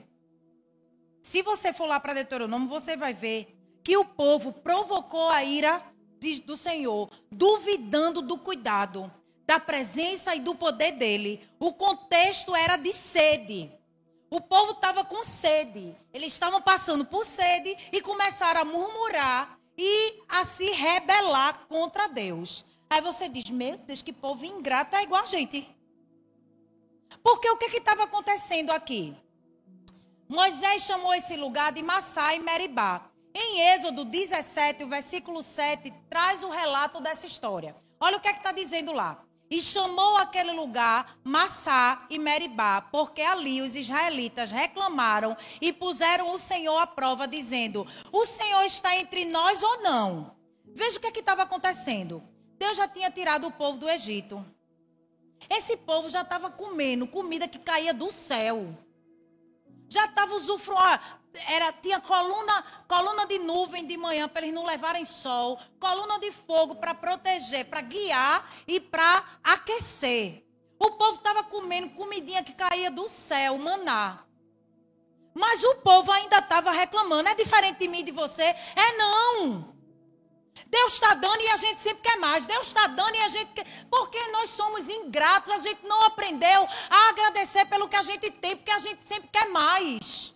Se 1.22 1.42
você 1.42 1.72
for 1.72 1.86
lá 1.86 2.00
para 2.00 2.14
Deuteronômio, 2.14 2.68
você 2.68 2.96
vai 2.96 3.12
ver 3.12 3.56
que 3.82 3.96
o 3.96 4.04
povo 4.04 4.52
provocou 4.52 5.28
a 5.30 5.44
ira 5.44 5.82
de, 6.18 6.40
do 6.40 6.56
Senhor, 6.56 7.10
duvidando 7.30 8.22
do 8.22 8.38
cuidado, 8.38 9.10
da 9.46 9.58
presença 9.58 10.34
e 10.34 10.40
do 10.40 10.54
poder 10.54 10.92
dele. 10.92 11.42
O 11.58 11.72
contexto 11.72 12.54
era 12.54 12.76
de 12.76 12.92
sede. 12.92 13.72
O 14.30 14.40
povo 14.40 14.72
estava 14.72 15.04
com 15.04 15.24
sede. 15.24 15.96
Eles 16.12 16.32
estavam 16.32 16.62
passando 16.62 17.04
por 17.04 17.24
sede 17.24 17.76
e 17.90 18.00
começaram 18.00 18.60
a 18.60 18.64
murmurar 18.64 19.58
e 19.76 20.22
a 20.28 20.44
se 20.44 20.70
rebelar 20.70 21.66
contra 21.68 22.06
Deus. 22.06 22.64
Aí 22.88 23.00
você 23.00 23.28
diz: 23.28 23.50
Meu 23.50 23.76
Deus, 23.78 24.02
que 24.02 24.12
povo 24.12 24.44
ingrato 24.44 24.94
é 24.94 25.02
igual 25.02 25.22
a 25.22 25.26
gente. 25.26 25.68
Porque 27.22 27.50
o 27.50 27.56
que 27.56 27.76
estava 27.76 28.04
acontecendo 28.04 28.70
aqui? 28.70 29.16
Moisés 30.30 30.84
chamou 30.84 31.12
esse 31.12 31.36
lugar 31.36 31.72
de 31.72 31.82
Massá 31.82 32.32
e 32.36 32.38
Meribá. 32.38 33.10
Em 33.34 33.62
Êxodo 33.74 34.04
17, 34.04 34.84
o 34.84 34.88
versículo 34.88 35.42
7, 35.42 35.92
traz 36.08 36.44
o 36.44 36.50
relato 36.50 37.00
dessa 37.00 37.26
história. 37.26 37.74
Olha 37.98 38.16
o 38.16 38.20
que 38.20 38.28
é 38.28 38.30
está 38.30 38.52
dizendo 38.52 38.92
lá. 38.92 39.24
E 39.50 39.60
chamou 39.60 40.16
aquele 40.18 40.52
lugar 40.52 41.18
Massá 41.24 42.06
e 42.08 42.16
Meribá, 42.16 42.80
porque 42.80 43.20
ali 43.20 43.60
os 43.60 43.74
israelitas 43.74 44.52
reclamaram 44.52 45.36
e 45.60 45.72
puseram 45.72 46.30
o 46.30 46.38
Senhor 46.38 46.78
à 46.78 46.86
prova, 46.86 47.26
dizendo: 47.26 47.84
O 48.12 48.24
Senhor 48.24 48.62
está 48.62 48.96
entre 48.96 49.24
nós 49.24 49.64
ou 49.64 49.82
não? 49.82 50.36
Veja 50.64 50.96
o 50.96 51.00
que 51.00 51.08
é 51.08 51.10
estava 51.10 51.42
acontecendo. 51.42 52.22
Deus 52.56 52.76
já 52.76 52.86
tinha 52.86 53.10
tirado 53.10 53.48
o 53.48 53.52
povo 53.52 53.78
do 53.78 53.90
Egito. 53.90 54.46
Esse 55.48 55.76
povo 55.76 56.08
já 56.08 56.20
estava 56.20 56.52
comendo 56.52 57.04
comida 57.04 57.48
que 57.48 57.58
caía 57.58 57.92
do 57.92 58.12
céu 58.12 58.72
já 59.90 60.06
estava 60.06 60.34
usufruindo. 60.34 61.20
Era, 61.46 61.72
tinha 61.72 62.00
coluna, 62.00 62.64
coluna 62.88 63.26
de 63.26 63.38
nuvem 63.38 63.86
de 63.86 63.96
manhã 63.96 64.28
para 64.28 64.42
eles 64.42 64.54
não 64.54 64.64
levarem 64.64 65.04
sol, 65.04 65.60
coluna 65.78 66.18
de 66.18 66.32
fogo 66.32 66.76
para 66.76 66.94
proteger, 66.94 67.66
para 67.66 67.80
guiar 67.82 68.50
e 68.66 68.80
para 68.80 69.22
aquecer. 69.44 70.44
O 70.78 70.92
povo 70.92 71.16
estava 71.16 71.44
comendo 71.44 71.90
comidinha 71.90 72.42
que 72.42 72.52
caía 72.52 72.90
do 72.90 73.08
céu, 73.08 73.58
maná. 73.58 74.24
Mas 75.34 75.62
o 75.62 75.76
povo 75.76 76.10
ainda 76.10 76.38
estava 76.38 76.70
reclamando. 76.70 77.28
É 77.28 77.34
diferente 77.34 77.78
de 77.78 77.88
mim 77.88 78.00
e 78.00 78.04
de 78.04 78.12
você? 78.12 78.42
É 78.42 78.96
não. 78.96 79.69
Deus 80.66 80.94
está 80.94 81.14
dando 81.14 81.40
e 81.40 81.48
a 81.48 81.56
gente 81.56 81.80
sempre 81.80 82.02
quer 82.02 82.16
mais. 82.18 82.46
Deus 82.46 82.66
está 82.66 82.86
dando 82.86 83.14
e 83.14 83.20
a 83.20 83.28
gente 83.28 83.52
quer. 83.52 83.66
Porque 83.90 84.18
nós 84.28 84.50
somos 84.50 84.88
ingratos, 84.88 85.52
a 85.52 85.58
gente 85.58 85.84
não 85.86 86.02
aprendeu 86.04 86.68
a 86.90 87.08
agradecer 87.10 87.64
pelo 87.66 87.88
que 87.88 87.96
a 87.96 88.02
gente 88.02 88.30
tem, 88.30 88.56
porque 88.56 88.70
a 88.70 88.78
gente 88.78 89.06
sempre 89.06 89.28
quer 89.32 89.48
mais. 89.48 90.34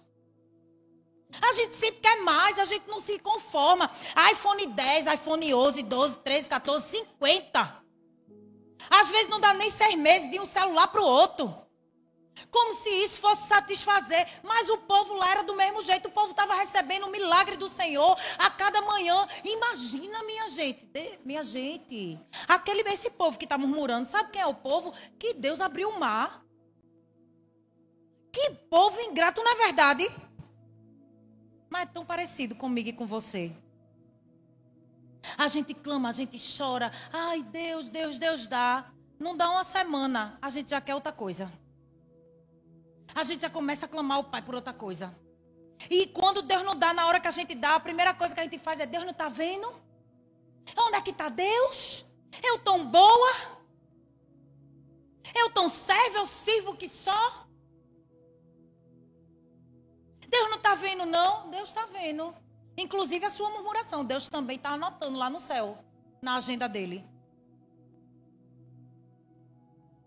A 1.42 1.52
gente 1.52 1.74
sempre 1.74 2.00
quer 2.00 2.16
mais, 2.22 2.58
a 2.58 2.64
gente 2.64 2.86
não 2.88 3.00
se 3.00 3.18
conforma. 3.18 3.90
iPhone 4.32 4.66
10, 4.66 5.06
iPhone 5.08 5.54
11, 5.54 5.82
12, 5.82 6.16
13, 6.18 6.48
14, 6.48 6.88
50. 6.88 7.84
Às 8.90 9.10
vezes 9.10 9.28
não 9.28 9.40
dá 9.40 9.54
nem 9.54 9.70
seis 9.70 9.94
meses 9.96 10.30
de 10.30 10.38
um 10.38 10.46
celular 10.46 10.88
para 10.88 11.02
o 11.02 11.06
outro. 11.06 11.63
Como 12.50 12.72
se 12.74 12.90
isso 12.90 13.20
fosse 13.20 13.46
satisfazer. 13.46 14.26
Mas 14.42 14.68
o 14.68 14.78
povo 14.78 15.14
lá 15.14 15.30
era 15.30 15.42
do 15.42 15.54
mesmo 15.54 15.82
jeito. 15.82 16.08
O 16.08 16.12
povo 16.12 16.30
estava 16.30 16.54
recebendo 16.54 17.06
o 17.06 17.10
milagre 17.10 17.56
do 17.56 17.68
Senhor 17.68 18.18
a 18.38 18.50
cada 18.50 18.80
manhã. 18.82 19.26
Imagina, 19.44 20.22
minha 20.24 20.48
gente. 20.48 20.86
De, 20.86 21.18
minha 21.24 21.42
gente. 21.42 22.18
Aquele, 22.48 22.80
esse 22.90 23.10
povo 23.10 23.38
que 23.38 23.44
está 23.44 23.56
murmurando. 23.56 24.06
Sabe 24.06 24.30
quem 24.30 24.42
é 24.42 24.46
o 24.46 24.54
povo? 24.54 24.92
Que 25.18 25.34
Deus 25.34 25.60
abriu 25.60 25.90
o 25.90 25.98
mar. 25.98 26.44
Que 28.32 28.50
povo 28.68 29.00
ingrato, 29.00 29.42
não 29.42 29.52
é 29.52 29.66
verdade? 29.66 30.08
Mas 31.70 31.82
é 31.82 31.86
tão 31.86 32.04
parecido 32.04 32.56
comigo 32.56 32.88
e 32.88 32.92
com 32.92 33.06
você. 33.06 33.52
A 35.38 35.46
gente 35.46 35.72
clama, 35.72 36.08
a 36.08 36.12
gente 36.12 36.36
chora. 36.56 36.90
Ai, 37.12 37.42
Deus, 37.44 37.88
Deus, 37.88 38.18
Deus 38.18 38.48
dá. 38.48 38.92
Não 39.18 39.36
dá 39.36 39.48
uma 39.50 39.62
semana, 39.62 40.36
a 40.42 40.50
gente 40.50 40.70
já 40.70 40.80
quer 40.80 40.94
outra 40.96 41.12
coisa 41.12 41.50
a 43.14 43.22
gente 43.22 43.42
já 43.42 43.50
começa 43.50 43.86
a 43.86 43.88
clamar 43.88 44.16
ao 44.16 44.24
Pai 44.24 44.42
por 44.42 44.54
outra 44.54 44.72
coisa. 44.72 45.16
E 45.90 46.06
quando 46.08 46.42
Deus 46.42 46.62
não 46.64 46.74
dá, 46.74 46.92
na 46.92 47.06
hora 47.06 47.20
que 47.20 47.28
a 47.28 47.30
gente 47.30 47.54
dá, 47.54 47.76
a 47.76 47.80
primeira 47.80 48.12
coisa 48.14 48.34
que 48.34 48.40
a 48.40 48.44
gente 48.44 48.58
faz 48.58 48.80
é: 48.80 48.86
Deus 48.86 49.04
não 49.04 49.12
está 49.12 49.28
vendo? 49.28 49.68
Onde 50.76 50.96
é 50.96 51.00
que 51.00 51.10
está 51.10 51.28
Deus? 51.28 52.04
Eu 52.42 52.58
tão 52.58 52.86
boa? 52.86 53.30
Eu 55.34 55.50
tão 55.50 55.68
servo, 55.68 56.18
eu 56.18 56.26
sirvo 56.26 56.76
que 56.76 56.88
só? 56.88 57.46
Deus 60.28 60.48
não 60.48 60.56
está 60.56 60.74
vendo, 60.74 61.06
não? 61.06 61.50
Deus 61.50 61.68
está 61.68 61.86
vendo. 61.86 62.34
Inclusive 62.76 63.24
a 63.24 63.30
sua 63.30 63.50
murmuração. 63.50 64.04
Deus 64.04 64.28
também 64.28 64.56
está 64.56 64.70
anotando 64.70 65.16
lá 65.16 65.30
no 65.30 65.38
céu, 65.38 65.78
na 66.20 66.36
agenda 66.36 66.68
dele. 66.68 67.04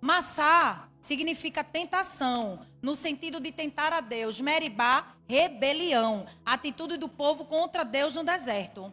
Massá 0.02 0.87
significa 1.00 1.64
tentação, 1.64 2.60
no 2.82 2.96
sentido 2.96 3.40
de 3.40 3.52
tentar 3.52 3.94
a 3.94 4.02
Deus. 4.02 4.42
Meribá, 4.42 5.16
rebelião, 5.28 6.26
atitude 6.46 6.98
do 6.98 7.08
povo 7.08 7.46
contra 7.46 7.84
Deus 7.84 8.16
no 8.16 8.24
deserto. 8.24 8.92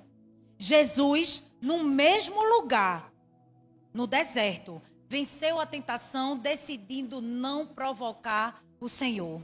Jesus, 0.59 1.51
no 1.61 1.83
mesmo 1.83 2.43
lugar, 2.57 3.13
no 3.93 4.07
deserto, 4.07 4.81
venceu 5.09 5.61
a 5.61 5.67
tentação, 5.67 6.37
decidindo 6.37 7.21
não 7.21 7.67
provocar 7.67 8.63
o 8.81 8.89
Senhor. 8.89 9.43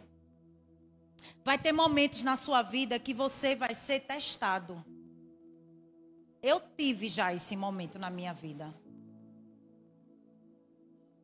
Vai 1.45 1.59
ter 1.59 1.73
momentos 1.73 2.23
na 2.23 2.37
sua 2.37 2.63
vida 2.63 2.99
que 2.99 3.15
você 3.15 3.55
vai 3.55 3.75
ser 3.75 4.01
testado. 4.01 4.85
Eu 6.43 6.61
tive 6.77 7.09
já 7.09 7.33
esse 7.35 7.57
momento 7.57 7.99
na 7.99 8.11
minha 8.11 8.33
vida. 8.33 8.75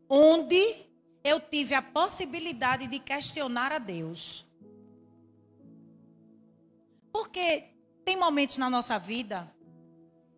Onde 0.09 0.86
eu 1.27 1.41
tive 1.41 1.75
a 1.75 1.83
possibilidade 1.83 2.87
de 2.87 3.01
questionar 3.01 3.73
a 3.73 3.79
Deus. 3.79 4.47
Porque 7.13 7.65
tem 8.05 8.17
momentos 8.17 8.59
na 8.59 8.71
nossa 8.71 8.97
vida 8.97 9.53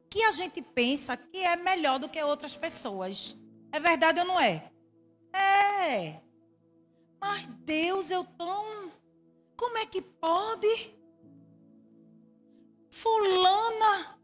que 0.09 0.23
a 0.23 0.31
gente 0.31 0.63
pensa 0.63 1.15
que 1.15 1.39
é 1.39 1.57
melhor 1.57 1.99
do 1.99 2.09
que 2.09 2.23
outras 2.23 2.57
pessoas. 2.57 3.37
É 3.71 3.79
verdade 3.79 4.21
ou 4.21 4.27
não 4.27 4.41
é? 4.41 4.73
É. 5.31 6.23
Mas 7.21 7.47
Deus, 7.47 8.11
eu 8.11 8.25
tão. 8.25 8.91
Como 9.55 9.77
é 9.77 9.85
que 9.85 10.01
pode? 10.01 10.97
Fulana. 12.91 14.19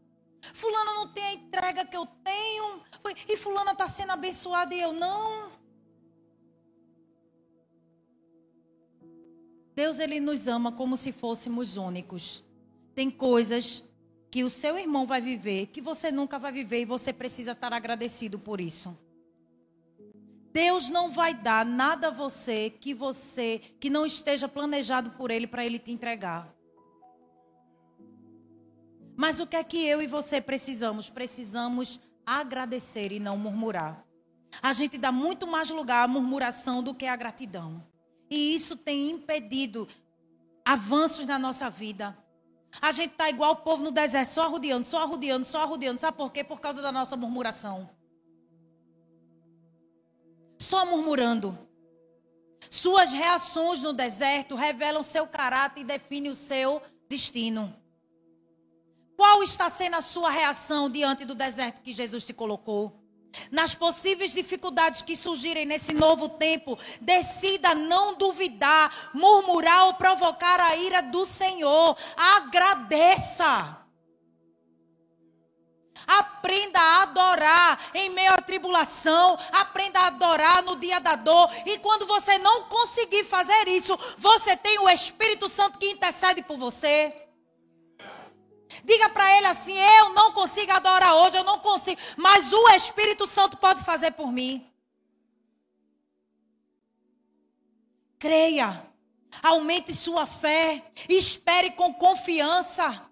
Fulana 0.55 0.95
não 0.95 1.12
tem 1.12 1.25
a 1.25 1.33
entrega 1.35 1.85
que 1.85 1.97
eu 1.97 2.07
tenho. 2.07 2.83
E 3.29 3.37
Fulana 3.37 3.73
está 3.73 3.87
sendo 3.87 4.12
abençoada 4.12 4.75
e 4.75 4.81
eu 4.81 4.95
não. 4.95 5.64
Deus, 9.75 9.99
ele 9.99 10.20
nos 10.20 10.47
ama 10.47 10.70
como 10.70 10.97
se 10.97 11.12
fôssemos 11.12 11.77
únicos. 11.77 12.45
Tem 12.95 13.11
coisas 13.11 13.85
que 14.31 14.45
o 14.45 14.51
seu 14.51 14.79
irmão 14.79 15.07
vai 15.07 15.20
viver 15.20 15.66
que 15.66 15.81
você 15.81 16.11
nunca 16.11 16.39
vai 16.39 16.53
viver 16.53 16.81
e 16.81 16.85
você 16.85 17.12
precisa 17.12 17.53
estar 17.53 17.72
agradecido 17.72 18.39
por 18.39 18.61
isso. 18.61 18.97
Deus 20.53 20.89
não 20.89 21.11
vai 21.11 21.35
dar 21.35 21.66
nada 21.66 22.09
a 22.09 22.11
você 22.11 22.70
que 22.70 22.95
você 22.95 23.61
que 23.81 23.91
não 23.91 24.07
esteja 24.07 24.49
planejado 24.49 25.11
por 25.11 25.31
ele 25.31 25.47
para 25.47 25.64
ele 25.64 25.79
te 25.79 25.91
entregar. 25.91 26.55
Mas 29.16 29.41
o 29.41 29.47
que 29.47 29.57
é 29.57 29.64
que 29.64 29.85
eu 29.85 30.03
e 30.03 30.07
você 30.07 30.41
precisamos? 30.41 31.11
Precisamos 31.11 32.01
agradecer 32.27 33.12
e 33.12 33.20
não 33.20 33.37
murmurar. 33.37 34.05
A 34.62 34.72
gente 34.72 34.99
dá 34.99 35.11
muito 35.11 35.47
mais 35.47 35.70
lugar 35.70 36.05
à 36.05 36.09
murmuração 36.09 36.83
do 36.83 36.95
que 36.95 37.07
à 37.07 37.16
gratidão. 37.16 37.85
E 38.35 38.55
isso 38.55 38.76
tem 38.76 39.11
impedido 39.11 39.87
avanços 40.64 41.26
na 41.26 41.39
nossa 41.39 41.70
vida. 41.70 42.16
A 42.80 42.91
gente 42.91 43.12
está 43.12 43.30
igual 43.30 43.53
o 43.53 43.57
povo 43.57 43.85
no 43.85 43.91
deserto, 43.91 44.30
só 44.30 44.43
arrodeando, 44.43 44.87
só 44.87 45.03
arrodeando, 45.03 45.45
só 45.45 45.61
arrodeando. 45.61 46.01
Sabe 46.01 46.16
por 46.16 46.32
quê? 46.32 46.43
Por 46.43 46.61
causa 46.61 46.82
da 46.82 46.91
nossa 46.91 47.16
murmuração 47.16 47.89
só 50.64 50.87
murmurando. 50.87 51.57
Suas 52.70 53.12
reações 53.12 53.82
no 53.82 53.93
deserto 53.93 54.55
revelam 54.55 55.03
seu 55.03 55.26
caráter 55.26 55.82
e 55.82 55.85
definem 55.85 56.32
o 56.32 56.35
seu 56.35 56.82
destino. 57.09 57.74
Qual 59.16 59.43
está 59.43 59.70
sendo 59.70 59.97
a 59.97 60.01
sua 60.01 60.30
reação 60.30 60.91
diante 60.91 61.24
do 61.24 61.35
deserto 61.35 61.82
que 61.82 61.93
Jesus 61.93 62.24
te 62.24 62.32
colocou? 62.32 63.04
Nas 63.51 63.74
possíveis 63.74 64.32
dificuldades 64.32 65.03
que 65.03 65.16
surgirem 65.16 65.66
nesse 65.66 65.93
novo 65.93 66.28
tempo, 66.28 66.78
decida 67.01 67.74
não 67.74 68.14
duvidar, 68.14 69.11
murmurar 69.14 69.87
ou 69.87 69.95
provocar 69.95 70.61
a 70.61 70.76
ira 70.76 71.03
do 71.03 71.24
Senhor. 71.24 71.97
Agradeça. 72.16 73.80
Aprenda 76.07 76.78
a 76.78 77.03
adorar 77.03 77.91
em 77.95 78.11
meio 78.11 78.32
à 78.32 78.37
tribulação. 78.37 79.39
Aprenda 79.53 80.01
a 80.01 80.07
adorar 80.09 80.62
no 80.62 80.76
dia 80.76 81.01
da 81.01 81.16
dor. 81.16 81.51
E 81.64 81.78
quando 81.78 82.07
você 82.07 82.39
não 82.39 82.64
conseguir 82.64 83.24
fazer 83.24 83.68
isso, 83.68 83.99
você 84.18 84.57
tem 84.57 84.78
o 84.78 84.89
Espírito 84.89 85.49
Santo 85.49 85.78
que 85.78 85.91
intercede 85.91 86.43
por 86.43 86.57
você. 86.57 87.24
Diga 88.85 89.09
para 89.09 89.37
ele 89.39 89.47
assim: 89.47 89.76
Eu 89.76 90.11
não 90.11 90.32
consigo 90.32 90.70
adorar 90.72 91.16
hoje, 91.16 91.37
eu 91.37 91.45
não 91.45 91.59
consigo. 91.59 92.01
Mas 92.16 92.53
o 92.53 92.68
Espírito 92.70 93.26
Santo 93.26 93.57
pode 93.57 93.82
fazer 93.82 94.12
por 94.12 94.30
mim. 94.30 94.64
Creia. 98.18 98.87
Aumente 99.43 99.93
sua 99.93 100.26
fé. 100.26 100.85
Espere 101.09 101.70
com 101.72 101.93
confiança. 101.95 103.11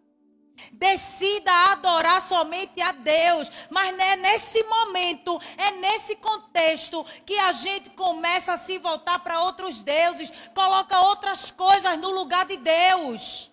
Decida 0.73 1.51
adorar 1.73 2.21
somente 2.21 2.81
a 2.81 2.93
Deus. 2.93 3.51
Mas 3.71 3.99
é 3.99 4.17
nesse 4.17 4.63
momento, 4.65 5.41
é 5.57 5.71
nesse 5.73 6.17
contexto 6.17 7.05
que 7.25 7.37
a 7.39 7.53
gente 7.53 7.91
começa 7.91 8.53
a 8.53 8.59
se 8.59 8.79
voltar 8.79 9.19
para 9.21 9.41
outros 9.41 9.81
deuses, 9.81 10.33
coloca 10.55 11.01
outras 11.01 11.51
coisas 11.51 11.99
no 11.99 12.11
lugar 12.11 12.45
de 12.45 12.59
Deus. 12.59 13.52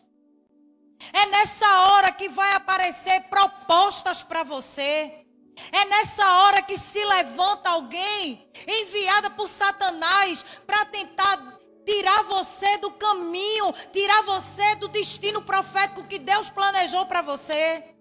É 1.13 1.25
nessa 1.27 1.67
hora 1.91 2.11
que 2.11 2.29
vai 2.29 2.53
aparecer 2.53 3.21
propostas 3.29 4.21
para 4.21 4.43
você. 4.43 5.25
É 5.71 5.85
nessa 5.85 6.25
hora 6.43 6.61
que 6.61 6.77
se 6.77 7.03
levanta 7.03 7.69
alguém 7.69 8.49
enviada 8.67 9.29
por 9.29 9.47
Satanás 9.47 10.45
para 10.65 10.85
tentar 10.85 11.59
tirar 11.85 12.23
você 12.23 12.77
do 12.77 12.91
caminho, 12.91 13.73
tirar 13.91 14.21
você 14.23 14.75
do 14.75 14.87
destino 14.87 15.41
profético 15.41 16.07
que 16.07 16.19
Deus 16.19 16.49
planejou 16.49 17.05
para 17.05 17.21
você. 17.21 17.95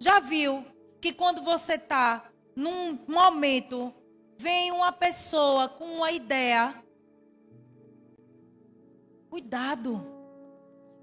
Já 0.00 0.18
viu 0.20 0.64
que 1.00 1.12
quando 1.12 1.42
você 1.42 1.74
está 1.74 2.24
num 2.56 2.98
momento, 3.06 3.94
vem 4.38 4.72
uma 4.72 4.90
pessoa 4.90 5.68
com 5.68 5.84
uma 5.84 6.10
ideia. 6.10 6.74
Cuidado. 9.30 10.11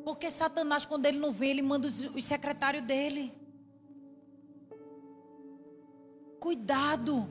Porque 0.04 0.32
Satanás, 0.32 0.86
quando 0.86 1.06
ele 1.06 1.20
não 1.20 1.32
vem, 1.32 1.52
ele 1.52 1.62
manda 1.62 1.88
os, 1.88 2.00
os 2.00 2.24
secretários 2.24 2.84
dele. 2.84 3.34
Cuidado. 6.40 7.28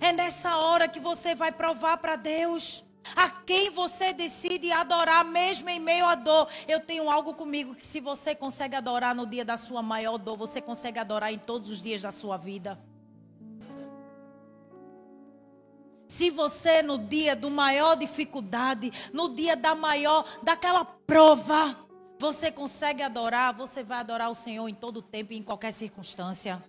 É 0.00 0.12
nessa 0.12 0.56
hora 0.56 0.88
que 0.88 1.00
você 1.00 1.34
vai 1.34 1.50
provar 1.50 1.98
para 1.98 2.16
Deus. 2.16 2.84
A 3.16 3.30
quem 3.30 3.70
você 3.70 4.12
decide 4.12 4.70
adorar, 4.70 5.24
mesmo 5.24 5.68
em 5.70 5.80
meio 5.80 6.04
à 6.06 6.14
dor. 6.14 6.48
Eu 6.66 6.80
tenho 6.80 7.10
algo 7.10 7.34
comigo 7.34 7.74
que, 7.74 7.84
se 7.84 8.00
você 8.00 8.34
consegue 8.34 8.76
adorar 8.76 9.14
no 9.14 9.26
dia 9.26 9.44
da 9.44 9.56
sua 9.56 9.82
maior 9.82 10.18
dor, 10.18 10.36
você 10.36 10.60
consegue 10.60 10.98
adorar 10.98 11.32
em 11.32 11.38
todos 11.38 11.70
os 11.70 11.82
dias 11.82 12.02
da 12.02 12.12
sua 12.12 12.36
vida. 12.36 12.78
Se 16.06 16.30
você 16.30 16.82
no 16.82 16.98
dia 16.98 17.36
do 17.36 17.50
maior 17.50 17.94
dificuldade, 17.96 18.92
no 19.12 19.34
dia 19.34 19.56
da 19.56 19.74
maior, 19.74 20.24
daquela 20.42 20.84
prova, 20.84 21.87
você 22.18 22.50
consegue 22.50 23.02
adorar, 23.02 23.54
você 23.54 23.82
vai 23.82 23.98
adorar 23.98 24.30
o 24.30 24.34
Senhor 24.34 24.68
em 24.68 24.74
todo 24.74 25.00
tempo 25.00 25.32
e 25.32 25.36
em 25.36 25.42
qualquer 25.42 25.72
circunstância. 25.72 26.62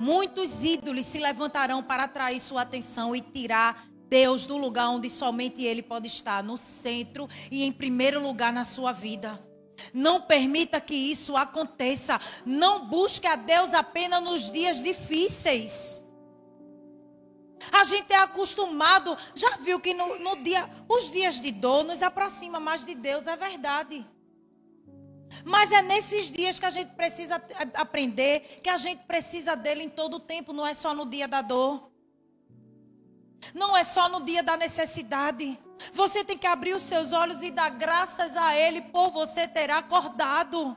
Muitos 0.00 0.64
ídolos 0.64 1.06
se 1.06 1.18
levantarão 1.18 1.82
para 1.82 2.04
atrair 2.04 2.40
sua 2.40 2.62
atenção 2.62 3.14
e 3.14 3.20
tirar 3.20 3.86
Deus 4.08 4.46
do 4.46 4.56
lugar 4.56 4.88
onde 4.90 5.08
somente 5.08 5.62
Ele 5.62 5.82
pode 5.82 6.06
estar, 6.06 6.42
no 6.42 6.56
centro 6.56 7.28
e 7.50 7.62
em 7.62 7.72
primeiro 7.72 8.20
lugar 8.20 8.52
na 8.52 8.64
sua 8.64 8.92
vida. 8.92 9.40
Não 9.92 10.20
permita 10.20 10.80
que 10.80 10.94
isso 10.94 11.36
aconteça. 11.36 12.20
Não 12.44 12.86
busque 12.86 13.26
a 13.26 13.36
Deus 13.36 13.74
apenas 13.74 14.22
nos 14.22 14.52
dias 14.52 14.82
difíceis. 14.82 16.04
A 17.72 17.84
gente 17.84 18.12
é 18.12 18.16
acostumado, 18.16 19.16
já 19.34 19.56
viu 19.58 19.80
que 19.80 19.94
no, 19.94 20.18
no 20.18 20.36
dia, 20.36 20.68
os 20.88 21.10
dias 21.10 21.40
de 21.40 21.50
dor 21.50 21.84
nos 21.84 22.02
aproxima 22.02 22.60
mais 22.60 22.84
de 22.84 22.94
Deus, 22.94 23.26
é 23.26 23.36
verdade. 23.36 24.06
Mas 25.44 25.72
é 25.72 25.82
nesses 25.82 26.30
dias 26.30 26.60
que 26.60 26.66
a 26.66 26.70
gente 26.70 26.94
precisa 26.94 27.42
aprender 27.74 28.60
que 28.62 28.68
a 28.68 28.76
gente 28.76 29.04
precisa 29.04 29.56
dele 29.56 29.82
em 29.82 29.88
todo 29.88 30.14
o 30.14 30.20
tempo, 30.20 30.52
não 30.52 30.66
é 30.66 30.74
só 30.74 30.94
no 30.94 31.06
dia 31.06 31.26
da 31.26 31.42
dor. 31.42 31.90
Não 33.52 33.76
é 33.76 33.84
só 33.84 34.08
no 34.08 34.20
dia 34.20 34.42
da 34.42 34.56
necessidade. 34.56 35.58
Você 35.92 36.24
tem 36.24 36.38
que 36.38 36.46
abrir 36.46 36.74
os 36.74 36.82
seus 36.82 37.12
olhos 37.12 37.42
e 37.42 37.50
dar 37.50 37.70
graças 37.70 38.36
a 38.36 38.56
Ele 38.56 38.80
por 38.80 39.10
você 39.10 39.46
ter 39.46 39.70
acordado. 39.70 40.76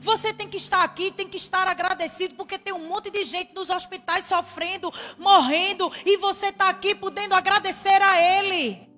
Você 0.00 0.32
tem 0.32 0.48
que 0.48 0.56
estar 0.56 0.82
aqui, 0.82 1.10
tem 1.12 1.28
que 1.28 1.36
estar 1.36 1.68
agradecido, 1.68 2.34
porque 2.34 2.58
tem 2.58 2.72
um 2.72 2.88
monte 2.88 3.10
de 3.10 3.24
gente 3.24 3.54
nos 3.54 3.70
hospitais 3.70 4.24
sofrendo, 4.24 4.92
morrendo, 5.18 5.92
e 6.04 6.16
você 6.16 6.46
está 6.46 6.68
aqui 6.68 6.94
podendo 6.94 7.34
agradecer 7.34 8.00
a 8.02 8.20
Ele. 8.38 8.88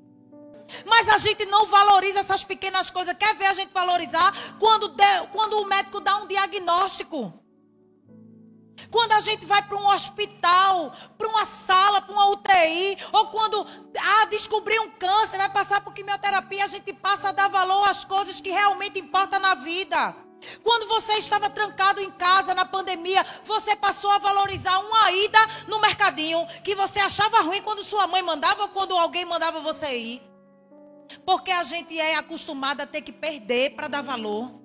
Mas 0.85 1.09
a 1.09 1.19
gente 1.19 1.45
não 1.47 1.67
valoriza 1.67 2.21
essas 2.21 2.45
pequenas 2.45 2.91
coisas. 2.91 3.17
Quer 3.17 3.35
ver 3.37 3.47
a 3.47 3.55
gente 3.55 3.73
valorizar? 3.73 4.33
Quando, 4.59 4.89
de, 4.89 5.27
quando 5.33 5.61
o 5.61 5.67
médico 5.67 6.01
dá 6.01 6.17
um 6.17 6.27
diagnóstico. 6.27 7.33
Quando 8.91 9.13
a 9.13 9.21
gente 9.21 9.47
vai 9.47 9.63
para 9.63 9.79
um 9.79 9.89
hospital, 9.89 10.93
para 11.17 11.29
uma 11.29 11.47
sala, 11.47 12.03
para 12.03 12.13
uma 12.13 12.31
UTI, 12.31 12.99
ou 13.13 13.29
quando 13.29 13.67
ah, 13.99 14.27
descobrir 14.27 14.79
um 14.81 14.91
câncer, 14.91 15.39
vai 15.39 15.51
passar 15.51 15.81
por 15.81 15.95
quimioterapia, 15.95 16.65
a 16.65 16.69
gente 16.69 16.93
passa 16.93 17.31
a 17.31 17.33
dar 17.33 17.49
valor 17.49 17.89
às 17.89 18.05
coisas 18.05 18.41
que 18.41 18.51
realmente 18.51 18.99
importam 18.99 19.41
na 19.41 19.55
vida. 19.55 20.15
Quando 20.63 20.87
você 20.89 21.15
estava 21.15 21.51
trancado 21.51 22.01
em 22.01 22.11
casa 22.11 22.55
na 22.55 22.65
pandemia, 22.65 23.25
você 23.45 23.75
passou 23.75 24.11
a 24.11 24.19
valorizar 24.19 24.79
uma 24.79 25.11
ida 25.11 25.39
no 25.67 25.81
mercadinho 25.81 26.47
que 26.63 26.75
você 26.75 27.01
achava 27.01 27.41
ruim 27.41 27.63
quando 27.63 27.83
sua 27.83 28.07
mãe 28.07 28.23
mandava 28.23 28.63
ou 28.63 28.69
quando 28.69 28.95
alguém 28.95 29.25
mandava 29.25 29.61
você 29.61 29.97
ir. 29.97 30.23
Porque 31.25 31.51
a 31.51 31.63
gente 31.63 31.99
é 31.99 32.17
acostumado 32.17 32.81
a 32.81 32.87
ter 32.87 33.03
que 33.03 33.13
perder 33.13 33.75
para 33.75 33.89
dar 33.89 34.03
valor. 34.03 34.61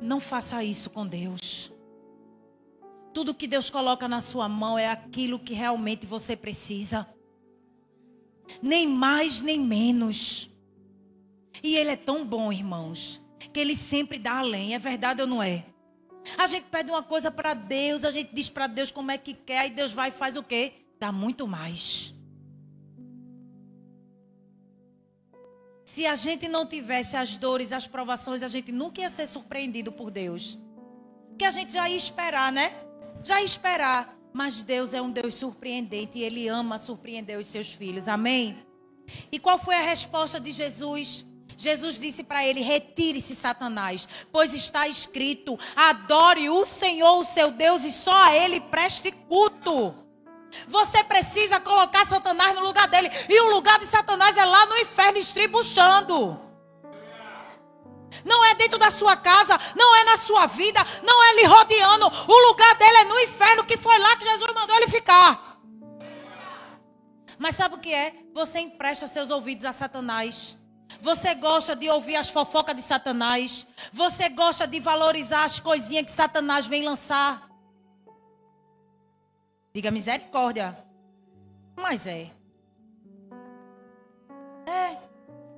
Não 0.00 0.20
faça 0.20 0.62
isso 0.62 0.90
com 0.90 1.06
Deus. 1.06 1.72
Tudo 3.12 3.34
que 3.34 3.46
Deus 3.46 3.70
coloca 3.70 4.08
na 4.08 4.20
sua 4.20 4.48
mão 4.48 4.78
é 4.78 4.88
aquilo 4.88 5.38
que 5.38 5.54
realmente 5.54 6.06
você 6.06 6.36
precisa. 6.36 7.08
Nem 8.60 8.88
mais, 8.88 9.40
nem 9.40 9.58
menos. 9.60 10.50
E 11.62 11.76
Ele 11.76 11.90
é 11.90 11.96
tão 11.96 12.24
bom, 12.24 12.52
irmãos, 12.52 13.20
que 13.52 13.60
Ele 13.60 13.76
sempre 13.76 14.18
dá 14.18 14.38
além. 14.38 14.74
É 14.74 14.78
verdade 14.78 15.22
ou 15.22 15.26
não 15.26 15.42
é? 15.42 15.64
A 16.38 16.46
gente 16.46 16.64
pede 16.64 16.90
uma 16.90 17.02
coisa 17.02 17.30
para 17.30 17.54
Deus, 17.54 18.04
a 18.04 18.10
gente 18.10 18.34
diz 18.34 18.48
para 18.48 18.66
Deus 18.66 18.90
como 18.90 19.10
é 19.10 19.18
que 19.18 19.34
quer, 19.34 19.58
aí 19.58 19.70
Deus 19.70 19.92
vai 19.92 20.08
e 20.08 20.12
faz 20.12 20.36
o 20.36 20.42
quê? 20.42 20.72
Dá 20.98 21.12
muito 21.12 21.46
mais. 21.46 22.14
Se 25.84 26.06
a 26.06 26.16
gente 26.16 26.48
não 26.48 26.66
tivesse 26.66 27.16
as 27.16 27.36
dores, 27.36 27.72
as 27.72 27.86
provações, 27.86 28.42
a 28.42 28.48
gente 28.48 28.72
nunca 28.72 29.02
ia 29.02 29.10
ser 29.10 29.26
surpreendido 29.26 29.92
por 29.92 30.10
Deus. 30.10 30.58
Porque 31.28 31.44
a 31.44 31.50
gente 31.50 31.72
já 31.72 31.88
ia 31.88 31.96
esperar, 31.96 32.50
né? 32.50 32.72
Já 33.22 33.38
ia 33.38 33.44
esperar. 33.44 34.16
Mas 34.32 34.62
Deus 34.62 34.94
é 34.94 35.00
um 35.00 35.10
Deus 35.10 35.34
surpreendente 35.34 36.18
e 36.18 36.22
Ele 36.22 36.48
ama 36.48 36.78
surpreender 36.78 37.38
os 37.38 37.46
seus 37.46 37.72
filhos. 37.72 38.08
Amém? 38.08 38.58
E 39.30 39.38
qual 39.38 39.58
foi 39.58 39.76
a 39.76 39.82
resposta 39.82 40.40
de 40.40 40.50
Jesus? 40.50 41.24
Jesus 41.56 41.98
disse 41.98 42.24
para 42.24 42.44
ele: 42.44 42.60
Retire-se, 42.60 43.34
Satanás, 43.34 44.08
pois 44.32 44.54
está 44.54 44.88
escrito: 44.88 45.58
Adore 45.74 46.48
o 46.50 46.64
Senhor, 46.64 47.18
o 47.18 47.24
seu 47.24 47.50
Deus, 47.50 47.84
e 47.84 47.92
só 47.92 48.14
a 48.24 48.34
Ele 48.34 48.60
preste 48.60 49.10
culto. 49.10 49.94
Você 50.68 51.02
precisa 51.04 51.60
colocar 51.60 52.06
Satanás 52.06 52.54
no 52.54 52.62
lugar 52.62 52.86
dele. 52.88 53.10
E 53.28 53.40
o 53.40 53.50
lugar 53.50 53.78
de 53.78 53.86
Satanás 53.86 54.36
é 54.36 54.44
lá 54.44 54.66
no 54.66 54.76
inferno, 54.78 55.18
estribuchando. 55.18 56.40
Não 58.24 58.44
é 58.44 58.54
dentro 58.54 58.78
da 58.78 58.90
sua 58.90 59.16
casa, 59.16 59.58
não 59.76 59.96
é 59.96 60.04
na 60.04 60.16
sua 60.16 60.46
vida, 60.46 60.80
não 61.02 61.22
é 61.24 61.34
lhe 61.34 61.44
rodeando. 61.44 62.06
O 62.06 62.48
lugar 62.48 62.74
dele 62.76 62.98
é 62.98 63.04
no 63.04 63.18
inferno, 63.20 63.64
que 63.64 63.76
foi 63.76 63.98
lá 63.98 64.16
que 64.16 64.24
Jesus 64.24 64.54
mandou 64.54 64.76
ele 64.76 64.88
ficar. 64.88 65.60
Mas 67.38 67.56
sabe 67.56 67.74
o 67.74 67.78
que 67.78 67.92
é? 67.92 68.14
Você 68.32 68.60
empresta 68.60 69.08
seus 69.08 69.30
ouvidos 69.30 69.64
a 69.64 69.72
Satanás. 69.72 70.56
Você 71.00 71.34
gosta 71.34 71.76
de 71.76 71.88
ouvir 71.90 72.16
as 72.16 72.30
fofocas 72.30 72.74
de 72.76 72.82
Satanás. 72.82 73.66
Você 73.92 74.28
gosta 74.28 74.66
de 74.66 74.80
valorizar 74.80 75.44
as 75.44 75.60
coisinhas 75.60 76.06
que 76.06 76.12
Satanás 76.12 76.66
vem 76.66 76.82
lançar. 76.82 77.48
Diga 79.72 79.90
misericórdia. 79.90 80.76
Mas 81.76 82.06
é. 82.06 82.30
É. 84.66 84.96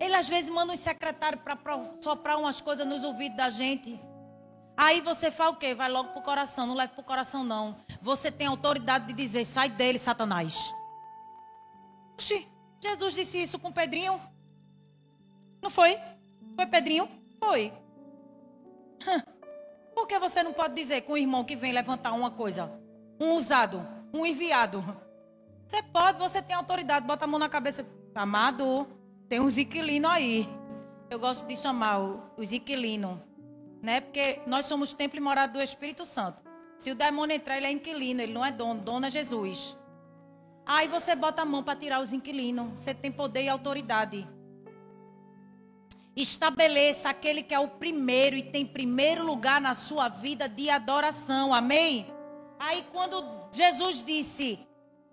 Ele 0.01 0.15
às 0.15 0.29
vezes 0.29 0.51
manda 0.51 0.73
um 0.73 0.77
secretário 0.77 1.39
para 1.39 1.59
soprar 2.01 2.39
umas 2.39 2.61
coisas 2.61 2.87
nos 2.87 3.05
ouvidos 3.05 3.37
da 3.37 3.51
gente. 3.51 4.01
Aí 4.77 5.01
você 5.01 5.31
fala 5.31 5.53
o 5.53 5.57
quê? 5.57 5.75
Vai 5.75 5.89
logo 5.89 6.11
pro 6.13 6.23
coração. 6.23 6.67
Não 6.67 6.75
leve 6.75 6.93
pro 6.93 7.03
coração, 7.03 7.43
não. 7.43 7.77
Você 8.03 8.31
tem 8.31 8.47
autoridade 8.47 9.07
de 9.07 9.15
dizer: 9.15 9.45
sai 9.45 9.71
dele, 9.71 9.99
Satanás. 9.99 10.73
Oxi, 12.15 12.47
Jesus 12.81 13.15
disse 13.15 13.43
isso 13.43 13.59
com 13.59 13.73
Pedrinho. 13.73 14.21
Não 15.63 15.71
foi? 15.71 15.99
Foi 16.55 16.67
Pedrinho? 16.67 17.09
Foi. 17.43 17.73
Por 19.95 20.07
que 20.07 20.19
você 20.19 20.43
não 20.43 20.53
pode 20.53 20.75
dizer 20.75 21.03
com 21.03 21.15
o 21.15 21.19
irmão 21.19 21.45
que 21.45 21.57
vem 21.57 21.73
levantar 21.73 22.13
uma 22.13 22.31
coisa? 22.31 22.71
Um 23.21 23.33
usado 23.33 23.97
um 24.17 24.27
enviado. 24.27 24.85
Você 25.67 25.83
pode, 25.83 26.19
você 26.19 26.41
tem 26.41 26.55
autoridade, 26.55 27.07
bota 27.07 27.25
a 27.25 27.29
mão 27.29 27.39
na 27.39 27.49
cabeça. 27.49 27.87
Amado, 28.15 28.87
tem 29.29 29.41
uns 29.41 29.59
inquilinos 29.59 30.11
aí. 30.11 30.49
Eu 31.11 31.19
gosto 31.19 31.47
de 31.47 31.57
chamar 31.57 31.99
os 32.37 32.53
inquilinos, 32.53 33.19
né? 33.83 34.01
Porque 34.01 34.41
nós 34.47 34.67
somos 34.67 34.95
templo 34.95 35.19
e 35.19 35.21
morada 35.21 35.53
do 35.53 35.63
Espírito 35.63 36.05
Santo. 36.05 36.43
Se 36.79 36.91
o 36.91 36.95
demônio 36.95 37.35
entrar, 37.35 37.57
ele 37.57 37.67
é 37.67 37.71
inquilino, 37.71 38.21
ele 38.21 38.33
não 38.33 38.45
é 38.45 38.51
dono, 38.51 38.81
dono 38.81 39.07
é 39.07 39.11
Jesus. 39.11 39.77
Aí 40.65 40.89
você 40.89 41.15
bota 41.15 41.43
a 41.43 41.45
mão 41.45 41.63
para 41.63 41.79
tirar 41.79 42.01
os 42.01 42.13
inquilinos. 42.13 42.81
Você 42.81 42.93
tem 42.93 43.13
poder 43.13 43.45
e 43.45 43.49
autoridade. 43.49 44.27
Estabeleça 46.17 47.11
aquele 47.11 47.43
que 47.43 47.55
é 47.55 47.59
o 47.59 47.69
primeiro 47.69 48.37
e 48.37 48.43
tem 48.43 48.65
primeiro 48.65 49.25
lugar 49.25 49.61
na 49.61 49.75
sua 49.75 50.09
vida 50.09 50.49
de 50.49 50.71
adoração. 50.71 51.53
Amém? 51.53 52.07
Aí 52.59 52.85
quando 52.91 53.23
Jesus 53.53 54.03
disse: 54.03 54.59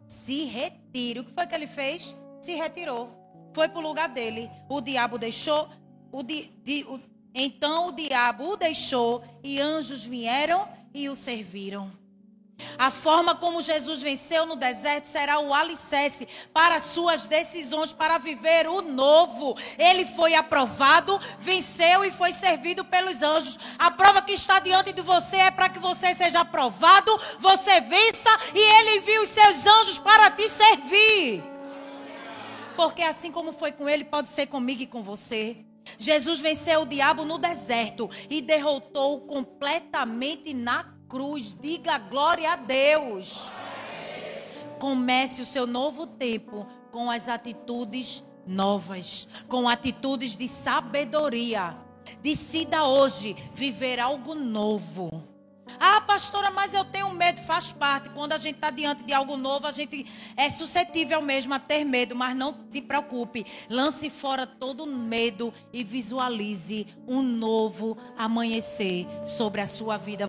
se 0.08 0.46
retire. 0.46 1.20
O 1.20 1.26
que 1.26 1.32
foi 1.32 1.46
que 1.46 1.56
ele 1.56 1.68
fez? 1.68 2.16
Se 2.42 2.54
retirou. 2.54 3.10
Foi 3.54 3.68
para 3.68 3.80
o 3.80 3.84
lugar 3.84 4.10
dele. 4.10 4.50
O 4.70 4.80
diabo 4.80 5.18
deixou. 5.18 5.70
O 6.12 6.24
di, 6.24 6.52
di, 6.64 6.86
o, 6.88 7.00
então 7.34 7.90
o 7.90 7.92
diabo 7.92 8.52
o 8.52 8.58
deixou 8.58 9.24
e 9.44 9.60
anjos 9.60 10.04
vieram 10.04 10.68
e 10.94 11.10
o 11.10 11.16
serviram. 11.16 11.92
A 12.78 12.92
forma 12.92 13.36
como 13.36 13.62
Jesus 13.62 14.02
venceu 14.02 14.46
no 14.46 14.56
deserto 14.56 15.06
será 15.06 15.40
o 15.40 15.54
alicerce 15.54 16.28
para 16.54 16.80
suas 16.80 17.28
decisões 17.28 17.94
para 17.94 18.18
viver 18.18 18.68
o 18.68 18.82
novo. 18.82 19.56
Ele 19.78 20.06
foi 20.06 20.34
aprovado, 20.36 21.20
venceu 21.40 22.04
e 22.04 22.12
foi 22.12 22.32
servido 22.34 22.84
pelos 22.86 23.22
anjos. 23.22 23.60
A 23.78 23.92
prova 23.92 24.22
que 24.22 24.34
está 24.34 24.60
diante 24.60 24.92
de 24.92 25.02
você 25.02 25.38
é 25.38 25.52
para 25.52 25.70
que 25.70 25.80
você 25.80 26.14
seja 26.16 26.42
aprovado, 26.42 27.20
você 27.40 27.82
vença 27.82 28.30
e 28.54 28.60
ele 28.60 28.98
envia 28.98 29.22
os 29.22 29.30
seus 29.30 29.66
anjos 29.66 30.00
para 30.00 30.32
te 30.32 30.48
servir. 30.50 31.44
Porque 32.76 33.04
assim 33.04 33.32
como 33.32 33.52
foi 33.52 33.72
com 33.72 33.88
ele, 33.88 34.04
pode 34.04 34.30
ser 34.30 34.48
comigo 34.48 34.82
e 34.82 34.88
com 34.88 35.04
você. 35.04 35.58
Jesus 35.98 36.40
venceu 36.40 36.82
o 36.82 36.86
diabo 36.86 37.24
no 37.26 37.38
deserto 37.38 38.10
e 38.30 38.42
derrotou 38.42 39.22
completamente 39.22 40.54
na 40.54 40.93
cruz. 41.08 41.56
Diga 41.60 41.98
glória 41.98 42.52
a 42.52 42.56
Deus. 42.56 43.52
Comece 44.80 45.42
o 45.42 45.46
seu 45.46 45.66
novo 45.66 46.06
tempo 46.06 46.68
com 46.92 47.10
as 47.10 47.30
atitudes 47.30 48.24
novas, 48.46 49.28
com 49.48 49.68
atitudes 49.68 50.36
de 50.36 50.48
sabedoria. 50.48 51.78
Decida 52.22 52.84
hoje 52.86 53.36
viver 53.54 54.00
algo 54.00 54.36
novo. 54.36 55.34
Ah, 55.80 56.02
pastora, 56.02 56.52
mas 56.52 56.74
eu 56.74 56.84
tenho 56.86 57.10
medo, 57.12 57.42
faz 57.42 57.72
parte. 57.72 58.10
Quando 58.10 58.34
a 58.34 58.38
gente 58.38 58.56
está 58.56 58.70
diante 58.70 59.04
de 59.04 59.14
algo 59.14 59.38
novo, 59.38 59.66
a 59.66 59.72
gente 59.72 60.06
é 60.36 60.50
suscetível 60.50 61.22
mesmo 61.22 61.54
a 61.54 61.60
ter 61.60 61.84
medo, 61.84 62.16
mas 62.16 62.36
não 62.36 62.56
se 62.70 62.82
preocupe. 62.82 63.46
Lance 63.70 64.10
fora 64.10 64.46
todo 64.46 64.86
medo 64.86 65.54
e 65.72 65.84
visualize 65.84 66.88
um 67.08 67.22
novo 67.22 67.98
amanhecer 68.18 69.08
sobre 69.26 69.62
a 69.62 69.66
sua 69.66 69.98
vida. 69.98 70.22